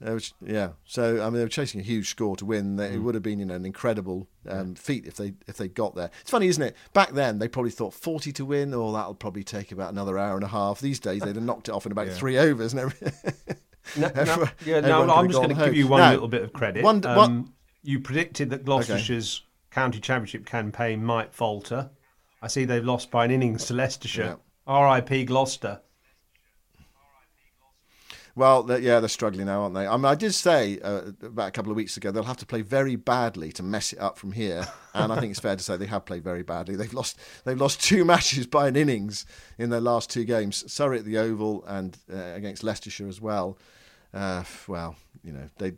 cha- 0.00 0.04
they 0.06 0.12
were 0.12 0.20
ch- 0.20 0.34
yeah, 0.44 0.68
so 0.84 1.20
I 1.20 1.24
mean, 1.24 1.34
they 1.34 1.42
were 1.44 1.48
chasing 1.48 1.80
a 1.80 1.84
huge 1.84 2.08
score 2.10 2.36
to 2.36 2.44
win. 2.44 2.76
They, 2.76 2.88
It 2.88 3.00
Mm. 3.00 3.02
would 3.04 3.14
have 3.14 3.22
been 3.22 3.38
you 3.38 3.44
know, 3.46 3.54
an 3.54 3.64
incredible 3.66 4.28
um, 4.48 4.74
feat 4.74 5.06
if 5.06 5.14
they 5.16 5.34
if 5.46 5.56
they 5.56 5.68
got 5.68 5.94
there. 5.94 6.10
It's 6.20 6.30
funny, 6.30 6.48
isn't 6.48 6.62
it? 6.62 6.76
Back 6.92 7.12
then, 7.12 7.38
they 7.38 7.48
probably 7.48 7.70
thought 7.70 7.94
forty 7.94 8.32
to 8.32 8.44
win, 8.44 8.74
or 8.74 8.92
that'll 8.92 9.14
probably 9.14 9.44
take 9.44 9.72
about 9.72 9.92
another 9.92 10.18
hour 10.18 10.34
and 10.36 10.44
a 10.44 10.48
half. 10.48 10.80
These 10.80 11.00
days, 11.00 11.22
they'd 11.22 11.36
have 11.36 11.44
knocked 11.44 11.68
it 11.68 11.72
off 11.72 11.86
in 11.86 11.92
about 11.92 12.08
three 12.20 12.36
overs. 12.38 12.72
And 12.72 12.80
everything. 12.80 13.34
No, 13.98 14.08
no, 14.14 14.46
yeah, 14.64 14.80
no, 14.80 15.02
I'm 15.10 15.28
just 15.28 15.42
going 15.42 15.54
to 15.54 15.62
give 15.66 15.76
you 15.76 15.86
one 15.86 16.00
Now, 16.00 16.10
little 16.12 16.26
bit 16.26 16.40
of 16.42 16.54
credit. 16.54 16.82
one- 16.82 17.04
um, 17.04 17.52
you 17.82 18.00
predicted 18.00 18.48
that 18.48 18.64
Gloucestershire's 18.64 19.42
county 19.70 20.00
championship 20.00 20.46
campaign 20.46 21.04
might 21.04 21.34
falter. 21.34 21.90
I 22.40 22.46
see 22.48 22.64
they've 22.64 22.82
lost 22.82 23.10
by 23.10 23.26
an 23.26 23.30
innings 23.30 23.66
to 23.66 23.74
Leicestershire. 23.74 24.38
R.I.P. 24.66 25.26
Gloucester. 25.26 25.82
Well, 28.36 28.64
they're- 28.64 28.80
yeah, 28.80 28.98
they're 28.98 29.08
struggling 29.08 29.46
now, 29.46 29.62
aren't 29.62 29.74
they? 29.76 29.86
I 29.86 29.96
mean, 29.96 30.06
I 30.06 30.16
did 30.16 30.34
say 30.34 30.80
uh, 30.80 31.12
about 31.22 31.48
a 31.48 31.50
couple 31.52 31.70
of 31.70 31.76
weeks 31.76 31.96
ago 31.96 32.10
they'll 32.10 32.24
have 32.24 32.36
to 32.38 32.46
play 32.46 32.62
very 32.62 32.96
badly 32.96 33.52
to 33.52 33.62
mess 33.62 33.92
it 33.92 34.00
up 34.00 34.18
from 34.18 34.32
here, 34.32 34.66
and 34.94 35.12
I 35.12 35.20
think 35.20 35.30
it's 35.30 35.38
fair 35.40 35.54
to 35.54 35.62
say 35.62 35.76
they 35.76 35.86
have 35.86 36.04
played 36.04 36.24
very 36.24 36.42
badly. 36.42 36.74
They've 36.74 36.92
lost 36.92 37.18
they've 37.44 37.60
lost 37.60 37.80
two 37.82 38.04
matches 38.12 38.46
by 38.46 38.66
an 38.66 38.74
innings 38.76 39.24
in 39.56 39.70
their 39.70 39.80
last 39.80 40.10
two 40.10 40.24
games: 40.24 40.70
Surrey 40.72 40.98
at 40.98 41.04
the 41.04 41.18
Oval 41.18 41.64
and 41.66 41.96
uh, 42.12 42.16
against 42.34 42.64
Leicestershire 42.64 43.08
as 43.08 43.20
well. 43.20 43.56
Uh, 44.12 44.42
well, 44.66 44.96
you 45.22 45.32
know 45.32 45.48
they. 45.58 45.74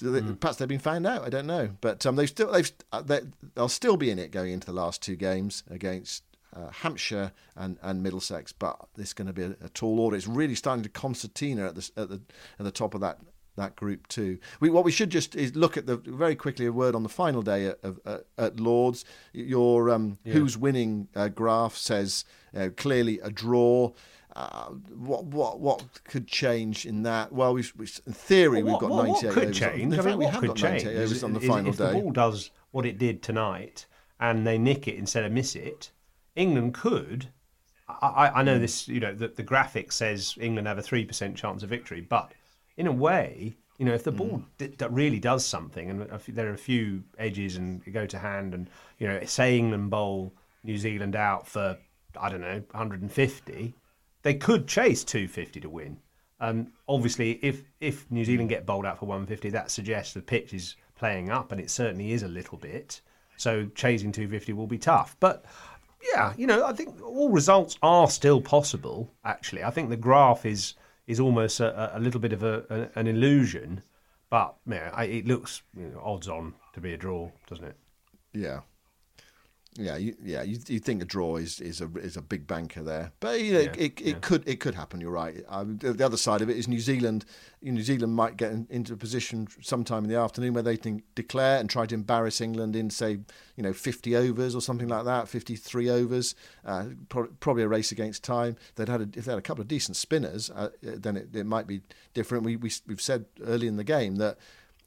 Perhaps 0.00 0.56
they've 0.56 0.66
been 0.66 0.80
found 0.80 1.06
out. 1.06 1.22
I 1.24 1.28
don't 1.28 1.46
know, 1.46 1.70
but 1.80 2.04
um, 2.06 2.16
they've 2.16 2.28
still 2.28 2.50
they've 2.50 2.72
uh, 2.92 3.02
they, 3.02 3.20
they'll 3.54 3.68
still 3.68 3.96
be 3.96 4.10
in 4.10 4.18
it 4.18 4.32
going 4.32 4.52
into 4.52 4.66
the 4.66 4.72
last 4.72 5.00
two 5.02 5.14
games 5.16 5.62
against 5.70 6.24
uh, 6.54 6.70
Hampshire 6.70 7.32
and, 7.56 7.78
and 7.82 8.02
Middlesex. 8.02 8.52
But 8.52 8.78
this 8.96 9.08
is 9.08 9.12
going 9.14 9.26
to 9.26 9.32
be 9.32 9.42
a, 9.42 9.56
a 9.64 9.68
tall 9.70 10.00
order. 10.00 10.16
It's 10.16 10.26
really 10.26 10.54
starting 10.54 10.82
to 10.82 10.88
concertina 10.88 11.66
at 11.66 11.74
the 11.74 11.90
at 11.96 12.08
the 12.08 12.20
at 12.58 12.64
the 12.64 12.70
top 12.72 12.94
of 12.94 13.00
that 13.00 13.18
that 13.56 13.76
group 13.76 14.08
too. 14.08 14.38
We, 14.60 14.70
what 14.70 14.84
we 14.84 14.92
should 14.92 15.10
just 15.10 15.34
is 15.34 15.54
look 15.54 15.76
at 15.76 15.86
the 15.86 15.96
very 15.96 16.34
quickly 16.34 16.66
a 16.66 16.72
word 16.72 16.94
on 16.94 17.02
the 17.02 17.08
final 17.08 17.42
day 17.42 17.66
at, 17.66 17.78
of, 17.82 18.00
uh, 18.06 18.18
at 18.38 18.58
Lords. 18.58 19.04
Your 19.32 19.90
um, 19.90 20.18
who's 20.24 20.56
winning 20.56 21.08
uh, 21.14 21.28
graph 21.28 21.76
says 21.76 22.24
uh, 22.56 22.68
clearly 22.76 23.18
a 23.20 23.30
draw. 23.30 23.92
Uh, 24.34 24.68
what 24.96 25.26
what 25.26 25.60
what 25.60 25.84
could 26.04 26.26
change 26.26 26.86
in 26.86 27.02
that? 27.02 27.32
Well, 27.32 27.52
we've, 27.52 27.72
we 27.76 27.86
in 28.06 28.14
theory 28.14 28.62
we've 28.62 28.78
got 28.78 28.88
what, 28.90 29.06
98 29.06 29.24
what 29.26 29.34
could 29.34 29.42
overs. 29.44 29.58
change? 29.58 29.92
In 29.94 30.00
I 30.00 30.02
mean, 30.02 30.18
we 30.18 30.24
what 30.24 30.32
have 30.32 30.40
could 30.40 30.48
got 30.48 30.56
change 30.56 30.84
98 30.84 31.02
overs 31.02 31.24
on 31.24 31.32
the 31.34 31.40
is 31.40 31.46
final 31.48 31.70
if 31.70 31.76
day. 31.76 31.86
the 31.86 31.92
ball 31.92 32.10
does 32.12 32.50
what 32.70 32.86
it 32.86 32.96
did 32.96 33.22
tonight 33.22 33.86
and 34.18 34.46
they 34.46 34.56
nick 34.56 34.88
it 34.88 34.94
instead 34.94 35.24
of 35.24 35.32
miss 35.32 35.56
it, 35.56 35.90
England 36.36 36.74
could. 36.74 37.28
I, 37.88 38.30
I- 38.34 38.42
know 38.42 38.56
Hmm. 38.56 38.62
this. 38.62 38.88
You 38.88 39.00
know, 39.00 39.14
the, 39.14 39.28
the 39.28 39.42
graphic 39.42 39.92
says 39.92 40.34
England 40.40 40.66
have 40.68 40.78
a 40.78 40.82
three 40.82 41.04
percent 41.04 41.36
chance 41.36 41.62
of 41.62 41.68
victory, 41.70 42.00
but 42.00 42.32
in 42.76 42.86
a 42.86 42.92
way, 42.92 43.54
you 43.78 43.84
know, 43.84 43.92
if 43.94 44.04
the 44.04 44.10
Hmm. 44.12 44.16
ball 44.16 44.42
d- 44.58 44.68
d- 44.68 44.86
really 44.90 45.18
does 45.20 45.44
something, 45.44 45.90
and 45.90 46.02
a 46.02 46.20
there 46.28 46.48
are 46.48 46.54
a 46.54 46.58
few 46.58 47.04
edges 47.18 47.56
and 47.56 47.82
go 47.92 48.06
to 48.06 48.18
hand, 48.18 48.54
and 48.54 48.68
you 48.98 49.06
know, 49.08 49.22
say 49.24 49.58
England 49.58 49.90
bowl 49.90 50.32
New 50.64 50.78
Zealand 50.78 51.16
out 51.16 51.46
for 51.46 51.76
I 52.18 52.28
don't 52.28 52.40
know 52.42 52.62
150, 52.72 53.74
they 54.22 54.34
could 54.34 54.68
chase 54.68 55.02
250 55.04 55.60
to 55.60 55.68
win. 55.68 55.98
Um, 56.40 56.72
obviously, 56.88 57.32
if 57.42 57.62
if 57.80 58.10
New 58.10 58.24
Zealand 58.24 58.48
get 58.48 58.64
bowled 58.66 58.86
out 58.86 58.98
for 58.98 59.06
150, 59.06 59.50
that 59.50 59.70
suggests 59.70 60.14
the 60.14 60.22
pitch 60.22 60.54
is 60.54 60.76
playing 60.96 61.30
up, 61.30 61.52
and 61.52 61.60
it 61.60 61.70
certainly 61.70 62.12
is 62.12 62.22
a 62.22 62.28
little 62.28 62.58
bit. 62.58 63.00
So 63.36 63.66
chasing 63.74 64.12
250 64.12 64.52
will 64.52 64.66
be 64.66 64.78
tough. 64.78 65.16
But 65.18 65.44
yeah, 66.02 66.32
you 66.36 66.46
know, 66.46 66.64
I 66.66 66.72
think 66.72 67.00
all 67.02 67.30
results 67.30 67.78
are 67.82 68.08
still 68.08 68.40
possible. 68.40 69.12
Actually, 69.24 69.64
I 69.64 69.70
think 69.70 69.90
the 69.90 69.96
graph 69.96 70.44
is 70.44 70.74
is 71.06 71.18
almost 71.18 71.60
a, 71.60 71.96
a 71.96 72.00
little 72.00 72.20
bit 72.20 72.32
of 72.32 72.42
a, 72.42 72.64
a, 72.70 72.98
an 72.98 73.06
illusion, 73.06 73.82
but 74.30 74.54
yeah, 74.66 75.00
it 75.02 75.26
looks 75.26 75.62
you 75.76 75.88
know, 75.88 76.00
odds 76.02 76.28
on 76.28 76.54
to 76.74 76.80
be 76.80 76.92
a 76.92 76.96
draw, 76.96 77.30
doesn't 77.48 77.64
it? 77.64 77.76
Yeah. 78.32 78.60
Yeah, 79.78 79.96
you, 79.96 80.14
yeah, 80.22 80.42
you, 80.42 80.58
you 80.66 80.78
think 80.78 81.00
a 81.02 81.06
draw 81.06 81.36
is, 81.36 81.58
is 81.58 81.80
a 81.80 81.88
is 81.96 82.18
a 82.18 82.22
big 82.22 82.46
banker 82.46 82.82
there, 82.82 83.10
but 83.20 83.40
you 83.40 83.54
know, 83.54 83.60
Yeah, 83.60 83.72
it, 83.78 84.00
it 84.02 84.20
could 84.20 84.46
it 84.46 84.60
could 84.60 84.74
happen. 84.74 85.00
You're 85.00 85.10
right. 85.10 85.42
The, 85.78 85.94
the 85.94 86.04
other 86.04 86.18
side 86.18 86.42
of 86.42 86.50
it 86.50 86.58
is 86.58 86.68
New 86.68 86.78
Zealand. 86.78 87.24
New 87.62 87.82
Zealand 87.82 88.14
might 88.14 88.36
get 88.36 88.52
in, 88.52 88.66
into 88.68 88.92
a 88.92 88.96
position 88.98 89.48
sometime 89.62 90.04
in 90.04 90.10
the 90.10 90.16
afternoon 90.16 90.52
where 90.52 90.62
they 90.62 90.76
can 90.76 91.02
declare 91.14 91.58
and 91.58 91.70
try 91.70 91.86
to 91.86 91.94
embarrass 91.94 92.42
England 92.42 92.76
in 92.76 92.90
say 92.90 93.20
you 93.56 93.62
know 93.62 93.72
50 93.72 94.14
overs 94.14 94.54
or 94.54 94.60
something 94.60 94.88
like 94.88 95.06
that, 95.06 95.26
53 95.26 95.88
overs. 95.88 96.34
Uh, 96.66 96.88
pro- 97.08 97.28
probably 97.40 97.62
a 97.62 97.68
race 97.68 97.92
against 97.92 98.22
time. 98.22 98.56
They'd 98.76 98.90
had 98.90 99.00
a, 99.00 99.08
if 99.14 99.24
they 99.24 99.32
had 99.32 99.38
a 99.38 99.42
couple 99.42 99.62
of 99.62 99.68
decent 99.68 99.96
spinners, 99.96 100.50
uh, 100.50 100.68
then 100.82 101.16
it, 101.16 101.34
it 101.34 101.46
might 101.46 101.66
be 101.66 101.80
different. 102.12 102.44
We, 102.44 102.56
we 102.56 102.70
we've 102.86 103.00
said 103.00 103.24
early 103.42 103.68
in 103.68 103.76
the 103.76 103.84
game 103.84 104.16
that 104.16 104.36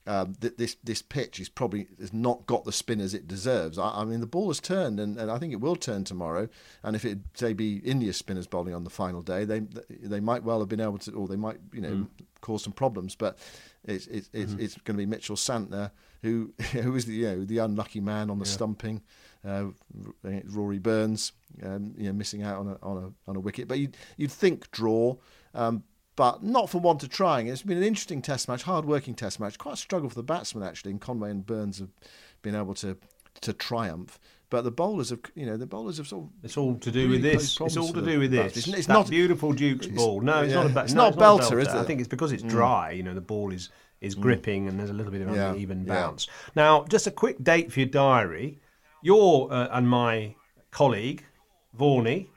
um, 0.07 0.35
th- 0.35 0.55
this 0.57 0.75
this 0.83 1.01
pitch 1.01 1.39
is 1.39 1.49
probably 1.49 1.87
has 1.99 2.13
not 2.13 2.45
got 2.45 2.63
the 2.63 2.71
spinners 2.71 3.13
it 3.13 3.27
deserves. 3.27 3.77
I, 3.77 4.01
I 4.01 4.05
mean, 4.05 4.19
the 4.19 4.27
ball 4.27 4.47
has 4.47 4.59
turned, 4.59 4.99
and, 4.99 5.17
and 5.17 5.31
I 5.31 5.39
think 5.39 5.53
it 5.53 5.59
will 5.59 5.75
turn 5.75 6.03
tomorrow. 6.03 6.47
And 6.83 6.95
if 6.95 7.05
it 7.05 7.19
say 7.33 7.53
be 7.53 7.77
India 7.77 8.13
spinners 8.13 8.47
bowling 8.47 8.73
on 8.73 8.83
the 8.83 8.89
final 8.89 9.21
day, 9.21 9.45
they 9.45 9.61
they 9.89 10.19
might 10.19 10.43
well 10.43 10.59
have 10.59 10.69
been 10.69 10.81
able 10.81 10.99
to, 10.99 11.11
or 11.13 11.27
they 11.27 11.35
might 11.35 11.57
you 11.73 11.81
know 11.81 12.07
cause 12.41 12.63
some 12.63 12.73
problems. 12.73 13.15
But 13.15 13.37
it's 13.83 14.07
it's 14.07 14.29
it's, 14.33 14.53
it's 14.53 14.75
going 14.75 14.95
to 14.95 15.01
be 15.01 15.05
Mitchell 15.05 15.35
Santner 15.35 15.91
who 16.25 16.53
who 16.71 16.95
is 16.95 17.05
the 17.05 17.13
you 17.13 17.25
know 17.27 17.45
the 17.45 17.59
unlucky 17.59 18.01
man 18.01 18.29
on 18.29 18.39
the 18.39 18.45
stumping. 18.45 19.01
Uh, 19.45 19.65
Rory 20.45 20.79
Burns, 20.79 21.31
um, 21.61 21.93
you 21.97 22.07
know, 22.07 22.13
missing 22.13 22.41
out 22.41 22.57
on 22.57 22.67
a 22.67 22.77
on 22.81 22.97
a 22.97 23.29
on 23.29 23.35
a 23.35 23.39
wicket. 23.39 23.67
But 23.67 23.79
you'd 23.79 23.95
you'd 24.17 24.31
think 24.31 24.69
draw. 24.71 25.15
Um, 25.53 25.83
but 26.15 26.43
not 26.43 26.69
for 26.69 26.79
want 26.79 27.03
of 27.03 27.09
trying. 27.09 27.47
It's 27.47 27.61
been 27.61 27.77
an 27.77 27.83
interesting 27.83 28.21
test 28.21 28.47
match, 28.47 28.63
hard 28.63 28.85
working 28.85 29.13
test 29.15 29.39
match. 29.39 29.57
Quite 29.57 29.73
a 29.73 29.77
struggle 29.77 30.09
for 30.09 30.15
the 30.15 30.23
batsmen 30.23 30.63
actually, 30.63 30.91
and 30.91 31.01
Conway 31.01 31.31
and 31.31 31.45
Burns 31.45 31.79
have 31.79 31.89
been 32.41 32.55
able 32.55 32.73
to 32.75 32.97
to 33.41 33.53
triumph. 33.53 34.19
But 34.51 34.61
the 34.63 34.71
bowlers 34.71 35.09
have, 35.09 35.19
you 35.33 35.45
know, 35.45 35.57
the 35.57 35.65
bowlers 35.65 35.97
have 35.97 36.07
sort 36.07 36.25
of. 36.25 36.29
It's 36.43 36.55
all 36.55 36.75
to 36.75 36.91
do 36.91 36.99
really 36.99 37.11
with 37.13 37.21
this. 37.23 37.59
It's 37.59 37.77
all 37.77 37.91
to 37.91 38.01
do 38.01 38.19
with 38.19 38.31
this. 38.31 38.55
It's, 38.55 38.67
it's 38.67 38.87
not 38.87 39.09
beautiful 39.09 39.51
Duke's 39.53 39.87
it's- 39.87 39.97
ball. 39.97 40.21
No, 40.21 40.43
it's 40.43 40.53
yeah. 40.53 40.61
not 40.61 40.65
a. 40.67 40.73
ba- 40.73 40.83
It's 40.83 40.93
no, 40.93 41.09
not 41.09 41.17
belter, 41.17 41.53
a 41.57 41.57
is 41.61 41.67
it? 41.67 41.73
I 41.73 41.83
think 41.83 41.99
it's 41.99 42.07
because 42.07 42.31
it's 42.31 42.43
dry. 42.43 42.91
You 42.91 43.03
know, 43.03 43.13
the 43.15 43.21
ball 43.21 43.51
is 43.51 43.69
is 44.01 44.13
gripping 44.13 44.67
and 44.67 44.79
there's 44.79 44.91
a 44.91 44.93
little 44.93 45.11
bit 45.11 45.21
of 45.21 45.35
Yeah, 45.35 45.51
uneven 45.53 45.85
yeah. 45.85 45.93
bounce. 45.93 46.27
Now, 46.55 46.85
just 46.87 47.07
a 47.07 47.11
quick 47.11 47.43
date 47.43 47.71
for 47.73 47.79
your 47.79 47.89
diary. 47.89 48.59
Your 49.01 49.51
uh, 49.51 49.67
and 49.71 49.89
my 49.89 50.35
colleague 50.71 51.23
Vaughany 51.77 52.27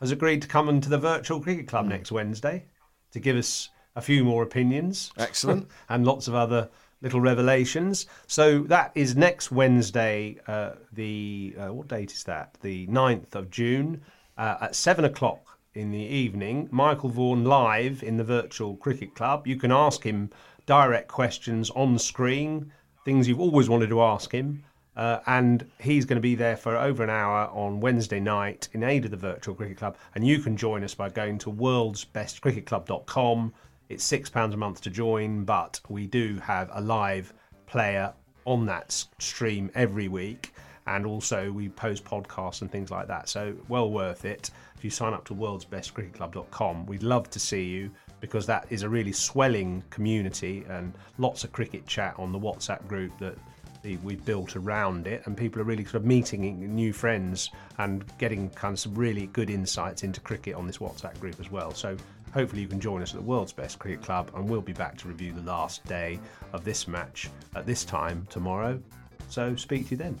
has 0.00 0.10
agreed 0.10 0.42
to 0.42 0.48
come 0.48 0.68
into 0.68 0.88
the 0.88 0.98
virtual 0.98 1.40
cricket 1.40 1.68
club 1.68 1.84
Hmm. 1.84 1.90
next 1.90 2.10
Wednesday 2.12 2.64
to 3.12 3.20
give 3.20 3.36
us 3.36 3.70
a 3.96 4.00
few 4.00 4.24
more 4.24 4.42
opinions. 4.42 5.12
Excellent. 5.18 5.68
and 5.88 6.06
lots 6.06 6.28
of 6.28 6.34
other 6.34 6.68
little 7.00 7.20
revelations. 7.20 8.06
So 8.26 8.62
that 8.64 8.92
is 8.94 9.16
next 9.16 9.52
Wednesday, 9.52 10.38
uh, 10.46 10.72
the, 10.92 11.54
uh, 11.58 11.72
what 11.72 11.88
date 11.88 12.12
is 12.12 12.24
that? 12.24 12.56
The 12.60 12.86
9th 12.88 13.34
of 13.34 13.50
June 13.50 14.02
uh, 14.36 14.56
at 14.62 14.74
7 14.74 15.04
o'clock 15.04 15.58
in 15.74 15.90
the 15.90 15.98
evening. 15.98 16.68
Michael 16.70 17.08
Vaughan 17.08 17.44
live 17.44 18.02
in 18.02 18.16
the 18.16 18.24
virtual 18.24 18.76
cricket 18.76 19.14
club. 19.14 19.46
You 19.46 19.56
can 19.56 19.70
ask 19.70 20.02
him 20.02 20.30
direct 20.66 21.08
questions 21.08 21.70
on 21.70 21.98
screen, 21.98 22.72
things 23.04 23.28
you've 23.28 23.40
always 23.40 23.68
wanted 23.68 23.88
to 23.90 24.02
ask 24.02 24.32
him. 24.32 24.64
Uh, 24.98 25.20
and 25.26 25.66
he's 25.80 26.04
going 26.04 26.16
to 26.16 26.20
be 26.20 26.34
there 26.34 26.56
for 26.56 26.76
over 26.76 27.04
an 27.04 27.10
hour 27.10 27.48
on 27.52 27.78
Wednesday 27.78 28.18
night 28.18 28.68
in 28.72 28.82
aid 28.82 29.04
of 29.04 29.12
the 29.12 29.16
Virtual 29.16 29.54
Cricket 29.54 29.76
Club. 29.76 29.96
And 30.16 30.26
you 30.26 30.40
can 30.40 30.56
join 30.56 30.82
us 30.82 30.92
by 30.92 31.08
going 31.08 31.38
to 31.38 31.52
worldsbestcricketclub.com. 31.52 33.54
It's 33.88 34.10
£6 34.10 34.52
a 34.52 34.56
month 34.56 34.80
to 34.80 34.90
join, 34.90 35.44
but 35.44 35.80
we 35.88 36.08
do 36.08 36.40
have 36.40 36.68
a 36.72 36.80
live 36.80 37.32
player 37.66 38.12
on 38.44 38.66
that 38.66 39.04
stream 39.20 39.70
every 39.76 40.08
week. 40.08 40.52
And 40.88 41.06
also, 41.06 41.52
we 41.52 41.68
post 41.68 42.04
podcasts 42.04 42.62
and 42.62 42.72
things 42.72 42.90
like 42.90 43.06
that. 43.06 43.28
So, 43.28 43.54
well 43.68 43.90
worth 43.90 44.24
it. 44.24 44.50
If 44.76 44.82
you 44.82 44.90
sign 44.90 45.12
up 45.12 45.24
to 45.26 45.34
worldsbestcricketclub.com, 45.34 46.86
we'd 46.86 47.04
love 47.04 47.30
to 47.30 47.38
see 47.38 47.64
you 47.64 47.92
because 48.20 48.46
that 48.46 48.66
is 48.70 48.82
a 48.82 48.88
really 48.88 49.12
swelling 49.12 49.84
community 49.90 50.64
and 50.68 50.92
lots 51.18 51.44
of 51.44 51.52
cricket 51.52 51.86
chat 51.86 52.14
on 52.18 52.32
the 52.32 52.38
WhatsApp 52.38 52.86
group 52.88 53.16
that 53.18 53.36
we've 53.82 54.24
built 54.24 54.56
around 54.56 55.06
it, 55.06 55.22
and 55.26 55.36
people 55.36 55.60
are 55.60 55.64
really 55.64 55.84
sort 55.84 55.96
of 55.96 56.04
meeting 56.04 56.74
new 56.74 56.92
friends 56.92 57.50
and 57.78 58.04
getting 58.18 58.50
kind 58.50 58.74
of 58.74 58.78
some 58.80 58.94
really 58.94 59.26
good 59.28 59.50
insights 59.50 60.02
into 60.02 60.20
cricket 60.20 60.54
on 60.54 60.66
this 60.66 60.78
WhatsApp 60.78 61.18
group 61.20 61.38
as 61.40 61.50
well. 61.50 61.72
So 61.72 61.96
hopefully 62.32 62.62
you 62.62 62.68
can 62.68 62.80
join 62.80 63.02
us 63.02 63.14
at 63.14 63.16
the 63.16 63.26
World's 63.26 63.52
Best 63.52 63.78
Cricket 63.78 64.02
Club, 64.02 64.30
and 64.34 64.48
we'll 64.48 64.60
be 64.60 64.72
back 64.72 64.98
to 64.98 65.08
review 65.08 65.32
the 65.32 65.42
last 65.42 65.84
day 65.86 66.18
of 66.52 66.64
this 66.64 66.88
match 66.88 67.28
at 67.54 67.66
this 67.66 67.84
time 67.84 68.26
tomorrow. 68.30 68.80
So 69.28 69.56
speak 69.56 69.88
to 69.88 69.90
you 69.92 69.96
then. 69.96 70.20